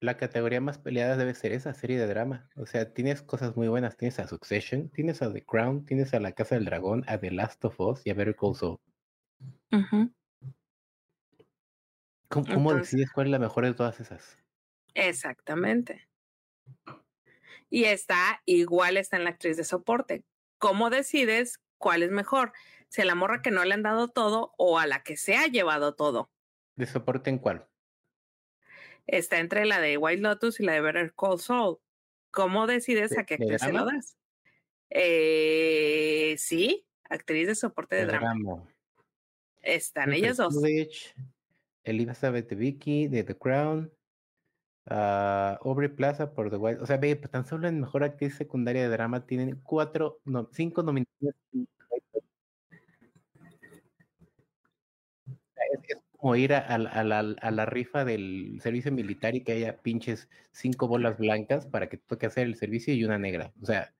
La 0.00 0.16
categoría 0.16 0.60
más 0.60 0.78
peleada 0.78 1.16
debe 1.16 1.34
ser 1.34 1.52
esa 1.52 1.74
serie 1.74 1.98
de 1.98 2.06
drama. 2.06 2.48
O 2.56 2.66
sea, 2.66 2.92
tienes 2.92 3.22
cosas 3.22 3.56
muy 3.56 3.68
buenas. 3.68 3.96
Tienes 3.96 4.18
a 4.18 4.26
Succession, 4.26 4.88
tienes 4.88 5.22
a 5.22 5.32
The 5.32 5.44
Crown, 5.44 5.84
tienes 5.84 6.14
a 6.14 6.20
La 6.20 6.32
Casa 6.32 6.54
del 6.54 6.64
Dragón, 6.64 7.04
a 7.06 7.18
The 7.18 7.30
Last 7.30 7.64
of 7.64 7.78
Us 7.80 8.00
y 8.04 8.10
a 8.10 8.14
Better 8.14 8.34
Call 8.34 8.54
Saul. 8.56 8.78
¿Cómo, 12.30 12.74
decides 12.74 13.10
cuál 13.12 13.26
es 13.26 13.30
la 13.32 13.38
mejor 13.38 13.64
de 13.64 13.74
todas 13.74 14.00
esas? 14.00 14.38
Exactamente. 14.94 16.08
Y 17.68 17.84
está, 17.84 18.40
igual 18.46 18.96
está 18.96 19.16
en 19.16 19.24
la 19.24 19.30
actriz 19.30 19.56
de 19.56 19.64
soporte. 19.64 20.24
¿Cómo 20.58 20.90
decides 20.90 21.60
cuál 21.78 22.02
es 22.02 22.10
mejor? 22.10 22.52
si 22.90 23.02
a 23.02 23.04
la 23.04 23.14
morra 23.14 23.40
que 23.40 23.50
no 23.50 23.64
le 23.64 23.72
han 23.72 23.82
dado 23.82 24.08
todo 24.08 24.52
o 24.58 24.78
a 24.78 24.86
la 24.86 25.02
que 25.02 25.16
se 25.16 25.36
ha 25.36 25.46
llevado 25.46 25.94
todo. 25.94 26.30
¿De 26.76 26.86
soporte 26.86 27.30
en 27.30 27.38
cuál? 27.38 27.66
Está 29.06 29.38
entre 29.38 29.64
la 29.64 29.80
de 29.80 29.96
White 29.96 30.22
Lotus 30.22 30.60
y 30.60 30.64
la 30.64 30.72
de 30.72 30.80
Better 30.80 31.14
Call 31.14 31.38
Saul. 31.38 31.78
¿Cómo 32.30 32.66
decides 32.66 33.16
a 33.16 33.24
qué 33.24 33.34
actriz 33.34 33.62
se 33.62 33.72
lo 33.72 33.84
das? 33.84 34.16
Eh, 34.90 36.34
sí, 36.38 36.84
actriz 37.08 37.46
de 37.46 37.54
soporte 37.54 37.96
de, 37.96 38.06
drama. 38.06 38.68
Están 39.62 40.12
ellas 40.12 40.36
dos. 40.36 40.56
Elizabeth 41.90 42.52
Vicky 42.54 43.08
de 43.08 43.24
The 43.24 43.36
Crown. 43.36 43.92
Uh, 44.86 45.56
Aubrey 45.62 45.88
Plaza 45.88 46.32
por 46.34 46.50
The 46.50 46.56
White. 46.56 46.80
O 46.80 46.86
sea, 46.86 46.96
ve, 46.96 47.14
tan 47.16 47.46
solo 47.46 47.68
en 47.68 47.80
mejor 47.80 48.02
actriz 48.04 48.34
secundaria 48.36 48.82
de 48.82 48.88
drama 48.88 49.26
tienen 49.26 49.60
cuatro, 49.62 50.20
cinco 50.52 50.82
nominaciones 50.82 51.36
es, 55.88 56.02
como 56.16 56.36
ir 56.36 56.52
a, 56.54 56.78
la, 56.78 57.66
rifa 57.66 58.04
del 58.04 58.58
servicio 58.62 58.92
militar 58.92 59.34
y 59.34 59.42
que 59.42 59.52
haya 59.52 59.78
pinches 59.78 60.28
cinco 60.52 60.88
bolas 60.88 61.18
blancas 61.18 61.66
para 61.66 61.88
que 61.88 61.96
toque 61.98 62.26
hacer 62.26 62.46
el 62.46 62.56
servicio 62.56 62.94
y 62.94 63.04
una 63.04 63.18
negra. 63.18 63.52
O 63.62 63.66
sea, 63.66 63.92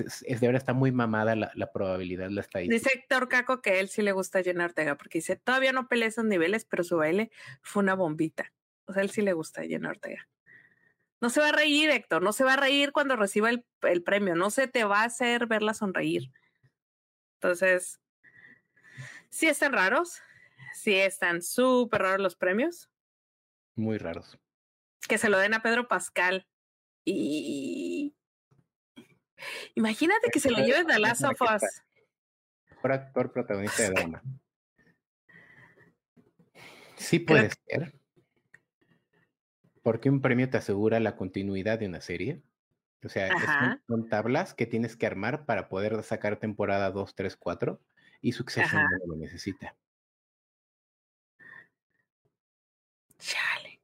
es, 0.00 0.40
de 0.40 0.46
verdad 0.46 0.60
está 0.60 0.72
muy 0.72 0.92
mamada 0.92 1.36
la, 1.36 1.72
probabilidad, 1.72 2.30
la 2.30 2.40
estadística. 2.40 2.74
Dice 2.74 2.98
Héctor 2.98 3.28
Caco 3.28 3.60
que 3.60 3.70
a 3.70 3.80
él 3.80 3.88
sí 3.88 4.02
le 4.02 4.12
gusta 4.12 4.40
llenar 4.40 4.70
Ortega 4.70 4.96
porque 4.96 5.18
dice, 5.18 5.36
todavía 5.36 5.72
no 5.72 5.88
peleé 5.88 6.08
esos 6.08 6.24
niveles, 6.24 6.64
pero 6.64 6.84
su 6.84 6.96
baile 6.96 7.30
fue 7.62 7.82
una 7.82 7.94
bombita. 7.94 8.52
O 8.86 8.92
sea, 8.92 9.00
a 9.00 9.04
él 9.04 9.10
sí 9.10 9.22
le 9.22 9.32
gusta 9.32 9.62
llenar 9.64 9.92
Ortega. 9.92 10.28
No 11.20 11.30
se 11.30 11.40
va 11.40 11.50
a 11.50 11.52
reír, 11.52 11.90
Héctor, 11.90 12.22
no 12.22 12.32
se 12.32 12.44
va 12.44 12.54
a 12.54 12.56
reír 12.56 12.92
cuando 12.92 13.16
reciba 13.16 13.50
el, 13.50 13.64
el 13.82 14.02
premio, 14.02 14.34
no 14.34 14.50
se 14.50 14.66
te 14.66 14.84
va 14.84 15.02
a 15.02 15.04
hacer 15.04 15.46
verla 15.46 15.74
sonreír. 15.74 16.32
Entonces, 17.34 18.00
sí 19.30 19.46
están 19.46 19.72
raros, 19.72 20.20
sí 20.74 20.94
están 20.94 21.42
súper 21.42 22.02
raros 22.02 22.20
los 22.20 22.36
premios. 22.36 22.88
Muy 23.76 23.98
raros. 23.98 24.38
Que 25.08 25.18
se 25.18 25.28
lo 25.28 25.38
den 25.38 25.54
a 25.54 25.62
Pedro 25.62 25.88
Pascal. 25.88 26.46
Y 27.04 27.91
imagínate 29.74 30.30
que 30.30 30.40
se 30.40 30.50
lo 30.50 30.58
lleven 30.58 30.90
a 30.90 30.98
Last 30.98 31.24
of 31.24 31.40
Us. 31.40 31.62
Mejor 32.70 32.92
actor 32.92 33.32
protagonista 33.32 33.82
de 33.84 33.90
drama. 33.90 34.22
Sí 36.96 37.18
puede 37.18 37.50
ser. 37.66 37.94
Porque 39.82 40.08
un 40.08 40.20
premio 40.20 40.48
te 40.48 40.58
asegura 40.58 41.00
la 41.00 41.16
continuidad 41.16 41.78
de 41.78 41.86
una 41.86 42.00
serie. 42.00 42.42
O 43.04 43.08
sea, 43.08 43.30
son, 43.88 44.08
tablas 44.08 44.54
que 44.54 44.66
tienes 44.66 44.96
que 44.96 45.06
armar 45.06 45.44
para 45.44 45.68
poder 45.68 46.02
sacar 46.04 46.36
temporada 46.38 46.92
2, 46.92 47.14
3, 47.16 47.36
4 47.36 47.80
y 48.20 48.32
Succession 48.32 48.82
no 48.82 49.14
lo 49.14 49.16
necesita. 49.16 49.74
Chale. 53.18 53.80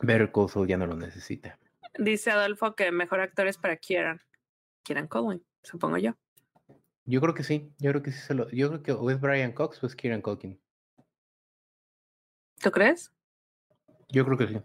Better 0.00 0.32
Call 0.32 0.66
ya 0.66 0.78
no 0.78 0.86
lo 0.86 0.96
necesita. 0.96 1.58
Dice 1.98 2.30
Adolfo 2.30 2.74
que 2.74 2.92
mejor 2.92 3.20
actor 3.20 3.46
es 3.46 3.58
para 3.58 3.76
Kieran. 3.76 4.20
Kieran 4.82 5.08
Culkin, 5.08 5.44
supongo 5.62 5.98
yo. 5.98 6.14
Yo 7.04 7.20
creo 7.20 7.34
que 7.34 7.44
sí, 7.44 7.72
yo 7.78 7.90
creo 7.90 8.02
que 8.02 8.12
sí 8.12 8.18
se 8.18 8.34
lo. 8.34 8.48
Yo 8.50 8.68
creo 8.68 8.82
que 8.82 8.92
o 8.92 9.10
es 9.10 9.20
Brian 9.20 9.52
Cox 9.52 9.82
o 9.82 9.86
es 9.86 9.96
Kieran 9.96 10.22
Culkin. 10.22 10.60
¿Tú 12.60 12.70
crees? 12.70 13.12
Yo 14.08 14.24
creo 14.24 14.38
que 14.38 14.48
sí. 14.48 14.60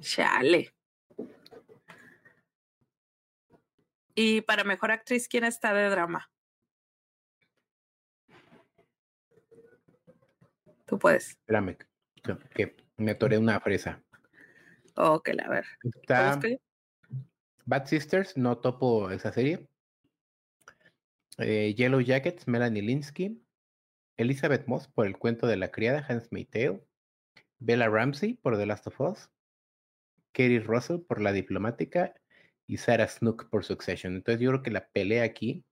Chale. 0.00 0.74
Y 4.14 4.42
para 4.42 4.64
mejor 4.64 4.90
actriz, 4.90 5.28
¿quién 5.28 5.44
está 5.44 5.74
de 5.74 5.88
drama? 5.88 6.30
Tú 10.86 10.98
puedes. 10.98 11.30
Espérame, 11.30 11.76
que 12.54 12.83
me 12.96 13.12
atoré 13.12 13.38
una 13.38 13.60
fresa. 13.60 14.02
Ok, 14.96 15.30
a 15.42 15.48
ver. 15.48 15.64
Está 15.82 16.40
Bad 17.66 17.86
Sisters, 17.86 18.36
no 18.36 18.58
topo 18.58 19.10
esa 19.10 19.32
serie. 19.32 19.68
Eh, 21.38 21.74
Yellow 21.74 22.00
Jackets, 22.00 22.46
Melanie 22.46 22.82
Linsky. 22.82 23.40
Elizabeth 24.16 24.66
Moss 24.68 24.86
por 24.86 25.06
el 25.06 25.18
cuento 25.18 25.46
de 25.46 25.56
la 25.56 25.70
criada, 25.70 26.04
Hans 26.06 26.28
Tale. 26.28 26.84
Bella 27.58 27.88
Ramsey 27.88 28.34
por 28.34 28.56
The 28.56 28.66
Last 28.66 28.86
of 28.86 29.00
Us. 29.00 29.30
Katie 30.32 30.60
Russell 30.60 31.00
por 31.00 31.20
La 31.20 31.32
Diplomática. 31.32 32.14
Y 32.66 32.76
Sarah 32.76 33.08
Snook 33.08 33.48
por 33.50 33.64
Succession. 33.64 34.14
Entonces 34.14 34.40
yo 34.40 34.50
creo 34.50 34.62
que 34.62 34.70
la 34.70 34.88
pelea 34.88 35.24
aquí 35.24 35.64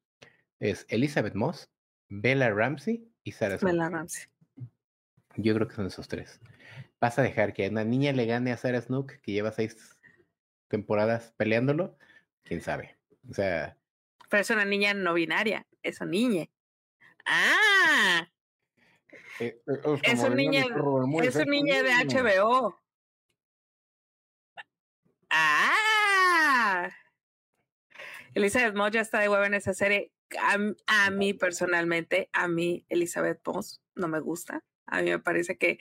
es 0.61 0.87
Elizabeth 0.89 1.35
Moss, 1.35 1.70
Bella 2.09 2.51
Ramsey 2.51 3.09
y 3.23 3.33
Sarah 3.33 3.59
Snook. 3.59 3.73
Bella 3.73 3.91
Ramsey. 3.91 4.25
Yo 5.37 5.55
creo 5.55 5.68
que 5.68 5.75
son 5.75 5.87
esos 5.87 6.09
tres. 6.09 6.41
Vas 7.03 7.18
a 7.18 7.22
dejar 7.22 7.53
que 7.53 7.68
una 7.68 7.82
niña 7.82 8.12
le 8.12 8.26
gane 8.26 8.53
a 8.53 8.57
Sarah 8.57 8.80
Snook, 8.80 9.14
que 9.22 9.32
lleva 9.32 9.50
seis 9.50 9.98
temporadas 10.68 11.34
peleándolo. 11.36 11.98
Quién 12.44 12.61
sabe. 12.61 12.96
O 13.28 13.34
sea. 13.34 13.76
Pero 14.30 14.40
es 14.40 14.50
una 14.50 14.64
niña 14.64 14.94
no 14.94 15.12
binaria. 15.12 15.66
Es 15.82 16.00
una 16.00 16.12
niña. 16.12 16.46
¡Ah! 17.26 18.28
Eh, 19.40 19.61
eh, 19.66 20.00
es, 20.05 20.20
un 20.20 20.36
niña, 20.36 20.64
es 21.24 21.34
un 21.34 21.50
niña 21.50 21.82
de 21.82 21.90
HBO. 21.90 22.80
¡Ah! 25.28 26.88
Elizabeth 28.32 28.76
Moss 28.76 28.92
ya 28.92 29.00
está 29.00 29.18
de 29.18 29.28
huevo 29.28 29.44
en 29.44 29.55
esa 29.55 29.74
serie. 29.74 30.12
A, 30.38 30.57
a, 30.86 31.11
mí 31.11 31.34
personalmente, 31.34 32.30
a 32.32 32.46
mí 32.46 32.86
Elizabeth 32.88 33.40
Moss 33.44 33.82
no 33.96 34.07
me 34.07 34.20
gusta. 34.20 34.62
A 34.86 35.03
mí 35.03 35.11
me 35.11 35.18
parece 35.18 35.59
que 35.59 35.80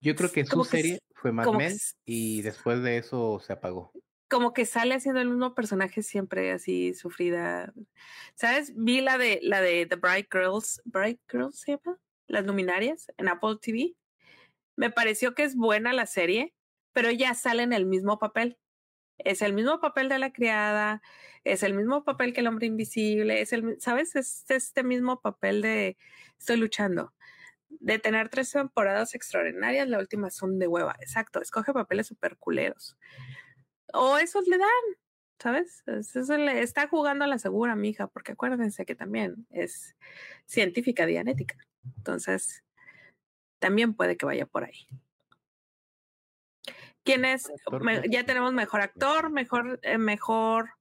yo 0.00 0.16
creo 0.16 0.32
que 0.32 0.44
su 0.46 0.64
serie 0.64 1.00
fue 1.14 1.32
Mad 1.32 1.52
Men 1.52 1.76
y 2.04 2.42
después 2.42 2.82
de 2.82 2.96
eso 2.96 3.38
se 3.40 3.52
apagó. 3.52 3.92
Como 4.28 4.52
que 4.52 4.64
sale 4.64 4.94
haciendo 4.94 5.20
el 5.20 5.28
mismo 5.28 5.54
personaje 5.54 6.02
siempre 6.02 6.52
así 6.52 6.94
sufrida. 6.94 7.72
¿Sabes? 8.34 8.72
Vi 8.76 9.00
la 9.00 9.18
de 9.18 9.40
la 9.42 9.60
de 9.60 9.86
The 9.86 9.96
Bright 9.96 10.28
Girls, 10.32 10.80
Bright 10.84 11.20
Girls 11.30 11.60
se 11.60 11.72
llama, 11.72 11.98
las 12.26 12.46
luminarias 12.46 13.12
en 13.18 13.28
Apple 13.28 13.56
TV. 13.60 13.94
Me 14.76 14.90
pareció 14.90 15.34
que 15.34 15.42
es 15.42 15.56
buena 15.56 15.92
la 15.92 16.06
serie, 16.06 16.54
pero 16.92 17.10
ya 17.10 17.34
sale 17.34 17.62
en 17.62 17.72
el 17.72 17.86
mismo 17.86 18.18
papel. 18.18 18.56
Es 19.18 19.42
el 19.42 19.52
mismo 19.52 19.80
papel 19.80 20.08
de 20.08 20.18
la 20.18 20.32
criada, 20.32 21.02
es 21.44 21.62
el 21.62 21.74
mismo 21.74 22.04
papel 22.04 22.32
que 22.32 22.40
el 22.40 22.46
hombre 22.46 22.66
invisible, 22.66 23.42
es 23.42 23.52
el, 23.52 23.78
¿sabes? 23.80 24.16
Es 24.16 24.46
este 24.48 24.82
mismo 24.82 25.20
papel 25.20 25.60
de 25.60 25.98
estoy 26.38 26.56
luchando 26.56 27.12
de 27.70 27.98
tener 27.98 28.28
tres 28.28 28.50
temporadas 28.50 29.14
extraordinarias, 29.14 29.88
la 29.88 29.98
última 29.98 30.30
son 30.30 30.58
de 30.58 30.66
hueva. 30.66 30.96
Exacto, 31.00 31.40
escoge 31.40 31.72
papeles 31.72 32.06
super 32.06 32.36
culeros. 32.36 32.98
O 33.92 34.18
esos 34.18 34.46
le 34.48 34.58
dan, 34.58 34.68
¿sabes? 35.38 35.82
Eso 35.86 36.36
le 36.36 36.62
está 36.62 36.88
jugando 36.88 37.24
a 37.24 37.28
la 37.28 37.38
segura, 37.38 37.76
mija, 37.76 38.08
porque 38.08 38.32
acuérdense 38.32 38.84
que 38.84 38.94
también 38.94 39.46
es 39.50 39.96
científica 40.46 41.06
dianética. 41.06 41.56
Entonces, 41.96 42.64
también 43.58 43.94
puede 43.94 44.16
que 44.16 44.26
vaya 44.26 44.46
por 44.46 44.64
ahí. 44.64 44.86
¿Quién 47.04 47.24
es? 47.24 47.50
ya 48.10 48.24
tenemos 48.24 48.52
mejor 48.52 48.82
actor, 48.82 49.30
mejor, 49.30 49.80
eh, 49.82 49.98
mejor. 49.98 50.74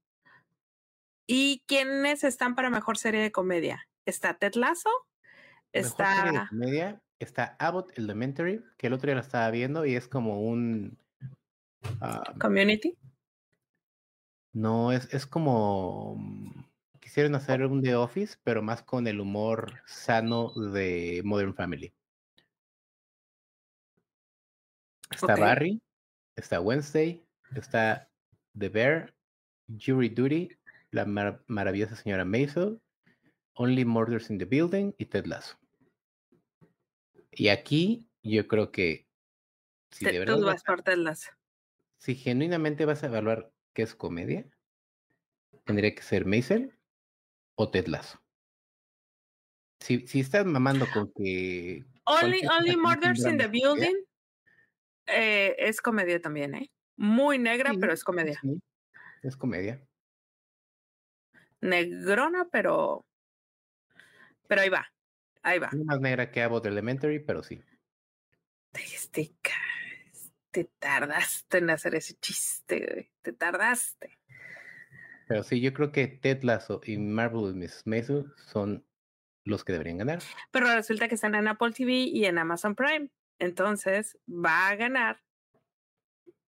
¿Y 1.27 1.63
quiénes 1.65 2.23
están 2.23 2.55
para 2.55 2.69
mejor 2.69 2.97
serie 2.97 3.21
de 3.21 3.31
comedia? 3.31 3.87
¿Está 4.05 4.33
Ted 4.37 4.55
Lasso? 4.55 4.89
Está. 5.71 6.49
Media, 6.51 7.01
está 7.19 7.55
Abbott 7.59 7.97
Elementary, 7.97 8.63
que 8.77 8.87
el 8.87 8.93
otro 8.93 9.07
día 9.07 9.15
lo 9.15 9.21
estaba 9.21 9.49
viendo 9.51 9.85
y 9.85 9.95
es 9.95 10.07
como 10.07 10.41
un. 10.41 10.97
¿Community? 12.39 12.97
No, 14.53 14.91
es, 14.91 15.13
es 15.13 15.25
como. 15.25 16.15
Mm, 16.17 16.63
quisieron 16.99 17.35
hacer 17.35 17.65
un 17.65 17.81
The 17.81 17.95
Office, 17.95 18.37
pero 18.43 18.61
más 18.61 18.83
con 18.83 19.07
el 19.07 19.19
humor 19.19 19.81
sano 19.85 20.51
de 20.53 21.21
Modern 21.23 21.53
Family. 21.53 21.93
Está 25.11 25.35
Barry, 25.35 25.81
está 26.35 26.61
Wednesday, 26.61 27.25
está 27.55 28.09
The 28.57 28.69
Bear, 28.69 29.13
Jury 29.67 30.09
Duty, 30.09 30.49
la 30.91 31.05
maravillosa 31.47 31.95
señora 31.95 32.25
Maisel, 32.25 32.79
Only 33.53 33.85
Murders 33.85 34.29
in 34.29 34.37
the 34.37 34.45
Building 34.45 34.93
y 34.97 35.05
Ted 35.05 35.25
Lasso. 35.25 35.57
Y 37.31 37.49
aquí 37.49 38.07
yo 38.23 38.47
creo 38.47 38.71
que 38.71 39.07
si 39.91 40.05
de 40.05 40.19
verdad 40.19 40.39
vas 40.39 40.63
por 40.63 40.81
Ted 40.81 40.97
Lasso. 40.97 41.31
Si 41.97 42.15
genuinamente 42.15 42.85
vas 42.85 43.03
a 43.03 43.07
evaluar 43.07 43.51
qué 43.73 43.81
es 43.81 43.95
comedia, 43.95 44.45
tendría 45.65 45.93
que 45.93 46.01
ser 46.01 46.25
Maisel 46.25 46.73
o 47.55 47.69
Ted 47.69 47.87
Lasso. 47.87 48.21
Si, 49.79 50.07
si 50.07 50.19
estás 50.21 50.45
mamando 50.45 50.85
con 50.93 51.11
que. 51.13 51.85
Only, 52.05 52.41
only 52.47 52.75
Murders 52.75 53.25
in 53.25 53.37
the 53.37 53.47
Building 53.47 53.95
eh, 55.05 55.55
es 55.57 55.81
comedia 55.81 56.21
también, 56.21 56.55
¿eh? 56.55 56.71
Muy 56.97 57.39
negra, 57.39 57.71
pero 57.79 57.93
es 57.93 58.03
comedia. 58.03 58.39
es 59.23 59.37
comedia. 59.37 59.81
Negrona, 61.61 62.47
pero 62.51 63.05
pero 64.49 64.61
ahí 64.61 64.69
va, 64.69 64.91
ahí 65.43 65.59
va. 65.59 65.69
más 65.85 66.01
negra 66.01 66.31
que 66.31 66.41
Abbott 66.41 66.65
Elementary, 66.65 67.19
pero 67.19 67.43
sí. 67.43 67.63
Este, 68.73 69.35
te 70.49 70.63
tardaste 70.79 71.59
en 71.59 71.69
hacer 71.69 71.93
ese 71.93 72.15
chiste, 72.15 73.11
Te 73.21 73.31
tardaste. 73.33 74.17
Pero 75.27 75.43
sí, 75.43 75.61
yo 75.61 75.71
creo 75.71 75.91
que 75.91 76.07
Ted 76.07 76.41
Lasso 76.41 76.81
y 76.83 76.97
Marvel 76.97 77.53
Miss 77.53 77.83
Maisel 77.85 78.25
son 78.47 78.83
los 79.45 79.63
que 79.63 79.73
deberían 79.73 79.99
ganar. 79.99 80.19
Pero 80.49 80.73
resulta 80.73 81.07
que 81.07 81.13
están 81.13 81.35
en 81.35 81.47
Apple 81.47 81.71
TV 81.71 81.91
y 81.93 82.25
en 82.25 82.39
Amazon 82.39 82.73
Prime. 82.73 83.11
Entonces, 83.37 84.17
¿va 84.27 84.69
a 84.69 84.75
ganar 84.75 85.21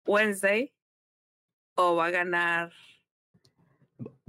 Wednesday 0.06 0.74
o 1.76 1.98
va 1.98 2.06
a 2.06 2.12
ganar? 2.12 2.72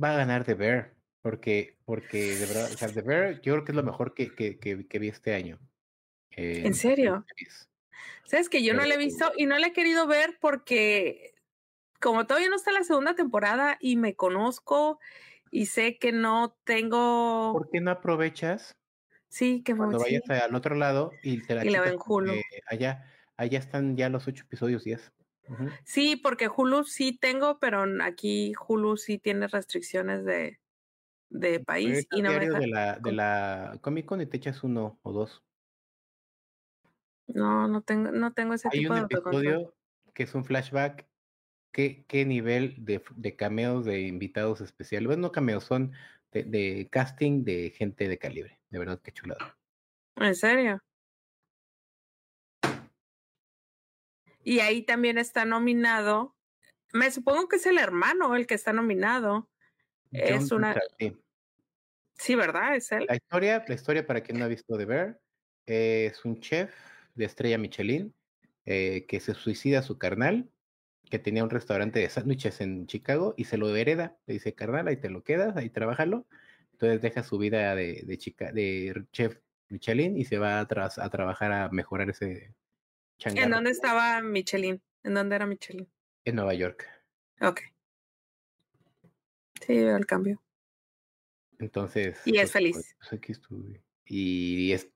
Va 0.03 0.15
a 0.15 0.17
ganar 0.17 0.45
The 0.45 0.55
Bear. 0.55 1.02
Porque, 1.23 1.77
porque 1.85 2.35
de 2.35 2.47
verdad, 2.47 2.71
o 2.73 2.77
sea, 2.77 2.89
The 2.89 3.03
Bear, 3.03 3.41
yo 3.41 3.55
creo 3.55 3.65
que 3.65 3.73
es 3.73 3.77
lo 3.77 3.85
mejor 3.85 4.13
que, 4.13 4.35
que, 4.35 4.59
que, 4.59 4.99
vi 4.99 5.09
este 5.09 5.35
año. 5.35 5.59
¿En 6.31 6.75
serio? 6.75 7.25
Sabes 8.25 8.49
que 8.49 8.63
yo 8.65 8.75
no 8.75 8.85
la 8.85 8.95
he 8.95 8.99
visto 8.99 9.31
y 9.37 9.47
no 9.47 9.59
la 9.59 9.69
he 9.69 9.73
querido 9.73 10.07
ver 10.07 10.39
porque 10.41 11.35
como 12.01 12.27
todavía 12.27 12.49
no 12.49 12.57
está 12.57 12.73
la 12.73 12.83
segunda 12.83 13.15
temporada 13.15 13.79
y 13.81 13.97
me 13.97 14.17
conozco 14.17 14.99
y 15.51 15.67
sé 15.67 15.99
que 15.99 16.11
no 16.11 16.57
tengo. 16.65 17.53
¿Por 17.53 17.71
qué 17.71 17.81
no 17.81 17.93
aprovechas? 17.93 18.77
Sí, 19.29 19.63
que 19.63 19.77
cuando 19.77 19.99
vayas 19.99 20.29
al 20.29 20.55
otro 20.55 20.75
lado 20.75 21.13
y 21.23 21.41
te 21.43 21.55
la, 21.55 21.65
y 21.65 21.71
la 21.71 21.81
ven 21.81 21.97
Hulu. 22.05 22.35
allá, 22.67 23.07
allá 23.37 23.59
están 23.59 23.97
ya 23.97 24.09
los 24.09 24.27
ocho 24.27 24.45
episodios, 24.45 24.85
diez. 24.85 25.13
Sí, 25.85 26.17
porque 26.17 26.49
Hulu 26.49 26.85
sí 26.85 27.17
tengo, 27.19 27.59
pero 27.59 27.85
aquí 28.03 28.53
Hulu 28.67 28.97
sí 28.97 29.19
tiene 29.19 29.49
restricciones 29.49 30.25
de, 30.25 30.61
de 31.33 31.61
país 31.61 32.07
y 32.11 32.23
no 32.23 32.31
me 32.31 32.49
de 32.49 32.67
la, 32.67 32.99
de 32.99 33.13
la 33.13 33.79
Comic 33.81 34.07
Con 34.07 34.21
y 34.21 34.27
te 34.27 34.37
echas 34.37 34.63
uno 34.63 34.99
o 35.03 35.13
dos. 35.13 35.43
No, 37.27 37.67
no 37.69 37.83
tengo, 37.83 38.13
no 38.13 38.33
tengo 38.33 38.55
ese 38.55 38.69
Hay 38.71 38.81
tipo 38.81 38.95
de 38.95 39.01
un 39.01 39.07
episodio 39.07 39.75
que 40.15 40.25
es 40.25 40.35
un 40.35 40.45
flashback. 40.45 41.07
¿Qué, 41.73 42.05
qué 42.07 42.27
nivel 42.27 42.75
de, 42.85 43.03
de, 43.17 43.35
cameos 43.35 43.87
de 43.87 44.03
invitados 44.03 44.61
especiales? 44.61 45.07
Bueno, 45.07 45.23
no 45.23 45.33
cameos, 45.33 45.65
son 45.65 45.93
de, 46.31 46.45
de, 46.45 46.89
casting 46.91 47.45
de 47.45 47.71
gente 47.71 48.09
de 48.09 48.19
calibre. 48.19 48.61
De 48.69 48.79
verdad, 48.79 49.01
qué 49.03 49.11
chulado. 49.11 49.41
¿En 50.17 50.35
serio? 50.35 50.83
Y 54.45 54.61
ahí 54.61 54.83
también 54.83 55.17
está 55.17 55.47
nominado. 55.47 56.37
Me 56.93 57.11
supongo 57.11 57.49
que 57.49 57.57
es 57.57 57.65
el 57.65 57.79
hermano 57.79 58.35
el 58.35 58.47
que 58.47 58.55
está 58.55 58.75
nominado. 58.75 59.49
es 60.11 60.53
una. 60.53 60.77
Sí. 60.99 61.17
¿Verdad? 62.37 62.77
Es 62.77 62.93
él. 62.93 63.07
La 63.09 63.17
historia, 63.17 63.65
la 63.67 63.75
historia 63.75 64.07
para 64.07 64.23
quien 64.23 64.39
no 64.39 64.45
ha 64.45 64.49
visto 64.49 64.77
The 64.77 64.85
Bear, 64.85 65.21
es 65.67 66.25
un 66.25 66.41
chef 66.41 66.75
de 67.15 67.25
estrella 67.25 67.59
Michelin 67.59 68.15
eh, 68.65 69.07
que 69.07 69.21
se 69.21 69.35
suicida 69.35 69.81
a 69.81 69.83
su 69.83 69.99
carnal, 69.99 70.51
que 71.11 71.19
tenía 71.19 71.45
un 71.45 71.51
restaurante 71.51 72.01
de 72.01 72.09
sándwiches 72.09 72.61
en 72.61 72.87
Chicago 72.87 73.35
y 73.37 73.45
se 73.45 73.57
lo 73.57 73.75
hereda. 73.75 74.17
Le 74.27 74.35
dice, 74.35 74.55
carnal, 74.55 74.89
ahí 74.89 74.97
te 74.97 75.11
lo 75.11 75.23
quedas, 75.23 75.57
ahí 75.57 75.69
trabajalo. 75.69 76.27
Entonces 76.73 77.03
deja 77.03 77.23
su 77.23 77.39
vida 77.39 77.75
de, 77.75 78.03
de, 78.05 78.19
chica, 78.19 78.51
de 78.53 79.05
chef 79.13 79.39
Michelin 79.69 80.17
y 80.17 80.25
se 80.25 80.39
va 80.39 80.61
a, 80.61 80.63
a 80.63 81.11
trabajar 81.11 81.53
a 81.53 81.69
mejorar 81.71 82.11
ese 82.11 82.55
changarro. 83.19 83.47
¿En 83.47 83.51
dónde 83.53 83.71
estaba 83.71 84.21
Michelin? 84.23 84.83
¿En 85.03 85.15
dónde 85.15 85.37
era 85.37 85.47
Michelin? 85.47 85.89
En 86.25 86.37
Nueva 86.37 86.55
York. 86.55 86.89
Ok. 87.41 87.61
Sí, 89.61 89.79
el 89.79 90.07
cambio. 90.07 90.43
Entonces. 91.59 92.21
Y 92.27 92.37
es 92.37 92.43
pues, 92.43 92.53
feliz. 92.53 92.97
Pues, 92.99 93.13
aquí 93.13 93.33
estuve. 93.33 93.83
Y, 94.07 94.73
es, 94.73 94.89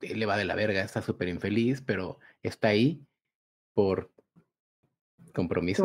le 0.00 0.26
va 0.26 0.36
de 0.36 0.44
la 0.44 0.54
verga, 0.54 0.82
está 0.82 1.02
súper 1.02 1.28
infeliz, 1.28 1.82
pero 1.82 2.18
está 2.42 2.68
ahí 2.68 3.04
por 3.74 4.10
compromiso. 5.34 5.82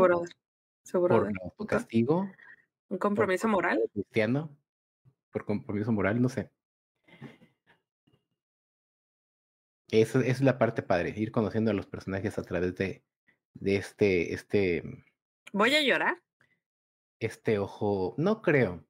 Su 0.84 1.02
brother. 1.02 1.34
Por 1.56 1.68
castigo. 1.68 2.30
¿Un 2.90 2.98
compromiso 2.98 3.48
moral? 3.48 3.82
Cristiano. 3.94 4.56
Por 5.32 5.46
compromiso 5.46 5.92
moral, 5.92 6.22
no 6.22 6.30
sé. 6.30 6.50
Esa 9.92 10.20
es 10.20 10.42
la 10.42 10.58
parte 10.58 10.84
padre, 10.84 11.14
ir 11.16 11.32
conociendo 11.32 11.72
a 11.72 11.74
los 11.74 11.88
personajes 11.88 12.38
a 12.38 12.44
través 12.44 12.76
de, 12.76 13.04
de 13.54 13.76
este, 13.76 14.34
este. 14.34 14.84
¿Voy 15.52 15.74
a 15.74 15.82
llorar? 15.82 16.22
Este 17.20 17.60
ojo, 17.60 18.14
no 18.18 18.42
creo, 18.42 18.86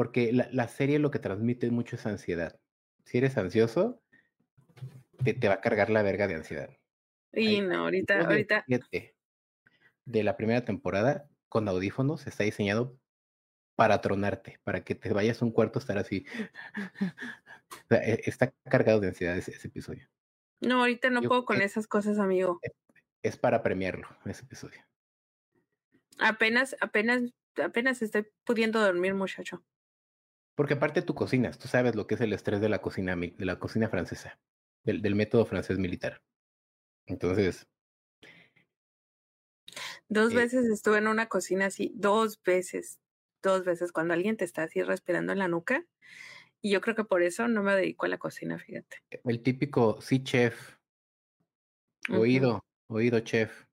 porque 0.00 0.32
la, 0.32 0.48
la 0.50 0.66
serie 0.66 0.98
lo 0.98 1.10
que 1.10 1.18
transmite 1.18 1.70
mucho 1.70 1.96
es 1.96 2.06
ansiedad. 2.06 2.58
Si 3.04 3.18
eres 3.18 3.36
ansioso, 3.36 4.02
te, 5.22 5.34
te 5.34 5.46
va 5.46 5.52
a 5.56 5.60
cargar 5.60 5.90
la 5.90 6.00
verga 6.00 6.26
de 6.26 6.36
ansiedad. 6.36 6.70
Y 7.34 7.60
no, 7.60 7.80
ahorita, 7.80 8.20
ahorita. 8.22 8.64
De 10.06 10.24
la 10.24 10.38
primera 10.38 10.64
temporada, 10.64 11.28
con 11.50 11.68
audífonos, 11.68 12.26
está 12.26 12.44
diseñado 12.44 12.98
para 13.76 14.00
tronarte, 14.00 14.58
para 14.64 14.84
que 14.84 14.94
te 14.94 15.12
vayas 15.12 15.42
a 15.42 15.44
un 15.44 15.52
cuarto 15.52 15.78
a 15.78 15.82
estar 15.82 15.98
así. 15.98 16.24
E, 17.90 18.22
está 18.24 18.54
cargado 18.70 19.00
de 19.00 19.08
ansiedad 19.08 19.36
ese, 19.36 19.52
episodio. 19.68 20.08
No, 20.62 20.80
ahorita 20.80 21.10
no 21.10 21.20
puedo 21.20 21.44
con 21.44 21.60
esas 21.60 21.86
cosas, 21.86 22.18
amigo. 22.18 22.58
Es, 23.22 23.36
para 23.36 23.62
premiarlo, 23.62 24.08
ese 24.24 24.46
episodio. 24.46 24.80
Apenas, 26.18 26.74
apenas, 26.80 27.20
apenas 27.62 28.00
estoy 28.00 28.26
pudiendo 28.46 28.80
dormir, 28.80 29.12
muchacho. 29.12 29.62
Porque 30.60 30.74
aparte 30.74 31.00
tú 31.00 31.14
cocinas, 31.14 31.58
tú 31.58 31.68
sabes 31.68 31.94
lo 31.94 32.06
que 32.06 32.16
es 32.16 32.20
el 32.20 32.34
estrés 32.34 32.60
de 32.60 32.68
la 32.68 32.82
cocina, 32.82 33.16
de 33.16 33.46
la 33.46 33.58
cocina 33.58 33.88
francesa, 33.88 34.38
del, 34.84 35.00
del 35.00 35.14
método 35.14 35.46
francés 35.46 35.78
militar. 35.78 36.20
Entonces. 37.06 37.66
Dos 40.10 40.34
eh 40.34 40.36
veces 40.36 40.66
estuve 40.66 40.98
en 40.98 41.08
una 41.08 41.30
cocina 41.30 41.64
así, 41.64 41.94
dos 41.94 42.42
veces 42.42 43.00
dos 43.42 43.64
veces 43.64 43.90
cuando 43.90 44.12
alguien 44.12 44.36
te 44.36 44.44
está 44.44 44.64
así 44.64 44.82
respirando 44.82 45.32
en 45.32 45.38
la 45.38 45.48
nuca. 45.48 45.86
Y 46.60 46.72
yo 46.72 46.82
creo 46.82 46.94
que 46.94 47.04
por 47.04 47.22
eso 47.22 47.48
no 47.48 47.62
me 47.62 47.74
dedico 47.74 48.04
a 48.04 48.10
la 48.10 48.18
cocina, 48.18 48.58
fíjate. 48.58 48.98
El 49.24 49.42
típico 49.42 49.98
sí, 50.02 50.22
chef. 50.22 50.76
Oído, 52.10 52.62
oído, 52.90 53.20
chef. 53.20 53.64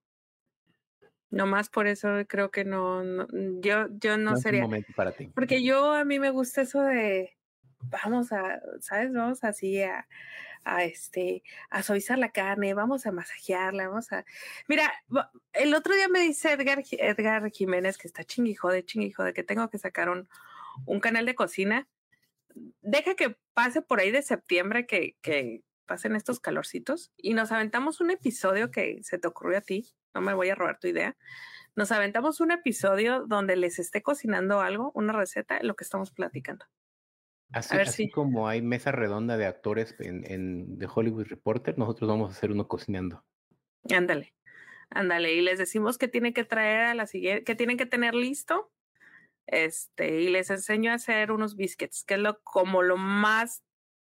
No 1.29 1.45
más 1.45 1.69
por 1.69 1.87
eso 1.87 2.09
creo 2.27 2.51
que 2.51 2.63
no, 2.63 3.27
yo, 3.61 3.87
yo 3.99 4.17
no, 4.17 4.37
sería. 4.37 4.61
momento 4.61 4.93
para 4.95 5.11
ti. 5.11 5.27
Porque 5.35 5.63
yo 5.63 5.93
a 5.93 6.05
mí 6.05 6.19
me 6.19 6.29
gusta 6.29 6.61
eso 6.61 6.81
de 6.81 7.37
vamos 7.81 8.31
a, 8.31 8.61
¿sabes? 8.79 9.11
Vamos 9.13 9.43
así 9.43 9.81
a, 9.81 10.07
a 10.63 10.83
este, 10.83 11.43
a 11.69 11.83
suavizar 11.83 12.17
la 12.17 12.31
carne, 12.31 12.73
vamos 12.73 13.05
a 13.05 13.11
masajearla, 13.11 13.87
vamos 13.87 14.11
a. 14.11 14.25
Mira, 14.67 14.91
el 15.53 15.73
otro 15.73 15.95
día 15.95 16.07
me 16.07 16.19
dice 16.19 16.51
Edgar, 16.51 16.83
Edgar 16.91 17.51
Jiménez 17.51 17.97
que 17.97 18.07
está 18.07 18.23
chinguijo 18.23 18.69
de 18.69 18.85
chinguijo 18.85 19.23
de 19.23 19.33
que 19.33 19.43
tengo 19.43 19.69
que 19.69 19.77
sacar 19.77 20.09
un, 20.09 20.27
un 20.85 20.99
canal 20.99 21.25
de 21.25 21.35
cocina. 21.35 21.87
Deja 22.81 23.15
que 23.15 23.37
pase 23.53 23.81
por 23.81 23.99
ahí 23.99 24.11
de 24.11 24.21
septiembre 24.21 24.87
que, 24.87 25.15
que 25.21 25.63
pasen 25.85 26.15
estos 26.15 26.39
calorcitos 26.39 27.11
y 27.17 27.33
nos 27.33 27.51
aventamos 27.51 28.01
un 28.01 28.11
episodio 28.11 28.71
que 28.71 28.99
se 29.03 29.17
te 29.17 29.27
ocurrió 29.27 29.59
a 29.59 29.61
ti, 29.61 29.93
no 30.17 30.21
me 30.21 30.33
voy 30.33 30.49
a 30.49 30.55
robar 30.55 30.79
tu 30.79 30.87
idea. 30.87 31.15
Nos 31.75 31.91
aventamos 31.91 32.41
un 32.41 32.49
episodio 32.49 33.27
donde 33.27 33.55
les 33.55 33.77
esté 33.77 34.01
cocinando 34.01 34.61
algo, 34.61 34.91
una 34.95 35.13
receta, 35.13 35.61
lo 35.61 35.75
que 35.75 35.83
estamos 35.83 36.11
platicando. 36.11 36.65
Así, 37.51 38.09
como 38.09 38.47
hay 38.47 38.63
mesa 38.63 38.91
redonda 38.91 39.37
de 39.37 39.45
actores 39.45 39.95
en, 39.99 40.29
en 40.29 40.79
The 40.79 40.87
Hollywood 40.93 41.27
Reporter, 41.27 41.77
nosotros 41.77 42.09
vamos 42.09 42.29
a 42.29 42.35
hacer 42.35 42.51
uno 42.51 42.67
cocinando. 42.67 43.23
Ándale, 43.95 44.33
ándale. 44.89 45.35
Y 45.35 45.41
les 45.41 45.59
decimos 45.59 45.99
que 45.99 46.07
tienen 46.07 46.33
que 46.33 46.43
traer 46.43 46.79
a 46.79 46.93
la 46.95 47.05
siguiente, 47.05 47.43
que 47.43 47.53
tienen 47.53 47.77
que 47.77 47.85
tener 47.85 48.15
listo. 48.15 48.71
Este, 49.45 50.19
y 50.21 50.29
les 50.29 50.49
enseño 50.49 50.91
a 50.91 50.95
hacer 50.95 51.31
unos 51.31 51.55
biscuits, 51.55 52.03
que 52.03 52.15
es 52.15 52.19
lo 52.19 52.41
como 52.41 52.81
lo 52.81 52.97
más, 52.97 53.63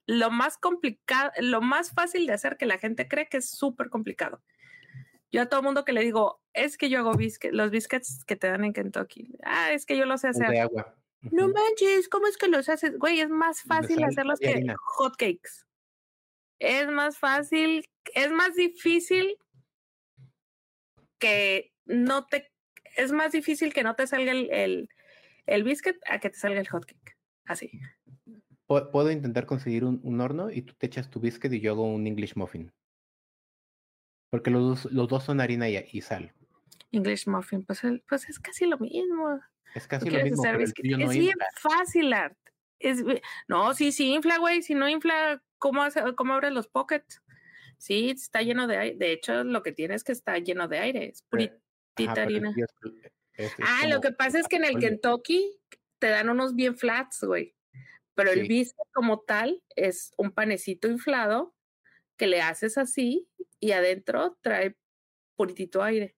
lo 0.07 0.31
más 0.31 0.57
complicado, 0.57 1.31
lo 1.41 1.59
más 1.59 1.91
fácil 1.91 2.25
de 2.25 2.33
hacer 2.33 2.55
que 2.55 2.65
la 2.65 2.77
gente 2.77 3.09
cree 3.09 3.27
que 3.27 3.37
es 3.37 3.49
súper 3.49 3.89
complicado. 3.89 4.41
Yo 5.31 5.41
a 5.41 5.45
todo 5.47 5.61
mundo 5.61 5.83
que 5.83 5.93
le 5.93 6.01
digo, 6.01 6.41
es 6.53 6.77
que 6.77 6.89
yo 6.89 6.99
hago 6.99 7.13
biscuits, 7.13 7.53
los 7.53 7.71
biscuits 7.71 8.23
que 8.25 8.35
te 8.35 8.47
dan 8.47 8.63
en 8.63 8.73
Kentucky. 8.73 9.37
Ah, 9.43 9.71
es 9.71 9.85
que 9.85 9.97
yo 9.97 10.05
los 10.05 10.21
sé 10.21 10.29
hacer. 10.29 10.49
De 10.49 10.61
agua. 10.61 10.95
No 11.21 11.47
manches, 11.49 12.07
¿cómo 12.09 12.27
es 12.27 12.37
que 12.37 12.47
los 12.47 12.69
haces? 12.69 12.97
Güey, 12.97 13.19
es 13.19 13.29
más 13.29 13.61
fácil 13.61 14.03
hacerlos 14.03 14.39
que 14.39 14.63
hotcakes. 14.77 15.65
Es 16.59 16.87
más 16.87 17.17
fácil, 17.17 17.85
es 18.13 18.31
más 18.31 18.55
difícil 18.55 19.37
que 21.19 21.73
no 21.85 22.25
te, 22.25 22.51
es 22.95 23.11
más 23.11 23.31
difícil 23.31 23.73
que 23.73 23.83
no 23.83 23.95
te 23.95 24.07
salga 24.07 24.31
el, 24.31 24.51
el, 24.51 24.89
el 25.45 25.63
biscuit 25.63 25.97
a 26.07 26.19
que 26.19 26.29
te 26.29 26.37
salga 26.37 26.59
el 26.59 26.67
hotcake. 26.67 27.17
Así. 27.45 27.71
Puedo 28.67 29.11
intentar 29.11 29.45
conseguir 29.45 29.85
un, 29.85 30.01
un, 30.03 30.19
horno 30.19 30.51
y 30.51 30.61
tú 30.61 30.73
te 30.77 30.87
echas 30.87 31.09
tu 31.09 31.19
biscuit 31.19 31.53
y 31.53 31.61
yo 31.61 31.71
hago 31.71 31.83
un 31.83 32.05
English 32.05 32.35
muffin. 32.35 32.71
Porque 34.29 34.51
los 34.51 34.83
dos, 34.83 34.91
los 34.91 35.07
dos 35.07 35.23
son 35.23 35.39
harina 35.39 35.69
y, 35.69 35.83
y 35.91 36.01
sal. 36.01 36.33
English 36.91 37.27
muffin, 37.27 37.63
pues, 37.63 37.81
pues 38.07 38.29
es 38.29 38.39
casi 38.39 38.65
lo 38.65 38.77
mismo. 38.77 39.39
Es 39.73 39.87
casi 39.87 40.09
lo 40.09 40.23
mismo. 40.23 40.41
Pero 40.43 40.59
es 40.59 40.73
bien 40.73 41.35
fácil, 41.55 42.13
Art. 42.13 42.37
Es, 42.79 43.03
no, 43.47 43.73
sí, 43.73 43.91
sí 43.91 44.13
infla, 44.13 44.37
güey. 44.37 44.61
Si 44.61 44.75
no 44.75 44.87
infla, 44.87 45.41
¿cómo, 45.57 45.83
hace, 45.83 46.01
¿cómo 46.15 46.33
abres 46.33 46.51
los 46.51 46.67
pockets? 46.67 47.21
Sí, 47.77 48.09
está 48.09 48.41
lleno 48.41 48.67
de 48.67 48.77
aire. 48.77 48.97
De 48.97 49.11
hecho, 49.11 49.43
lo 49.43 49.63
que 49.63 49.71
tiene 49.71 49.95
es 49.95 50.03
que 50.03 50.11
está 50.11 50.37
lleno 50.37 50.67
de 50.67 50.79
aire. 50.79 51.09
Es 51.09 51.23
puritita 51.23 52.23
harina. 52.23 52.53
ah, 53.63 53.87
lo 53.87 54.01
que 54.01 54.11
pasa 54.11 54.39
es 54.39 54.47
que 54.47 54.57
en 54.57 54.65
el 54.65 54.79
Kentucky 54.79 55.59
te 55.99 56.07
dan 56.07 56.29
unos 56.29 56.55
bien 56.55 56.77
flats, 56.77 57.23
güey. 57.23 57.55
Pero 58.15 58.31
el 58.31 58.47
biscuit 58.47 58.87
como 58.93 59.19
tal 59.19 59.61
es 59.75 60.11
un 60.17 60.31
panecito 60.31 60.87
inflado 60.87 61.55
que 62.17 62.27
le 62.27 62.41
haces 62.41 62.77
así 62.77 63.27
y 63.59 63.71
adentro 63.71 64.37
trae 64.41 64.75
puritito 65.35 65.83
aire 65.83 66.17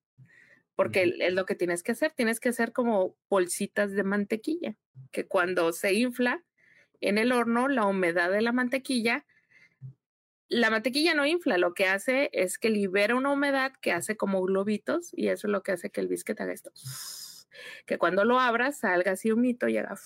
porque 0.79 1.13
es 1.19 1.33
lo 1.33 1.45
que 1.45 1.55
tienes 1.55 1.83
que 1.83 1.91
hacer, 1.91 2.13
tienes 2.13 2.39
que 2.39 2.47
hacer 2.47 2.71
como 2.71 3.17
bolsitas 3.29 3.91
de 3.91 4.05
mantequilla, 4.05 4.77
que 5.11 5.27
cuando 5.27 5.73
se 5.73 5.93
infla 5.93 6.41
en 7.01 7.17
el 7.17 7.33
horno, 7.33 7.67
la 7.67 7.85
humedad 7.85 8.31
de 8.31 8.41
la 8.41 8.53
mantequilla, 8.53 9.25
la 10.47 10.69
mantequilla 10.69 11.15
no 11.15 11.25
infla, 11.25 11.57
lo 11.57 11.73
que 11.73 11.87
hace 11.87 12.29
es 12.31 12.57
que 12.57 12.69
libera 12.69 13.15
una 13.15 13.29
humedad 13.29 13.73
que 13.81 13.91
hace 13.91 14.15
como 14.15 14.41
globitos 14.41 15.09
y 15.11 15.27
eso 15.27 15.47
es 15.47 15.51
lo 15.51 15.63
que 15.63 15.73
hace 15.73 15.89
que 15.89 15.99
el 15.99 16.07
biscuit 16.07 16.39
haga 16.39 16.53
esto. 16.53 16.71
Que 17.85 17.97
cuando 17.97 18.23
lo 18.23 18.39
abras 18.39 18.79
salga 18.79 19.11
así 19.11 19.33
un 19.33 19.41
mito 19.41 19.67
y 19.67 19.75
haga... 19.75 19.97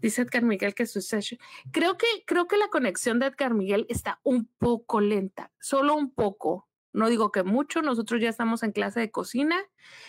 Dice 0.00 0.22
Edgar 0.22 0.42
Miguel 0.42 0.74
que 0.74 0.86
su 0.86 1.00
session. 1.00 1.38
Creo 1.72 1.96
que, 1.96 2.06
creo 2.26 2.46
que 2.46 2.56
la 2.56 2.68
conexión 2.68 3.18
de 3.18 3.26
Edgar 3.26 3.54
Miguel 3.54 3.86
está 3.88 4.20
un 4.22 4.46
poco 4.58 5.00
lenta, 5.00 5.52
solo 5.60 5.94
un 5.94 6.12
poco. 6.12 6.68
No 6.92 7.08
digo 7.08 7.30
que 7.30 7.44
mucho, 7.44 7.82
nosotros 7.82 8.20
ya 8.20 8.28
estamos 8.28 8.62
en 8.62 8.72
clase 8.72 8.98
de 9.00 9.10
cocina. 9.10 9.56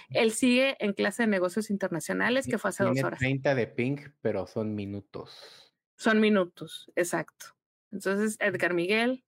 Él 0.09 0.31
sigue 0.31 0.77
en 0.83 0.93
clase 0.93 1.23
de 1.23 1.27
negocios 1.27 1.69
internacionales, 1.69 2.47
que 2.47 2.57
fue 2.57 2.69
hace 2.69 2.83
dos 2.83 3.03
horas. 3.03 3.19
30 3.19 3.53
de 3.53 3.67
ping, 3.67 3.97
pero 4.21 4.47
son 4.47 4.73
minutos. 4.73 5.73
Son 5.97 6.19
minutos, 6.19 6.91
exacto. 6.95 7.47
Entonces, 7.91 8.37
Edgar 8.39 8.73
Miguel, 8.73 9.23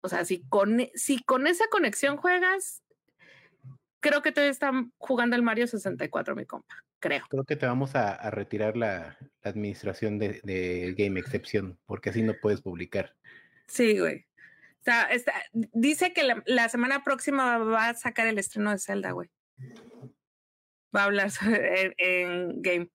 o 0.00 0.08
sea, 0.08 0.24
si 0.24 0.44
con, 0.44 0.88
si 0.94 1.20
con 1.24 1.48
esa 1.48 1.64
conexión 1.68 2.16
juegas, 2.16 2.84
creo 3.98 4.22
que 4.22 4.30
todavía 4.30 4.52
están 4.52 4.92
jugando 4.98 5.34
el 5.34 5.42
Mario 5.42 5.66
64, 5.66 6.36
mi 6.36 6.46
compa, 6.46 6.84
creo. 7.06 7.22
Creo 7.28 7.44
que 7.44 7.56
te 7.56 7.66
vamos 7.66 7.94
a, 7.94 8.30
retirar 8.30 8.76
la, 8.76 9.16
administración 9.42 10.18
de, 10.18 10.40
de 10.42 10.94
Game 10.96 11.18
Excepción, 11.20 11.78
porque 11.86 12.10
así 12.10 12.22
no 12.22 12.34
puedes 12.40 12.60
publicar. 12.60 13.14
Sí, 13.66 13.98
güey. 13.98 14.26
dice 15.52 16.12
que 16.12 16.42
la, 16.46 16.68
semana 16.68 17.02
próxima 17.02 17.58
va 17.58 17.88
a 17.88 17.94
sacar 17.94 18.26
el 18.26 18.38
estreno 18.38 18.70
de 18.70 18.78
Zelda, 18.78 19.12
güey. 19.12 19.30
Va 20.94 21.02
a 21.02 21.04
hablar 21.04 21.30
en, 21.98 22.62
game. 22.62 22.90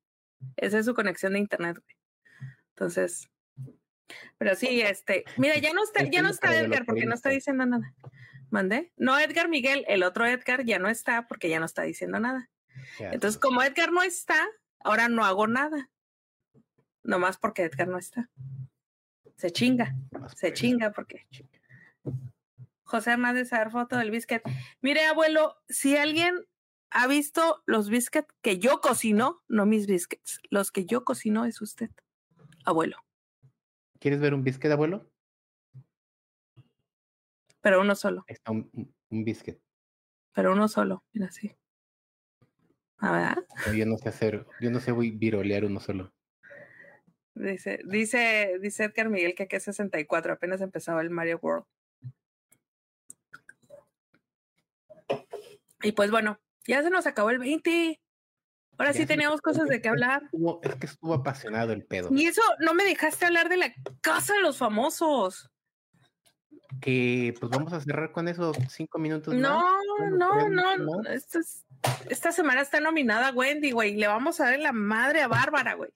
Esa 0.56 0.80
es 0.80 0.86
su 0.86 0.94
conexión 0.94 1.34
de 1.34 1.40
internet, 1.40 1.78
güey. 1.78 1.96
Entonces, 2.70 3.30
pero 4.38 4.56
sí, 4.56 4.82
este, 4.82 5.24
mira, 5.38 5.58
ya 5.58 5.74
no 5.74 5.84
está, 5.84 6.04
ya 6.04 6.22
no 6.22 6.30
está 6.30 6.58
Edgar 6.58 6.86
porque 6.86 7.06
no 7.06 7.14
está 7.14 7.30
diciendo 7.30 7.66
nada. 7.66 7.94
¿Mandé? 8.50 8.92
No, 8.98 9.18
Edgar 9.20 9.48
Miguel, 9.48 9.86
el 9.88 10.04
otro 10.04 10.26
Edgar 10.26 10.66
ya 10.66 10.80
no 10.80 10.90
está 10.90 11.28
porque 11.28 11.48
ya 11.48 11.60
no 11.60 11.66
está 11.66 11.84
diciendo 11.84 12.20
nada. 12.20 12.50
Entonces, 13.00 13.40
como 13.40 13.62
Edgar 13.62 13.92
no 13.92 14.04
está, 14.04 14.48
ahora 14.80 15.10
no 15.10 15.26
hago 15.26 15.48
nada. 15.48 15.90
Nomás 17.04 17.38
porque 17.38 17.64
Edgar 17.64 17.88
no 17.88 17.98
está. 17.98 18.30
Se 19.36 19.52
chinga, 19.52 19.96
se 20.36 20.54
chinga 20.54 20.92
porque. 20.92 21.26
José 22.84 23.12
Hernández 23.12 23.50
dar 23.50 23.72
foto 23.72 23.98
del 23.98 24.12
biscuit. 24.12 24.42
Mire, 24.82 25.06
abuelo, 25.06 25.58
si 25.70 25.96
alguien 25.96 26.46
ha 26.92 27.08
visto 27.08 27.64
los 27.66 27.90
biscuits 27.90 28.28
que 28.42 28.60
yo 28.60 28.82
cocino, 28.82 29.42
no 29.48 29.66
mis 29.66 29.88
biscuits, 29.88 30.42
los 30.50 30.72
que 30.72 30.86
yo 30.86 31.06
cocino 31.06 31.46
es 31.46 31.62
usted, 31.62 31.90
abuelo. 32.66 32.98
¿Quieres 34.00 34.20
ver 34.20 34.34
un 34.34 34.44
biscuit, 34.44 34.72
abuelo? 34.72 35.10
Pero 37.62 37.80
uno 37.80 37.96
solo. 37.96 38.26
Está 38.28 38.52
un, 38.52 38.70
un 39.10 39.24
biscuit. 39.24 39.58
Pero 40.34 40.54
uno 40.54 40.68
solo, 40.68 41.04
mira 41.14 41.28
así. 41.28 41.56
¿A 43.02 43.12
ver? 43.12 43.76
yo 43.76 43.86
no 43.88 43.98
sé 43.98 44.10
hacer, 44.10 44.46
yo 44.60 44.70
no 44.70 44.80
sé 44.80 44.92
virolear 44.92 45.66
uno 45.66 45.80
solo. 45.80 46.14
Dice, 47.34 47.80
dice, 47.86 48.60
dice 48.62 48.84
Edgar 48.84 49.10
Miguel 49.10 49.34
que 49.34 49.44
aquí 49.44 49.56
es 49.56 49.64
64, 49.64 50.34
apenas 50.34 50.62
empezaba 50.62 51.02
el 51.02 51.10
Mario 51.10 51.40
World. 51.42 51.66
Y 55.82 55.94
pues 55.94 56.12
bueno, 56.12 56.40
ya 56.68 56.84
se 56.84 56.92
nos 56.92 57.08
acabó 57.08 57.32
el 57.32 57.40
20. 57.40 58.00
Ahora 58.78 58.94
sí 58.94 59.06
teníamos 59.06 59.42
cosas 59.42 59.68
de 59.68 59.82
qué 59.82 59.90
hablar. 59.90 60.30
es 60.62 60.76
que 60.76 60.86
estuvo 60.86 61.14
apasionado 61.14 61.74
el 61.74 61.84
pedo. 61.84 62.10
Y 62.12 62.26
eso, 62.28 62.42
no 62.60 62.74
me 62.76 62.84
dejaste 62.84 63.26
hablar 63.26 63.50
de 63.50 63.58
la 63.58 63.74
casa 64.02 64.34
de 64.36 64.42
los 64.42 64.58
famosos. 64.58 65.50
Que 66.80 67.34
pues 67.40 67.50
vamos 67.50 67.74
a 67.74 67.82
cerrar 67.82 68.12
con 68.12 68.28
esos 68.28 68.56
cinco 68.70 69.00
minutos. 69.00 69.34
No, 69.34 69.64
no, 70.12 70.50
no, 70.50 70.78
no. 70.78 71.02
Esta 72.10 72.32
semana 72.32 72.62
está 72.62 72.80
nominada 72.80 73.32
Wendy, 73.32 73.72
güey. 73.72 73.96
Le 73.96 74.08
vamos 74.08 74.40
a 74.40 74.46
dar 74.46 74.60
la 74.60 74.74
madre 74.74 75.22
a 75.22 75.28
Bárbara, 75.28 75.76
güey. 75.76 75.92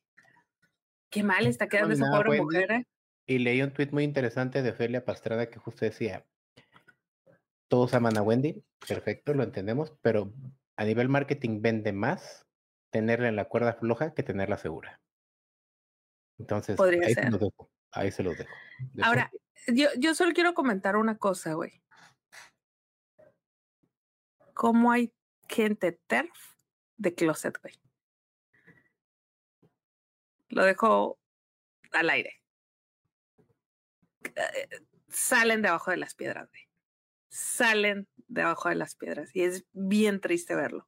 Qué 1.10 1.24
mal 1.24 1.46
está 1.48 1.68
quedando 1.68 1.94
esa 1.94 2.10
pobre 2.10 2.42
mujer. 2.42 2.72
¿eh? 2.72 2.88
Y 3.28 3.40
leí 3.40 3.62
un 3.62 3.72
tweet 3.72 3.90
muy 3.92 4.04
interesante 4.04 4.62
de 4.62 4.74
Felia 4.74 5.06
Pastrada 5.06 5.50
que 5.50 5.60
justo 5.60 5.86
decía, 5.86 6.26
todos 7.68 7.94
aman 7.94 8.18
a 8.18 8.22
Wendy, 8.22 8.64
perfecto, 8.88 9.34
lo 9.34 9.44
entendemos, 9.44 9.94
pero 10.02 10.34
a 10.78 10.86
nivel 10.86 11.10
marketing 11.10 11.62
vende 11.62 11.94
más 11.94 12.46
tenerla 12.92 13.28
en 13.28 13.36
la 13.36 13.46
cuerda 13.46 13.74
floja 13.74 14.14
que 14.14 14.24
tenerla 14.24 14.58
segura. 14.58 15.02
Entonces, 16.38 16.80
ahí, 16.80 17.14
Se 17.14 17.30
los 17.30 17.40
dejo, 17.40 17.72
ahí 17.92 18.12
se 18.12 18.24
los 18.24 18.38
dejo. 18.38 18.52
Ahora, 19.02 19.32
yo, 19.68 19.88
yo 19.98 20.14
solo 20.16 20.34
quiero 20.34 20.54
comentar 20.54 20.96
una 20.96 21.18
cosa, 21.18 21.54
güey. 21.54 21.82
¿Cómo 24.54 24.92
hay 24.92 25.12
gente 25.48 25.92
TERF 26.08 26.56
de 26.98 27.14
closet, 27.14 27.60
güey? 27.62 27.74
Lo 30.50 30.64
dejo 30.64 31.20
al 31.92 32.10
aire. 32.10 32.42
Eh, 34.24 34.70
salen 35.10 35.62
debajo 35.62 35.92
de 35.92 35.98
las 35.98 36.16
piedras, 36.16 36.50
güey. 36.50 36.64
Salen 37.30 38.08
debajo 38.28 38.70
de 38.70 38.76
las 38.76 38.96
piedras. 38.96 39.36
Y 39.36 39.44
es 39.44 39.66
bien 39.74 40.22
triste 40.22 40.56
verlo. 40.56 40.88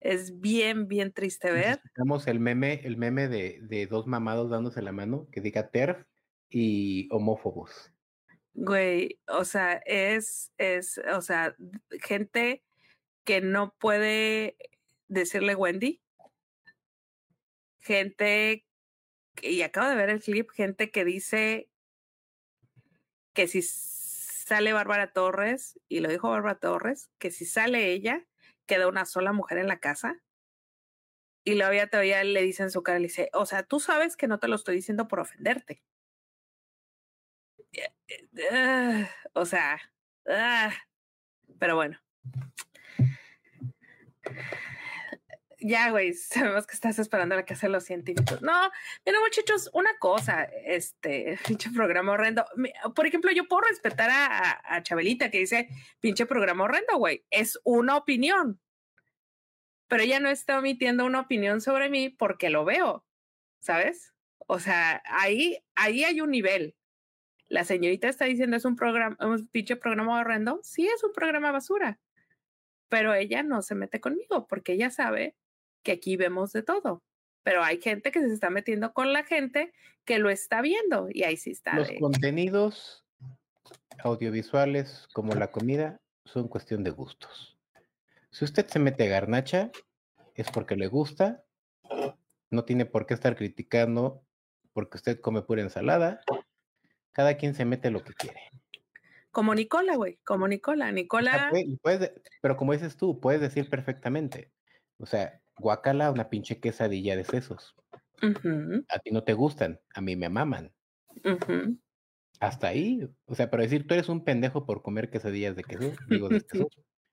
Es 0.00 0.40
bien, 0.40 0.88
bien 0.88 1.12
triste 1.12 1.50
ver. 1.50 1.80
Tenemos 1.94 2.26
el 2.26 2.38
meme, 2.38 2.80
el 2.84 2.96
meme 2.96 3.28
de, 3.28 3.60
de 3.62 3.86
dos 3.86 4.06
mamados 4.06 4.50
dándose 4.50 4.82
la 4.82 4.92
mano 4.92 5.26
que 5.32 5.40
diga 5.40 5.70
TERF 5.70 6.04
y 6.50 7.08
homófobos. 7.10 7.92
Güey, 8.54 9.20
o 9.28 9.44
sea, 9.44 9.74
es, 9.84 10.52
es, 10.56 10.98
o 11.12 11.20
sea, 11.20 11.54
gente 12.02 12.62
que 13.26 13.40
no 13.40 13.74
puede 13.74 14.56
decirle 15.08 15.56
Wendy, 15.56 16.00
gente, 17.80 18.64
y 19.42 19.62
acabo 19.62 19.90
de 19.90 19.96
ver 19.96 20.10
el 20.10 20.22
clip, 20.22 20.48
gente 20.50 20.90
que 20.90 21.04
dice 21.04 21.68
que 23.34 23.48
si 23.48 23.62
sale 23.62 24.72
Bárbara 24.72 25.12
Torres, 25.12 25.78
y 25.88 26.00
lo 26.00 26.08
dijo 26.08 26.30
Bárbara 26.30 26.58
Torres, 26.58 27.10
que 27.18 27.32
si 27.32 27.44
sale 27.44 27.90
ella, 27.90 28.24
queda 28.64 28.88
una 28.88 29.04
sola 29.04 29.32
mujer 29.32 29.58
en 29.58 29.66
la 29.66 29.80
casa. 29.80 30.22
Y 31.44 31.54
luego 31.54 31.88
todavía 31.88 32.22
le 32.24 32.42
dice 32.42 32.62
en 32.62 32.70
su 32.70 32.82
cara, 32.82 32.98
le 32.98 33.08
dice, 33.08 33.28
o 33.32 33.44
sea, 33.44 33.64
tú 33.64 33.80
sabes 33.80 34.16
que 34.16 34.28
no 34.28 34.38
te 34.38 34.48
lo 34.48 34.54
estoy 34.54 34.76
diciendo 34.76 35.08
por 35.08 35.20
ofenderte. 35.20 35.82
Eh, 37.72 37.92
eh, 38.52 39.08
o 39.32 39.44
sea, 39.44 39.80
ah, 40.28 40.72
pero 41.58 41.74
bueno 41.76 42.00
ya, 45.58 45.90
güey, 45.90 46.12
sabemos 46.14 46.66
que 46.66 46.74
estás 46.74 46.98
esperando 46.98 47.34
a 47.34 47.44
casa 47.44 47.66
de 47.66 47.72
los 47.72 47.84
científicos. 47.84 48.40
No, 48.42 48.70
mira, 49.04 49.20
muchachos, 49.20 49.70
una 49.72 49.96
cosa, 49.98 50.44
este, 50.64 51.38
pinche 51.46 51.70
programa 51.70 52.12
horrendo. 52.12 52.44
Por 52.94 53.06
ejemplo, 53.06 53.30
yo 53.32 53.48
puedo 53.48 53.62
respetar 53.62 54.10
a, 54.10 54.82
Chabelita 54.82 55.30
que 55.30 55.38
dice, 55.38 55.68
pinche 56.00 56.26
programa 56.26 56.64
horrendo, 56.64 56.96
güey. 56.98 57.24
Es 57.30 57.58
una 57.64 57.96
opinión. 57.96 58.60
Pero 59.88 60.02
ella 60.02 60.20
no 60.20 60.28
está 60.30 60.58
omitiendo 60.58 61.04
una 61.04 61.20
opinión 61.20 61.60
sobre 61.60 61.88
mí 61.88 62.08
porque 62.08 62.50
lo 62.50 62.64
veo, 62.64 63.06
¿sabes? 63.60 64.12
O 64.48 64.58
sea, 64.58 65.00
ahí, 65.06 65.58
ahí 65.76 66.02
hay 66.02 66.20
un 66.20 66.30
nivel. 66.30 66.76
La 67.48 67.64
señorita 67.64 68.08
está 68.08 68.24
diciendo 68.24 68.56
es 68.56 68.64
un 68.64 68.74
programa, 68.74 69.16
un 69.20 69.46
pinche 69.46 69.76
programa 69.76 70.20
horrendo. 70.20 70.58
Sí, 70.64 70.88
es 70.88 71.04
un 71.04 71.12
programa 71.12 71.52
basura. 71.52 72.00
Pero 72.88 73.14
ella 73.14 73.42
no 73.42 73.62
se 73.62 73.74
mete 73.74 74.00
conmigo 74.00 74.46
porque 74.46 74.72
ella 74.72 74.90
sabe 74.90 75.36
que 75.82 75.92
aquí 75.92 76.16
vemos 76.16 76.52
de 76.52 76.62
todo. 76.62 77.02
Pero 77.42 77.62
hay 77.62 77.80
gente 77.80 78.10
que 78.10 78.20
se 78.20 78.32
está 78.32 78.50
metiendo 78.50 78.92
con 78.92 79.12
la 79.12 79.24
gente 79.24 79.72
que 80.04 80.18
lo 80.18 80.30
está 80.30 80.60
viendo 80.60 81.08
y 81.10 81.22
ahí 81.22 81.36
sí 81.36 81.50
está. 81.50 81.74
Los 81.76 81.90
contenidos 82.00 83.04
audiovisuales 83.98 85.06
como 85.12 85.32
la 85.34 85.50
comida 85.50 86.00
son 86.24 86.48
cuestión 86.48 86.82
de 86.84 86.90
gustos. 86.90 87.58
Si 88.30 88.44
usted 88.44 88.66
se 88.66 88.78
mete 88.78 89.04
a 89.04 89.08
garnacha, 89.08 89.70
es 90.34 90.50
porque 90.50 90.76
le 90.76 90.88
gusta, 90.88 91.44
no 92.50 92.64
tiene 92.64 92.84
por 92.84 93.06
qué 93.06 93.14
estar 93.14 93.36
criticando 93.36 94.22
porque 94.72 94.98
usted 94.98 95.20
come 95.20 95.42
pura 95.42 95.62
ensalada. 95.62 96.20
Cada 97.12 97.36
quien 97.36 97.54
se 97.54 97.64
mete 97.64 97.90
lo 97.90 98.04
que 98.04 98.12
quiere. 98.12 98.40
Como 99.36 99.54
Nicola, 99.54 99.96
güey, 99.96 100.18
como 100.24 100.48
Nicola. 100.48 100.90
Nicola. 100.90 101.52
pero 102.40 102.56
como 102.56 102.72
dices 102.72 102.96
tú, 102.96 103.20
puedes 103.20 103.42
decir 103.42 103.68
perfectamente. 103.68 104.50
O 104.96 105.04
sea, 105.04 105.42
guacala 105.58 106.10
una 106.10 106.30
pinche 106.30 106.58
quesadilla 106.58 107.14
de 107.16 107.24
sesos. 107.24 107.74
A 108.88 108.98
ti 108.98 109.10
no 109.10 109.24
te 109.24 109.34
gustan, 109.34 109.78
a 109.92 110.00
mí 110.00 110.16
me 110.16 110.30
maman. 110.30 110.72
Hasta 112.40 112.68
ahí, 112.68 113.06
o 113.26 113.34
sea, 113.34 113.50
pero 113.50 113.62
decir 113.62 113.86
tú 113.86 113.92
eres 113.92 114.08
un 114.08 114.24
pendejo 114.24 114.64
por 114.64 114.80
comer 114.80 115.10
quesadillas 115.10 115.54
de 115.54 115.64
queso, 115.64 115.92
digo 116.08 116.30
de 116.30 116.40
sesos, 116.48 116.70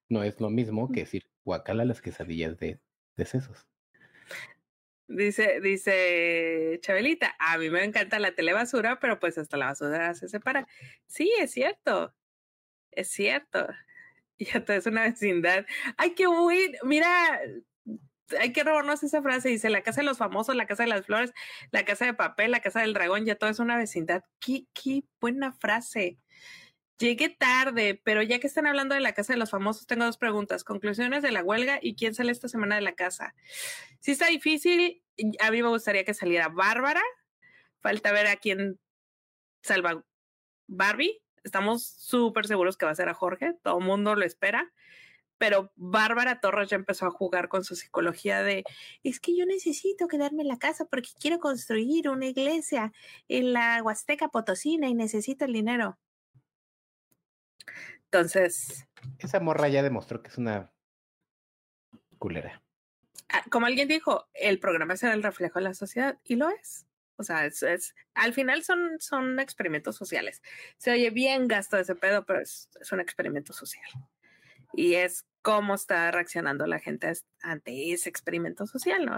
no 0.07 0.23
es 0.23 0.39
lo 0.39 0.49
mismo 0.49 0.93
que 0.93 1.01
decir 1.01 1.23
guacala 1.43 1.83
las 1.83 2.01
quesadillas 2.01 2.57
de, 2.57 2.79
de 3.17 3.25
sesos. 3.25 3.67
Dice, 5.15 5.59
dice 5.61 6.79
Chabelita, 6.81 7.35
a 7.39 7.57
mí 7.57 7.69
me 7.69 7.83
encanta 7.83 8.19
la 8.19 8.33
telebasura, 8.33 8.99
pero 8.99 9.19
pues 9.19 9.37
hasta 9.37 9.57
la 9.57 9.67
basura 9.67 10.13
se 10.15 10.27
separa. 10.27 10.67
Sí, 11.07 11.31
es 11.39 11.51
cierto, 11.51 12.13
es 12.91 13.09
cierto. 13.09 13.67
Ya 14.39 14.65
todo 14.65 14.77
es 14.77 14.87
una 14.87 15.03
vecindad. 15.03 15.65
Ay, 15.97 16.15
qué 16.15 16.27
bueno. 16.27 16.77
Mira, 16.83 17.39
hay 18.39 18.51
que 18.53 18.63
robarnos 18.63 19.03
esa 19.03 19.21
frase, 19.21 19.49
dice 19.49 19.69
la 19.69 19.81
casa 19.83 20.01
de 20.01 20.05
los 20.07 20.17
famosos, 20.17 20.55
la 20.55 20.65
casa 20.65 20.83
de 20.83 20.89
las 20.89 21.05
flores, 21.05 21.33
la 21.71 21.85
casa 21.85 22.05
de 22.05 22.13
papel, 22.13 22.51
la 22.51 22.59
casa 22.61 22.81
del 22.81 22.93
dragón, 22.93 23.25
ya 23.25 23.35
todo 23.35 23.49
es 23.49 23.59
una 23.59 23.77
vecindad. 23.77 24.23
Qué, 24.39 24.65
qué 24.73 25.03
buena 25.19 25.53
frase. 25.53 26.19
Llegué 26.99 27.29
tarde, 27.29 27.99
pero 28.03 28.21
ya 28.21 28.39
que 28.39 28.47
están 28.47 28.67
hablando 28.67 28.95
de 28.95 29.01
la 29.01 29.13
casa 29.13 29.33
de 29.33 29.39
los 29.39 29.49
famosos, 29.49 29.87
tengo 29.87 30.05
dos 30.05 30.17
preguntas. 30.17 30.63
Conclusiones 30.63 31.23
de 31.23 31.31
la 31.31 31.43
huelga 31.43 31.79
y 31.81 31.95
quién 31.95 32.13
sale 32.13 32.31
esta 32.31 32.47
semana 32.47 32.75
de 32.75 32.81
la 32.81 32.93
casa. 32.93 33.35
Si 33.99 34.11
está 34.11 34.27
difícil, 34.27 35.03
a 35.39 35.51
mí 35.51 35.61
me 35.61 35.69
gustaría 35.69 36.05
que 36.05 36.13
saliera 36.13 36.49
Bárbara. 36.49 37.01
Falta 37.81 38.11
ver 38.11 38.27
a 38.27 38.37
quién 38.37 38.79
salva 39.61 40.03
Barbie. 40.67 41.21
Estamos 41.43 41.85
súper 41.85 42.47
seguros 42.47 42.77
que 42.77 42.85
va 42.85 42.91
a 42.91 42.95
ser 42.95 43.09
a 43.09 43.13
Jorge, 43.13 43.55
todo 43.63 43.79
el 43.79 43.85
mundo 43.85 44.15
lo 44.15 44.25
espera 44.25 44.71
pero 45.43 45.73
Bárbara 45.75 46.39
Torres 46.39 46.69
ya 46.69 46.77
empezó 46.77 47.05
a 47.05 47.11
jugar 47.11 47.49
con 47.49 47.65
su 47.65 47.75
psicología 47.75 48.41
de, 48.43 48.63
es 49.03 49.19
que 49.19 49.35
yo 49.35 49.45
necesito 49.45 50.07
quedarme 50.07 50.43
en 50.43 50.47
la 50.47 50.57
casa 50.57 50.85
porque 50.85 51.09
quiero 51.19 51.39
construir 51.39 52.07
una 52.07 52.27
iglesia 52.27 52.93
en 53.27 53.51
la 53.51 53.81
Huasteca 53.83 54.29
Potosina 54.29 54.87
y 54.87 54.93
necesito 54.93 55.43
el 55.43 55.51
dinero. 55.51 55.97
Entonces. 58.05 58.87
Esa 59.19 59.39
morra 59.39 59.67
ya 59.69 59.81
demostró 59.83 60.21
que 60.21 60.29
es 60.29 60.37
una 60.37 60.71
culera. 62.17 62.61
Ah, 63.29 63.43
como 63.49 63.65
alguien 63.65 63.87
dijo, 63.87 64.27
el 64.33 64.59
programa 64.59 64.93
es 64.93 65.03
el 65.03 65.23
reflejo 65.23 65.59
de 65.59 65.65
la 65.65 65.73
sociedad 65.73 66.19
y 66.23 66.35
lo 66.35 66.49
es. 66.49 66.85
O 67.15 67.23
sea, 67.23 67.45
es, 67.45 67.63
es, 67.63 67.95
al 68.13 68.33
final 68.33 68.63
son, 68.63 68.99
son 68.99 69.39
experimentos 69.39 69.95
sociales. 69.95 70.41
Se 70.77 70.91
oye 70.91 71.09
bien 71.09 71.47
gasto 71.47 71.77
ese 71.77 71.95
pedo, 71.95 72.25
pero 72.25 72.41
es, 72.41 72.69
es 72.79 72.91
un 72.91 72.99
experimento 72.99 73.53
social. 73.53 73.85
Y 74.73 74.95
es 74.95 75.25
cómo 75.41 75.75
está 75.75 76.09
reaccionando 76.11 76.65
la 76.65 76.79
gente 76.79 77.11
ante 77.41 77.93
ese 77.93 78.09
experimento 78.09 78.65
social, 78.65 79.05
¿no? 79.05 79.15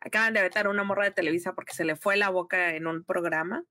Acaban 0.00 0.34
de 0.34 0.42
vetar 0.42 0.68
una 0.68 0.84
morra 0.84 1.04
de 1.04 1.12
Televisa 1.12 1.54
porque 1.54 1.74
se 1.74 1.84
le 1.84 1.96
fue 1.96 2.16
la 2.16 2.30
boca 2.30 2.74
en 2.74 2.86
un 2.86 3.04
programa 3.04 3.64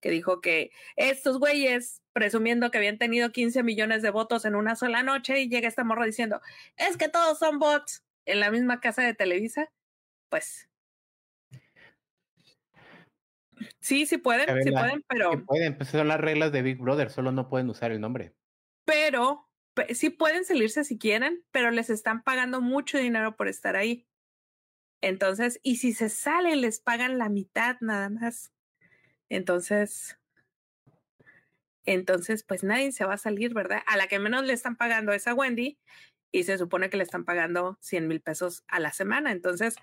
que 0.00 0.10
dijo 0.10 0.40
que 0.40 0.70
estos 0.96 1.38
güeyes, 1.38 2.02
presumiendo 2.12 2.70
que 2.70 2.78
habían 2.78 2.98
tenido 2.98 3.32
15 3.32 3.62
millones 3.62 4.02
de 4.02 4.10
votos 4.10 4.44
en 4.44 4.54
una 4.54 4.76
sola 4.76 5.02
noche, 5.02 5.40
y 5.40 5.48
llega 5.48 5.68
esta 5.68 5.84
morra 5.84 6.06
diciendo, 6.06 6.40
es 6.76 6.96
que 6.96 7.08
todos 7.08 7.38
son 7.38 7.58
bots 7.58 8.04
en 8.24 8.40
la 8.40 8.50
misma 8.50 8.80
casa 8.80 9.02
de 9.02 9.14
Televisa, 9.14 9.70
pues 10.28 10.68
Sí, 13.80 14.06
sí 14.06 14.18
pueden, 14.18 14.62
sí 14.62 14.70
pueden, 14.70 15.04
pero. 15.08 15.32
Sí 15.32 15.38
pueden, 15.38 15.76
pues 15.76 15.88
son 15.88 16.08
las 16.08 16.20
reglas 16.20 16.52
de 16.52 16.62
Big 16.62 16.78
Brother, 16.78 17.10
solo 17.10 17.32
no 17.32 17.48
pueden 17.48 17.70
usar 17.70 17.90
el 17.90 18.00
nombre. 18.00 18.34
Pero, 18.84 19.48
sí 19.94 20.10
pueden 20.10 20.44
salirse 20.44 20.84
si 20.84 20.98
quieren, 20.98 21.44
pero 21.50 21.70
les 21.70 21.90
están 21.90 22.22
pagando 22.22 22.60
mucho 22.60 22.98
dinero 22.98 23.36
por 23.36 23.48
estar 23.48 23.76
ahí. 23.76 24.06
Entonces, 25.00 25.60
y 25.62 25.76
si 25.76 25.92
se 25.92 26.08
salen, 26.08 26.60
les 26.60 26.80
pagan 26.80 27.18
la 27.18 27.28
mitad 27.28 27.76
nada 27.80 28.08
más. 28.08 28.52
Entonces, 29.28 30.18
entonces, 31.84 32.42
pues 32.42 32.64
nadie 32.64 32.92
se 32.92 33.04
va 33.04 33.14
a 33.14 33.18
salir, 33.18 33.54
¿verdad? 33.54 33.82
A 33.86 33.96
la 33.96 34.08
que 34.08 34.18
menos 34.18 34.44
le 34.44 34.52
están 34.52 34.76
pagando 34.76 35.12
es 35.12 35.26
a 35.28 35.34
Wendy 35.34 35.78
y 36.32 36.42
se 36.42 36.58
supone 36.58 36.90
que 36.90 36.96
le 36.96 37.04
están 37.04 37.24
pagando 37.24 37.78
100 37.80 38.08
mil 38.08 38.20
pesos 38.20 38.64
a 38.68 38.80
la 38.80 38.92
semana. 38.92 39.30
Entonces, 39.30 39.76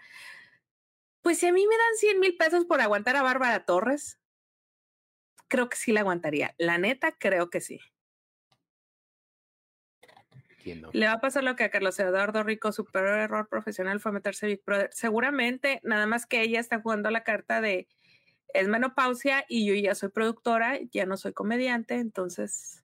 pues 1.22 1.39
si 1.39 1.48
a 1.48 1.54
mí 1.54 1.66
me 1.66 1.76
dan 1.76 1.96
100 1.96 2.20
mil 2.20 2.36
pesos 2.36 2.66
por 2.66 2.82
aguantar 2.82 3.16
a 3.16 3.24
Bárbara 3.24 3.66
Torres, 3.66 4.20
creo 5.48 5.70
que 5.70 5.78
sí 5.78 5.94
la 5.94 6.02
aguantaría. 6.02 6.54
La 6.58 6.78
neta, 6.78 7.14
creo 7.14 7.50
que 7.50 7.62
sí. 7.62 7.80
Le 10.94 11.08
va 11.08 11.14
a 11.14 11.20
pasar 11.20 11.44
lo 11.44 11.56
que 11.56 11.66
a 11.66 11.72
Carlos 11.72 12.00
Eduardo 12.00 12.44
Rico, 12.44 12.72
su 12.72 12.86
peor 12.86 13.20
error 13.20 13.50
profesional 13.50 14.00
fue 14.00 14.12
meterse 14.12 14.48
Big 14.48 14.64
Brother. 14.66 14.89
Seguramente, 14.94 15.80
nada 15.84 16.06
más 16.06 16.26
que 16.26 16.41
ella 16.41 16.60
está 16.60 16.80
jugando 16.80 17.10
la 17.12 17.24
carta 17.24 17.62
de 17.62 17.88
es 18.54 18.68
menopausia 18.68 19.45
y 19.49 19.66
yo 19.66 19.74
ya 19.74 19.95
soy 19.95 20.10
productora, 20.10 20.80
ya 20.91 21.06
no 21.06 21.18
soy 21.18 21.34
comediante, 21.34 21.95
entonces 21.95 22.84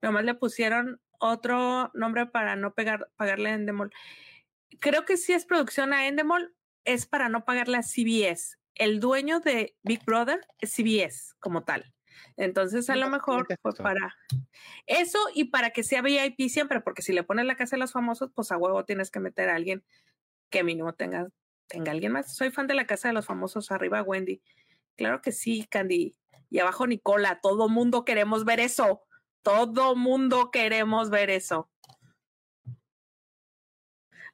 nomás 0.00 0.24
le 0.24 0.34
pusieron 0.34 1.00
otro 1.18 1.90
nombre 1.94 2.26
para 2.26 2.56
no 2.56 2.74
pegar, 2.74 3.10
pagarle 3.16 3.50
a 3.50 3.54
Endemol. 3.54 3.92
Creo 4.80 5.04
que 5.04 5.16
sí 5.16 5.32
es 5.32 5.46
producción 5.46 5.92
a 5.92 6.06
Endemol, 6.06 6.54
es 6.84 7.06
para 7.06 7.28
no 7.28 7.44
pagarle 7.44 7.78
a 7.78 7.82
CBS. 7.82 8.58
El 8.74 9.00
dueño 9.00 9.40
de 9.40 9.76
Big 9.82 10.04
Brother 10.04 10.46
es 10.58 10.72
CBS 10.72 11.34
como 11.38 11.64
tal. 11.64 11.92
Entonces, 12.36 12.90
a 12.90 12.96
lo 12.96 13.08
mejor 13.08 13.46
fue 13.62 13.72
para 13.74 14.16
eso 14.86 15.18
y 15.34 15.44
para 15.44 15.70
que 15.70 15.82
sea 15.82 16.02
VIP 16.02 16.48
siempre, 16.48 16.80
porque 16.80 17.02
si 17.02 17.12
le 17.12 17.22
pones 17.22 17.46
la 17.46 17.56
casa 17.56 17.76
de 17.76 17.80
los 17.80 17.92
famosos, 17.92 18.30
pues 18.34 18.50
a 18.52 18.56
huevo 18.56 18.84
tienes 18.84 19.10
que 19.10 19.20
meter 19.20 19.48
a 19.48 19.56
alguien 19.56 19.84
que 20.50 20.64
mínimo 20.64 20.94
tenga, 20.94 21.28
tenga 21.68 21.92
alguien 21.92 22.12
más. 22.12 22.34
Soy 22.34 22.50
fan 22.50 22.66
de 22.66 22.74
la 22.74 22.86
casa 22.86 23.08
de 23.08 23.14
los 23.14 23.26
famosos, 23.26 23.70
arriba 23.70 24.02
Wendy. 24.02 24.42
Claro 24.96 25.20
que 25.22 25.32
sí, 25.32 25.66
Candy. 25.70 26.16
Y 26.50 26.58
abajo 26.58 26.86
Nicola, 26.86 27.40
todo 27.40 27.68
mundo 27.68 28.04
queremos 28.04 28.44
ver 28.44 28.60
eso. 28.60 29.02
Todo 29.42 29.96
mundo 29.96 30.50
queremos 30.50 31.10
ver 31.10 31.30
eso. 31.30 31.68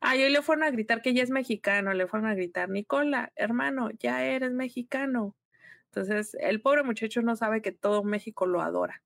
Ay, 0.00 0.22
hoy 0.22 0.30
le 0.30 0.42
fueron 0.42 0.64
a 0.64 0.70
gritar 0.70 1.02
que 1.02 1.12
ya 1.12 1.22
es 1.22 1.30
mexicano, 1.30 1.92
le 1.92 2.06
fueron 2.06 2.28
a 2.30 2.34
gritar, 2.34 2.70
Nicola, 2.70 3.32
hermano, 3.36 3.90
ya 3.98 4.24
eres 4.24 4.52
mexicano. 4.52 5.36
Entonces, 5.86 6.36
el 6.40 6.62
pobre 6.62 6.84
muchacho 6.84 7.20
no 7.20 7.36
sabe 7.36 7.60
que 7.60 7.72
todo 7.72 8.02
México 8.02 8.46
lo 8.46 8.62
adora. 8.62 9.02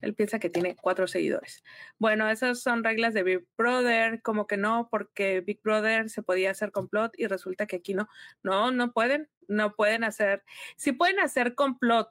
Él 0.00 0.14
piensa 0.14 0.38
que 0.38 0.50
tiene 0.50 0.76
cuatro 0.76 1.06
seguidores. 1.06 1.62
Bueno, 1.98 2.28
esas 2.28 2.60
son 2.60 2.84
reglas 2.84 3.14
de 3.14 3.22
Big 3.22 3.46
Brother, 3.56 4.20
como 4.22 4.46
que 4.46 4.56
no, 4.56 4.88
porque 4.90 5.40
Big 5.40 5.60
Brother 5.62 6.10
se 6.10 6.22
podía 6.22 6.50
hacer 6.50 6.72
complot 6.72 7.12
y 7.16 7.26
resulta 7.26 7.66
que 7.66 7.76
aquí 7.76 7.94
no. 7.94 8.08
No, 8.42 8.70
no 8.70 8.92
pueden, 8.92 9.28
no 9.48 9.74
pueden 9.74 10.04
hacer. 10.04 10.44
Si 10.76 10.92
pueden 10.92 11.20
hacer 11.20 11.54
complot, 11.54 12.10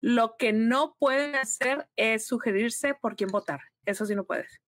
lo 0.00 0.36
que 0.36 0.52
no 0.52 0.96
pueden 0.98 1.34
hacer 1.34 1.88
es 1.96 2.26
sugerirse 2.26 2.94
por 2.94 3.16
quién 3.16 3.30
votar. 3.30 3.60
Eso 3.84 4.06
sí 4.06 4.14
no 4.14 4.24
puedes. 4.24 4.60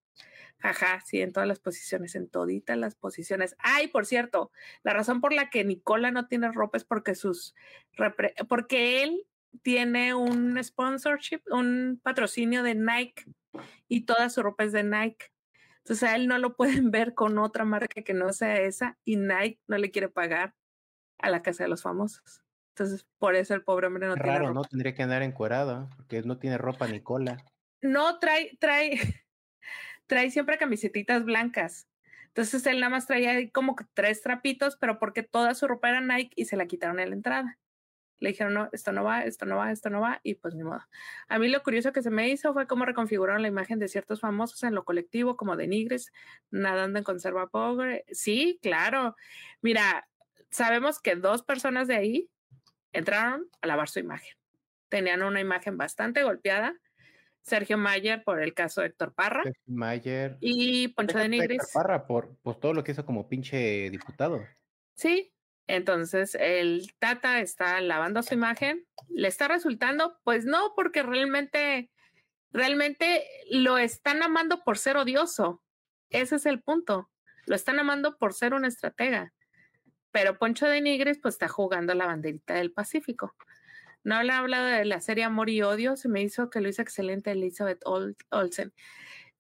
Ajá, 0.61 1.01
sí, 1.07 1.21
en 1.21 1.33
todas 1.33 1.49
las 1.49 1.61
posiciones, 1.61 2.17
en 2.17 2.29
toditas 2.29 2.77
las 2.77 2.97
posiciones. 2.97 3.55
Ay, 3.59 3.89
por 3.89 4.07
cierto, 4.07 4.51
la 4.83 4.93
razón 4.93 5.21
por 5.21 5.33
la 5.33 5.51
que 5.51 5.65
Nicola 5.65 6.11
no 6.11 6.27
tiene 6.27 6.51
ropa 6.51 6.79
es 6.79 6.85
porque 6.85 7.15
sus 7.15 7.55
porque 8.49 9.03
él 9.05 9.25
tiene 9.63 10.15
un 10.15 10.63
sponsorship, 10.63 11.41
un 11.51 12.01
patrocinio 12.03 12.63
de 12.63 12.75
Nike 12.75 13.25
y 13.89 14.03
toda 14.03 14.31
su 14.31 14.43
ropa 14.43 14.65
es 14.65 14.73
de 14.73 14.85
Nike. 14.85 15.27
Entonces 15.79 16.09
a 16.09 16.17
él 16.17 16.27
no 16.29 16.39
lo 16.39 16.55
pueden 16.57 16.91
ver 16.91 17.15
con 17.15 17.39
otra 17.39 17.65
marca 17.65 18.03
que 18.03 18.15
no 18.15 18.33
sea 18.33 18.57
esa 18.61 18.99
y 19.05 19.17
Nike 19.17 19.61
no 19.67 19.79
le 19.79 19.91
quiere 19.91 20.09
pagar 20.09 20.55
a 21.19 21.31
la 21.31 21.43
casa 21.43 21.65
de 21.65 21.71
los 21.71 21.83
famosos. 21.83 22.43
Entonces, 22.71 23.09
por 23.19 23.35
eso 23.35 23.55
el 23.55 23.65
pobre 23.65 23.89
hombre 23.89 24.07
no 24.07 24.15
tiene 24.15 24.39
ropa. 24.39 24.53
¿no? 24.53 24.63
Tendría 24.63 24.95
que 24.95 25.03
andar 25.03 25.23
encuerado, 25.23 25.91
porque 25.97 26.23
no 26.23 26.39
tiene 26.39 26.59
ropa 26.59 26.87
Nicola. 26.87 27.37
No, 27.83 28.21
trae, 28.21 28.57
trae, 28.61 28.93
trae 30.07 30.31
siempre 30.31 30.59
camisetitas 30.59 31.25
blancas. 31.25 31.89
Entonces 32.29 32.65
él 32.67 32.79
nada 32.79 32.91
más 32.91 33.09
traía 33.09 33.51
como 33.51 33.75
tres 33.95 34.23
trapitos, 34.23 34.77
pero 34.77 35.01
porque 35.01 35.25
toda 35.25 35.55
su 35.55 35.67
ropa 35.67 35.89
era 35.89 36.01
Nike 36.01 36.35
y 36.37 36.45
se 36.45 36.57
la 36.57 36.67
quitaron 36.67 37.01
en 37.01 37.11
la 37.11 37.17
entrada. 37.17 37.59
Le 38.21 38.31
dijeron, 38.31 38.55
no, 38.55 38.69
esto 38.73 38.93
no 38.93 39.05
va, 39.05 39.25
esto 39.25 39.47
no 39.47 39.57
va, 39.57 39.71
esto 39.71 39.91
no 39.91 40.01
va, 40.01 40.21
y 40.23 40.35
pues 40.35 40.55
ni 40.55 40.65
modo. 40.65 40.83
A 41.29 41.39
mí 41.39 41.49
lo 41.49 41.63
curioso 41.63 41.93
que 41.93 42.03
se 42.03 42.11
me 42.11 42.29
hizo 42.29 42.53
fue 42.53 42.67
cómo 42.67 42.85
reconfiguraron 42.85 43.43
la 43.43 43.49
imagen 43.49 43.79
de 43.79 43.89
ciertos 43.89 44.21
famosos 44.21 44.63
en 44.65 44.75
lo 44.75 44.85
colectivo, 44.85 45.37
como 45.37 45.57
de 45.57 45.69
Nigres, 45.69 46.13
nadando 46.51 46.99
en 46.99 47.05
conserva 47.05 47.49
pobre. 47.49 48.05
Sí, 48.11 48.59
claro. 48.63 49.17
Mira, 49.63 50.09
sabemos 50.51 51.01
que 51.01 51.17
dos 51.17 51.43
personas 51.43 51.89
de 51.89 51.97
ahí 51.97 52.31
entraron 52.93 53.49
a 53.61 53.67
lavar 53.67 53.89
su 53.89 54.01
imagen. 54.01 54.35
Tenían 54.89 55.23
una 55.23 55.41
imagen 55.41 55.77
bastante 55.77 56.23
golpeada 56.23 56.75
Sergio 57.49 57.79
Mayer 57.79 58.23
por 58.23 58.43
el 58.43 58.55
caso 58.55 58.81
de 58.81 58.89
Héctor 58.89 59.15
Parra. 59.15 59.43
Mayer. 59.67 60.37
Y 60.41 60.89
Poncho 60.89 61.19
de 61.19 61.29
Nigris. 61.29 61.63
Héctor 61.63 61.69
Parra 61.73 62.07
por 62.07 62.37
pues, 62.43 62.61
todo 62.61 62.75
lo 62.75 62.85
que 62.85 62.93
hizo 62.93 63.05
como 63.05 63.29
pinche 63.29 63.91
diputado. 63.91 64.45
Sí, 64.95 65.33
entonces 65.69 66.35
el 66.41 66.93
Tata 66.99 67.41
está 67.41 67.81
lavando 67.81 68.23
su 68.23 68.35
imagen. 68.35 68.87
¿Le 69.09 69.29
está 69.29 69.49
resultando? 69.49 70.19
Pues 70.25 70.47
no, 70.47 70.73
porque 70.75 71.03
realmente, 71.03 71.91
realmente 72.51 73.25
lo 73.51 73.79
están 73.79 74.23
amando 74.23 74.65
por 74.65 74.79
ser 74.79 74.97
odioso. 74.97 75.63
Ese 76.11 76.37
es 76.37 76.47
el 76.47 76.63
punto. 76.63 77.11
Lo 77.47 77.55
están 77.55 77.79
amando 77.79 78.17
por 78.17 78.33
ser 78.33 78.55
un 78.55 78.65
estratega. 78.65 79.35
Pero 80.11 80.39
Poncho 80.39 80.67
de 80.67 80.81
Nigris 80.81 81.19
pues 81.21 81.35
está 81.35 81.49
jugando 81.49 81.95
la 81.95 82.07
banderita 82.07 82.55
del 82.55 82.73
Pacífico. 82.73 83.35
No 84.05 84.15
he 84.21 84.31
hablado 84.31 84.67
de 84.67 84.85
la 84.87 85.01
serie 85.01 85.25
Amor 85.25 85.51
y 85.51 85.61
Odio, 85.63 85.97
se 85.97 86.09
me 86.09 86.23
hizo 86.23 86.49
que 86.49 86.61
lo 86.61 86.69
hizo 86.69 86.81
excelente 86.81 87.33
Elizabeth 87.33 87.83
Olsen. 87.85 88.73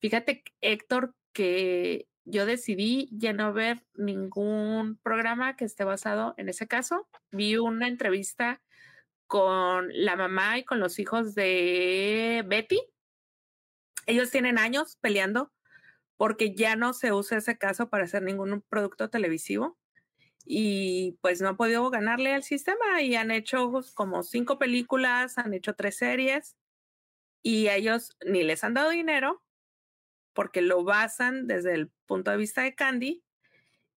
Fíjate, 0.01 0.43
Héctor, 0.61 1.15
que 1.33 2.08
yo 2.31 2.47
decidí 2.47 3.09
ya 3.13 3.33
no 3.33 3.53
ver 3.53 3.85
ningún 3.95 4.97
programa 5.03 5.57
que 5.57 5.65
esté 5.65 5.85
basado 5.85 6.35
en 6.37 6.49
ese 6.49 6.69
caso. 6.69 7.09
Vi 7.31 7.57
una 7.57 7.89
entrevista 7.89 8.63
con 9.27 9.89
la 9.93 10.17
mamá 10.17 10.59
y 10.59 10.65
con 10.65 10.81
los 10.81 10.99
hijos 10.99 11.35
de 11.35 12.45
Betty. 12.47 12.81
Ellos 14.07 14.31
tienen 14.31 14.59
años 14.59 14.97
peleando 15.01 15.53
porque 16.17 16.55
ya 16.55 16.77
no 16.77 16.93
se 16.95 17.13
usa 17.13 17.39
ese 17.39 17.59
caso 17.59 17.89
para 17.89 18.05
hacer 18.05 18.23
ningún 18.23 18.63
producto 18.69 19.09
televisivo 19.11 19.79
y 20.45 21.19
pues 21.21 21.41
no 21.41 21.49
han 21.49 21.57
podido 21.57 21.89
ganarle 21.91 22.35
al 22.35 22.43
sistema 22.43 23.03
y 23.03 23.15
han 23.17 23.31
hecho 23.31 23.71
como 23.95 24.23
cinco 24.23 24.59
películas, 24.59 25.39
han 25.39 25.53
hecho 25.55 25.75
tres 25.75 25.99
series 25.99 26.57
y 27.43 27.69
ellos 27.69 28.17
ni 28.25 28.43
les 28.43 28.65
han 28.65 28.75
dado 28.75 28.91
dinero 28.91 29.43
porque 30.39 30.63
lo 30.63 30.85
basan 30.85 31.49
desde 31.49 31.75
el 31.75 31.91
punto 32.07 32.31
de 32.31 32.37
vista 32.37 32.63
de 32.63 32.77
Candy 32.77 33.25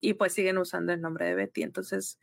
y 0.00 0.14
pues 0.14 0.32
siguen 0.32 0.58
usando 0.58 0.92
el 0.92 1.00
nombre 1.00 1.24
de 1.24 1.36
Betty. 1.36 1.62
Entonces, 1.62 2.18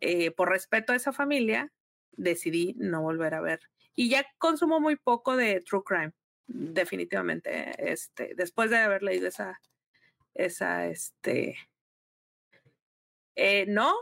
eh, 0.00 0.30
por 0.30 0.48
respeto 0.48 0.94
a 0.94 0.96
esa 0.96 1.12
familia, 1.12 1.70
decidí 2.12 2.74
no 2.78 3.02
volver 3.02 3.34
a 3.34 3.42
ver. 3.42 3.60
Y 3.94 4.08
ya 4.08 4.24
consumo 4.38 4.80
muy 4.80 4.96
poco 4.96 5.36
de 5.36 5.60
True 5.60 5.82
Crime, 5.84 6.12
definitivamente. 6.46 7.74
Este, 7.92 8.32
después 8.34 8.70
de 8.70 8.78
haber 8.78 9.02
leído 9.02 9.28
esa, 9.28 9.60
esa, 10.32 10.86
este, 10.86 11.58
eh, 13.36 13.66
no, 13.68 13.94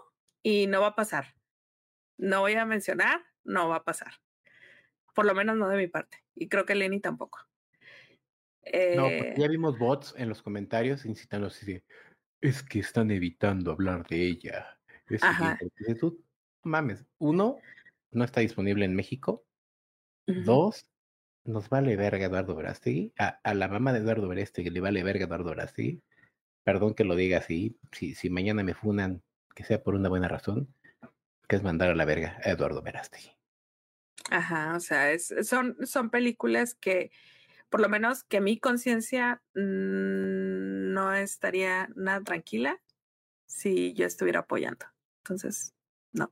y 0.44 0.68
no 0.68 0.80
va 0.80 0.86
a 0.86 0.94
pasar. 0.94 1.34
No 2.18 2.42
voy 2.42 2.54
a 2.54 2.66
mencionar, 2.66 3.20
no 3.42 3.68
va 3.68 3.78
a 3.78 3.84
pasar. 3.84 4.12
Por 5.12 5.26
lo 5.26 5.34
menos 5.34 5.56
no 5.56 5.68
de 5.68 5.76
mi 5.76 5.88
parte. 5.88 6.22
Y 6.36 6.48
creo 6.48 6.64
que 6.64 6.76
Lenny 6.76 7.00
tampoco. 7.00 7.49
No, 8.96 9.02
porque 9.04 9.34
ya 9.36 9.48
vimos 9.48 9.78
bots 9.78 10.14
en 10.16 10.28
los 10.28 10.42
comentarios 10.42 11.04
incitando 11.04 11.48
así 11.48 11.82
es 12.40 12.62
que 12.62 12.80
están 12.80 13.10
evitando 13.10 13.72
hablar 13.72 14.06
de 14.06 14.26
ella. 14.26 14.78
Es 15.08 15.22
que 15.86 15.94
tú, 15.94 16.24
mames, 16.62 17.04
uno, 17.18 17.58
no 18.12 18.24
está 18.24 18.40
disponible 18.40 18.84
en 18.84 18.94
México. 18.94 19.44
Dos, 20.26 20.86
nos 21.44 21.68
vale 21.68 21.96
verga 21.96 22.26
Eduardo 22.26 22.54
Verástegui. 22.54 23.12
A, 23.18 23.40
a, 23.42 23.54
la 23.54 23.68
mamá 23.68 23.92
de 23.92 23.98
Eduardo 23.98 24.28
Verástegui 24.28 24.70
le 24.70 24.80
vale 24.80 25.02
verga 25.02 25.24
Eduardo 25.24 25.50
Verástegui. 25.50 26.02
Perdón 26.64 26.94
que 26.94 27.04
lo 27.04 27.16
diga 27.16 27.38
así. 27.38 27.76
Si, 27.90 28.14
si 28.14 28.30
mañana 28.30 28.62
me 28.62 28.74
funan, 28.74 29.22
que 29.54 29.64
sea 29.64 29.82
por 29.82 29.94
una 29.94 30.08
buena 30.08 30.28
razón, 30.28 30.72
que 31.48 31.56
es 31.56 31.62
mandar 31.62 31.90
a 31.90 31.96
la 31.96 32.04
verga 32.04 32.38
a 32.44 32.50
Eduardo 32.50 32.82
Verástegui. 32.82 33.32
Ajá, 34.30 34.76
o 34.76 34.80
sea, 34.80 35.10
es, 35.10 35.34
son, 35.42 35.76
son 35.84 36.10
películas 36.10 36.74
que, 36.74 37.10
por 37.70 37.80
lo 37.80 37.88
menos 37.88 38.24
que 38.24 38.40
mi 38.40 38.58
conciencia 38.58 39.42
mm, 39.54 40.92
no 40.92 41.14
estaría 41.14 41.88
nada 41.94 42.20
tranquila 42.22 42.80
si 43.46 43.94
yo 43.94 44.06
estuviera 44.06 44.40
apoyando. 44.40 44.86
Entonces, 45.22 45.74
no. 46.12 46.30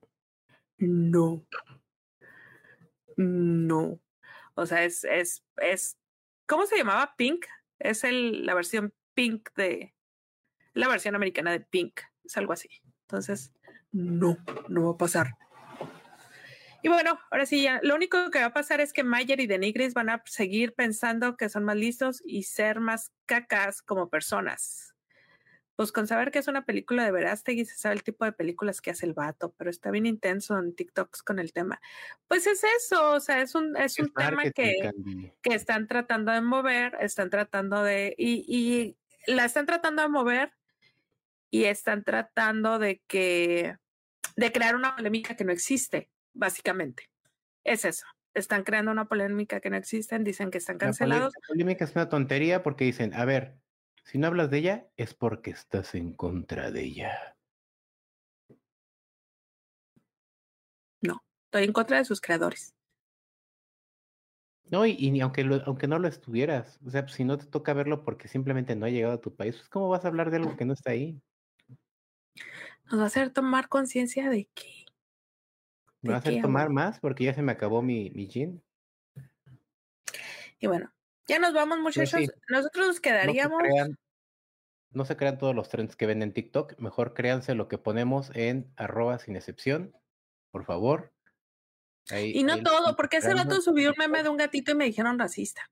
No. 0.79 1.47
No. 3.17 4.01
O 4.55 4.67
sea, 4.67 4.85
es, 4.85 5.05
es, 5.05 5.45
es, 5.57 5.97
¿cómo 6.47 6.67
se 6.67 6.77
llamaba? 6.77 7.15
Pink. 7.17 7.47
Es 7.79 8.05
el, 8.05 8.45
la 8.45 8.55
versión 8.55 8.93
Pink 9.15 9.51
de, 9.57 9.95
la 10.75 10.89
versión 10.89 11.15
americana 11.15 11.53
de 11.53 11.61
Pink. 11.61 12.01
Es 12.25 12.37
algo 12.37 12.53
así. 12.53 12.69
Entonces, 13.03 13.53
no, 13.93 14.37
no 14.69 14.87
va 14.87 14.91
a 14.93 14.97
pasar. 14.97 15.37
Y 16.83 16.89
bueno, 16.89 17.19
ahora 17.31 17.45
sí, 17.45 17.63
ya, 17.63 17.81
lo 17.83 17.95
único 17.97 18.31
que 18.31 18.41
va 18.41 18.47
a 18.47 18.53
pasar 18.53 18.81
es 18.81 18.93
que 18.93 19.03
Mayer 19.03 19.41
y 19.41 19.47
Denigris 19.47 19.95
van 19.95 20.11
a 20.11 20.23
seguir 20.27 20.75
pensando 20.75 21.37
que 21.37 21.49
son 21.49 21.65
más 21.65 21.77
listos 21.77 22.23
y 22.25 22.45
ser 22.45 22.81
más 22.81 23.13
cacas 23.27 23.83
como 23.83 24.09
personas. 24.09 24.95
Pues 25.75 25.93
con 25.93 26.09
saber 26.09 26.33
que 26.33 26.41
es 26.41 26.49
una 26.49 26.65
película 26.65 27.05
de 27.05 27.13
Verástegui 27.13 27.65
se 27.65 27.77
sabe 27.77 27.95
el 27.95 28.03
tipo 28.03 28.25
de 28.25 28.33
películas 28.33 28.81
que 28.81 28.91
hace 28.91 29.07
el 29.07 29.13
vato, 29.13 29.55
pero 29.57 29.71
está 29.71 29.91
bien 29.93 30.07
intenso 30.07 30.59
en 30.59 30.75
TikToks 30.75 31.23
con 31.23 31.39
el 31.39 31.53
tema. 31.53 31.81
Pues 32.27 32.47
es 32.49 32.65
eso, 32.65 33.13
o 33.13 33.21
sea, 33.21 33.41
es 33.43 33.55
un, 33.55 33.77
es 33.77 33.99
un 33.99 34.13
tema 34.13 34.51
que, 34.51 34.91
que 35.41 35.55
están 35.55 35.87
tratando 35.87 36.33
de 36.33 36.41
mover, 36.41 36.97
están 37.01 37.31
tratando 37.31 37.85
de, 37.85 38.15
y, 38.19 38.45
y 38.49 38.97
la 39.33 39.45
están 39.45 39.67
tratando 39.67 40.03
de 40.03 40.09
mover 40.09 40.53
y 41.51 41.65
están 41.65 42.03
tratando 42.05 42.79
de 42.79 43.01
que, 43.07 43.77
de 44.37 44.53
crear 44.53 44.75
una 44.75 44.97
polémica 44.97 45.37
que 45.37 45.45
no 45.45 45.53
existe, 45.53 46.11
básicamente. 46.39 47.11
Es 47.65 47.85
eso 47.85 48.07
están 48.39 48.63
creando 48.65 48.91
una 48.91 49.07
polémica 49.07 49.61
que 49.61 49.71
no 49.71 49.77
existe, 49.77 50.19
dicen 50.21 50.51
que 50.51 50.59
están 50.59 50.79
cancelados. 50.79 51.33
La 51.35 51.49
polémica 51.49 51.85
es 51.85 51.95
una 51.95 52.09
tontería 52.09 52.63
porque 52.63 52.85
dicen, 52.85 53.15
a 53.15 53.25
ver, 53.25 53.59
si 54.05 54.19
no 54.19 54.27
hablas 54.27 54.51
de 54.51 54.59
ella, 54.59 54.87
es 54.97 55.15
porque 55.15 55.51
estás 55.51 55.95
en 55.95 56.13
contra 56.13 56.71
de 56.71 56.85
ella. 56.85 57.37
No, 61.01 61.23
estoy 61.47 61.65
en 61.65 61.73
contra 61.73 61.99
de 61.99 62.05
sus 62.05 62.21
creadores. 62.21 62.75
No, 64.71 64.85
y, 64.85 64.93
y 64.93 65.21
aunque, 65.21 65.63
aunque 65.65 65.87
no 65.87 65.99
lo 65.99 66.09
estuvieras, 66.09 66.79
o 66.85 66.91
sea, 66.91 67.09
si 67.09 67.25
no 67.25 67.39
te 67.39 67.47
toca 67.47 67.73
verlo 67.73 68.05
porque 68.05 68.29
simplemente 68.29 68.77
no 68.77 68.85
ha 68.85 68.91
llegado 68.91 69.15
a 69.15 69.21
tu 69.21 69.35
país, 69.35 69.57
pues 69.57 69.69
¿cómo 69.71 69.89
vas 69.89 70.05
a 70.05 70.09
hablar 70.09 70.31
de 70.31 70.37
algo 70.37 70.57
que 70.57 70.67
no 70.67 70.75
está 70.75 70.91
ahí? 70.91 71.19
Nos 72.85 73.01
va 73.01 73.05
a 73.05 73.07
hacer 73.07 73.31
tomar 73.31 73.69
conciencia 73.69 74.29
de 74.29 74.47
que... 74.55 74.88
¿Me 76.03 76.11
va 76.11 76.17
a 76.17 76.19
hacer 76.19 76.41
tomar 76.41 76.71
más? 76.71 77.01
Porque 77.01 77.25
ya 77.25 77.35
se 77.35 77.43
me 77.43 77.53
acabó 77.53 77.83
mi, 77.83 78.11
mi 78.11 78.29
gin. 78.29 78.63
Y 80.61 80.67
bueno, 80.67 80.93
ya 81.27 81.39
nos 81.39 81.53
vamos, 81.53 81.79
muchachos. 81.79 82.21
Nosotros 82.49 82.87
nos 82.87 83.01
quedaríamos. 83.01 83.63
No 84.91 85.05
se, 85.05 85.17
crean, 85.17 85.39
todos 85.39 85.55
los 85.55 85.69
trends 85.69 85.97
que 85.97 86.07
ven 86.07 86.23
en 86.23 86.33
TikTok. 86.33 86.79
Mejor 86.79 87.13
créanse 87.13 87.55
lo 87.55 87.69
que 87.69 87.77
ponemos 87.79 88.31
en 88.35 88.73
arroba 88.77 89.19
sin 89.19 89.37
excepción. 89.37 89.95
Por 90.51 90.65
favor. 90.65 91.13
y 92.11 92.43
no 92.43 92.63
todo, 92.63 92.97
porque 92.97 93.19
ese 93.19 93.35
rato 93.35 93.61
subí 93.61 93.87
un 93.87 93.95
meme 93.99 94.23
de 94.23 94.31
un 94.31 94.39
gatito 94.39 94.73
y 94.73 94.75
me 94.75 94.87
dijeron 94.87 95.19
racista. 95.19 95.71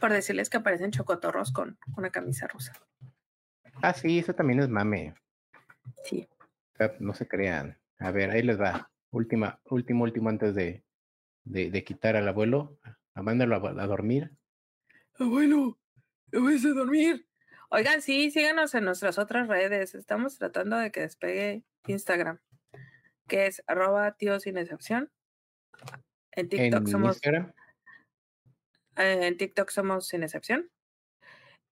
Por 0.00 0.12
decirles 0.12 0.48
que 0.48 0.58
aparecen 0.58 0.92
chocotorros 0.92 1.52
con 1.52 1.78
una 1.96 2.10
camisa 2.10 2.46
rosa. 2.46 2.72
Ah, 3.82 3.92
sí, 3.92 4.20
eso 4.20 4.34
también 4.34 4.60
es 4.60 4.68
mame. 4.68 5.14
Sí. 6.04 6.28
no 7.00 7.12
se 7.12 7.26
crean. 7.26 7.76
A 7.98 8.10
ver, 8.10 8.30
ahí 8.30 8.42
les 8.42 8.60
va. 8.60 8.90
Última, 9.10 9.60
último, 9.70 10.04
último 10.04 10.28
antes 10.28 10.54
de, 10.54 10.84
de, 11.44 11.70
de 11.70 11.84
quitar 11.84 12.16
al 12.16 12.28
abuelo 12.28 12.78
a 13.14 13.22
mándalo 13.22 13.56
a, 13.56 13.86
dormir. 13.86 14.30
Abuelo, 15.18 15.78
voy 16.32 16.56
a 16.56 16.74
dormir. 16.74 17.28
Oigan, 17.70 18.02
sí, 18.02 18.30
síganos 18.30 18.74
en 18.74 18.84
nuestras 18.84 19.18
otras 19.18 19.48
redes. 19.48 19.94
Estamos 19.94 20.36
tratando 20.38 20.76
de 20.78 20.90
que 20.90 21.00
despegue 21.00 21.64
Instagram, 21.86 22.40
que 23.28 23.46
es 23.46 23.62
arroba 23.66 24.16
tío 24.16 24.38
sin 24.40 24.58
excepción. 24.58 25.12
En 26.32 26.48
TikTok 26.48 26.88
somos. 26.88 27.20
Eh, 27.24 27.52
en 28.96 29.36
TikTok 29.36 29.70
somos 29.70 30.08
sin 30.08 30.24
excepción. 30.24 30.70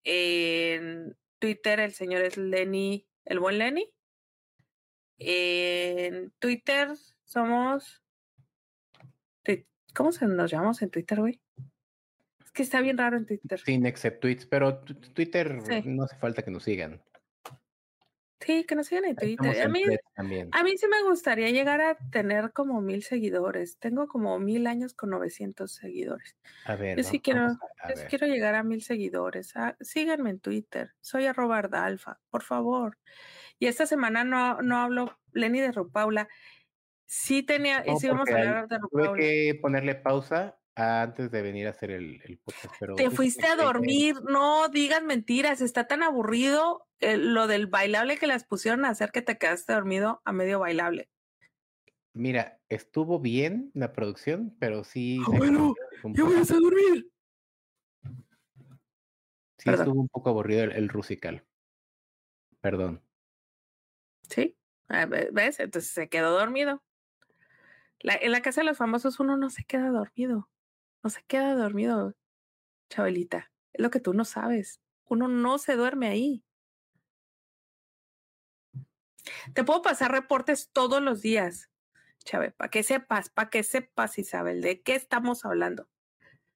En 0.04 1.16
Twitter 1.40 1.80
el 1.80 1.92
señor 1.92 2.22
es 2.22 2.36
Lenny, 2.36 3.08
el 3.24 3.40
buen 3.40 3.58
Lenny. 3.58 3.92
En 5.24 6.32
Twitter 6.38 6.88
somos 7.24 8.02
¿Cómo 9.94 10.12
se 10.12 10.26
nos 10.26 10.50
llamamos 10.50 10.80
en 10.82 10.90
Twitter, 10.90 11.20
güey? 11.20 11.40
Es 12.44 12.50
que 12.52 12.62
está 12.62 12.80
bien 12.80 12.96
raro 12.96 13.16
en 13.16 13.26
Twitter. 13.26 13.60
Sin 13.60 13.86
except 13.86 14.20
tweets, 14.20 14.46
pero 14.46 14.78
Twitter 14.80 15.54
no 15.84 16.04
hace 16.04 16.16
falta 16.16 16.42
que 16.42 16.50
nos 16.50 16.64
sigan. 16.64 17.02
Sí, 18.40 18.64
que 18.64 18.74
nos 18.74 18.86
sigan 18.88 19.04
en 19.04 19.16
Twitter. 19.16 19.62
A 19.62 19.68
mí, 19.68 19.84
a 20.50 20.64
mí 20.64 20.76
sí 20.76 20.88
me 20.88 21.02
gustaría 21.04 21.50
llegar 21.50 21.80
a 21.80 21.96
tener 22.10 22.52
como 22.52 22.80
mil 22.80 23.02
seguidores. 23.04 23.78
Tengo 23.78 24.08
como 24.08 24.38
mil 24.40 24.66
años 24.66 24.94
con 24.94 25.10
900 25.10 25.70
seguidores. 25.70 26.36
A 26.64 26.74
ver. 26.74 26.96
Yo 26.96 27.04
sí 27.04 27.20
quiero, 27.20 27.56
quiero 28.08 28.26
llegar 28.26 28.56
a 28.56 28.64
mil 28.64 28.82
seguidores. 28.82 29.52
Ah, 29.54 29.76
síganme 29.80 30.30
en 30.30 30.40
Twitter. 30.40 30.92
Soy 31.00 31.26
arroba 31.26 31.58
ardalfa, 31.58 32.18
por 32.30 32.42
favor. 32.42 32.98
Y 33.62 33.68
esta 33.68 33.86
semana 33.86 34.24
no, 34.24 34.60
no 34.60 34.78
hablo 34.78 35.16
Lenny 35.34 35.60
de 35.60 35.70
Rupaula. 35.70 36.28
Sí 37.06 37.44
tenía, 37.44 37.84
y 37.86 37.96
sí 37.96 38.08
vamos 38.08 38.28
a 38.28 38.36
hablar 38.36 38.66
de 38.66 38.76
Tuve 38.90 39.16
que 39.16 39.58
ponerle 39.62 39.94
pausa 39.94 40.58
antes 40.74 41.30
de 41.30 41.42
venir 41.42 41.68
a 41.68 41.70
hacer 41.70 41.92
el, 41.92 42.20
el 42.24 42.38
podcast. 42.38 42.74
Pero 42.80 42.96
Te 42.96 43.12
fuiste 43.12 43.46
a 43.46 43.54
dormir, 43.54 44.16
no 44.24 44.68
digas 44.68 45.04
mentiras, 45.04 45.60
está 45.60 45.86
tan 45.86 46.02
aburrido 46.02 46.88
eh, 46.98 47.16
lo 47.16 47.46
del 47.46 47.68
bailable 47.68 48.18
que 48.18 48.26
las 48.26 48.42
pusieron 48.42 48.84
a 48.84 48.88
hacer 48.88 49.12
que 49.12 49.22
te 49.22 49.38
quedaste 49.38 49.74
dormido 49.74 50.22
a 50.24 50.32
medio 50.32 50.58
bailable. 50.58 51.08
Mira, 52.14 52.58
estuvo 52.68 53.20
bien 53.20 53.70
la 53.74 53.92
producción, 53.92 54.56
pero 54.58 54.82
sí. 54.82 55.20
Ah, 55.24 55.36
bueno, 55.38 55.76
ya 56.02 56.24
voy 56.24 56.34
a 56.34 56.42
dormir. 56.42 57.12
Sí, 59.58 59.70
estuvo 59.70 60.00
un 60.00 60.08
poco 60.08 60.30
aburrido 60.30 60.64
el, 60.64 60.72
el 60.72 60.88
rusical. 60.88 61.44
Perdón. 62.60 63.00
Sí, 64.32 64.56
ah, 64.88 65.06
¿ves? 65.06 65.60
Entonces 65.60 65.90
se 65.90 66.08
quedó 66.08 66.30
dormido 66.38 66.82
en 68.02 68.32
la 68.32 68.42
casa 68.42 68.60
de 68.60 68.66
los 68.66 68.78
famosos 68.78 69.20
uno 69.20 69.36
no 69.36 69.50
se 69.50 69.64
queda 69.64 69.88
dormido. 69.90 70.48
No 71.02 71.10
se 71.10 71.22
queda 71.24 71.54
dormido, 71.54 72.14
Chabelita. 72.90 73.50
Es 73.72 73.82
lo 73.82 73.90
que 73.90 74.00
tú 74.00 74.12
no 74.14 74.24
sabes. 74.24 74.80
Uno 75.04 75.28
no 75.28 75.58
se 75.58 75.76
duerme 75.76 76.08
ahí. 76.08 76.44
Te 79.54 79.64
puedo 79.64 79.82
pasar 79.82 80.10
reportes 80.10 80.70
todos 80.72 81.00
los 81.00 81.22
días, 81.22 81.70
Chávez, 82.24 82.52
para 82.54 82.70
que 82.70 82.82
sepas, 82.82 83.30
para 83.30 83.50
que 83.50 83.62
sepas, 83.62 84.18
Isabel, 84.18 84.60
de 84.62 84.82
qué 84.82 84.94
estamos 84.94 85.44
hablando. 85.44 85.88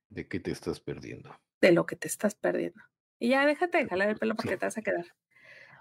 ¿De 0.08 0.26
qué 0.26 0.40
te 0.40 0.50
estás 0.50 0.80
perdiendo? 0.80 1.38
De 1.60 1.72
lo 1.72 1.86
que 1.86 1.96
te 1.96 2.08
estás 2.08 2.34
perdiendo. 2.34 2.82
Y 3.18 3.30
ya 3.30 3.46
déjate 3.46 3.78
de 3.78 3.88
jalar 3.88 4.10
el 4.10 4.18
pelo 4.18 4.34
porque 4.34 4.56
te 4.56 4.66
vas 4.66 4.78
a 4.78 4.82
quedar. 4.82 5.06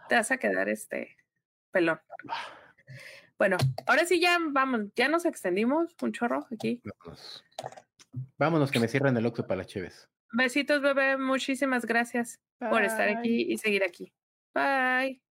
Te 0.10 0.16
vas 0.16 0.32
a 0.32 0.38
quedar 0.38 0.70
este 0.70 1.18
pelón. 1.76 2.00
Bueno, 3.38 3.58
ahora 3.86 4.06
sí 4.06 4.22
ya 4.22 4.38
vamos, 4.42 4.88
ya 4.96 5.10
nos 5.10 5.26
extendimos 5.26 5.94
un 6.02 6.14
chorro 6.14 6.48
aquí. 6.54 6.82
Vámonos. 6.86 7.44
Vámonos 8.38 8.72
que 8.72 8.80
me 8.80 8.88
cierran 8.88 9.18
el 9.18 9.26
oxo 9.26 9.46
para 9.46 9.58
las 9.58 9.68
cheves. 9.68 10.10
Besitos, 10.32 10.82
bebé. 10.82 11.18
Muchísimas 11.18 11.86
gracias 11.86 12.40
por 12.60 12.84
estar 12.84 13.10
aquí 13.10 13.52
y 13.52 13.58
seguir 13.58 13.84
aquí. 13.84 14.14
Bye. 14.54 15.26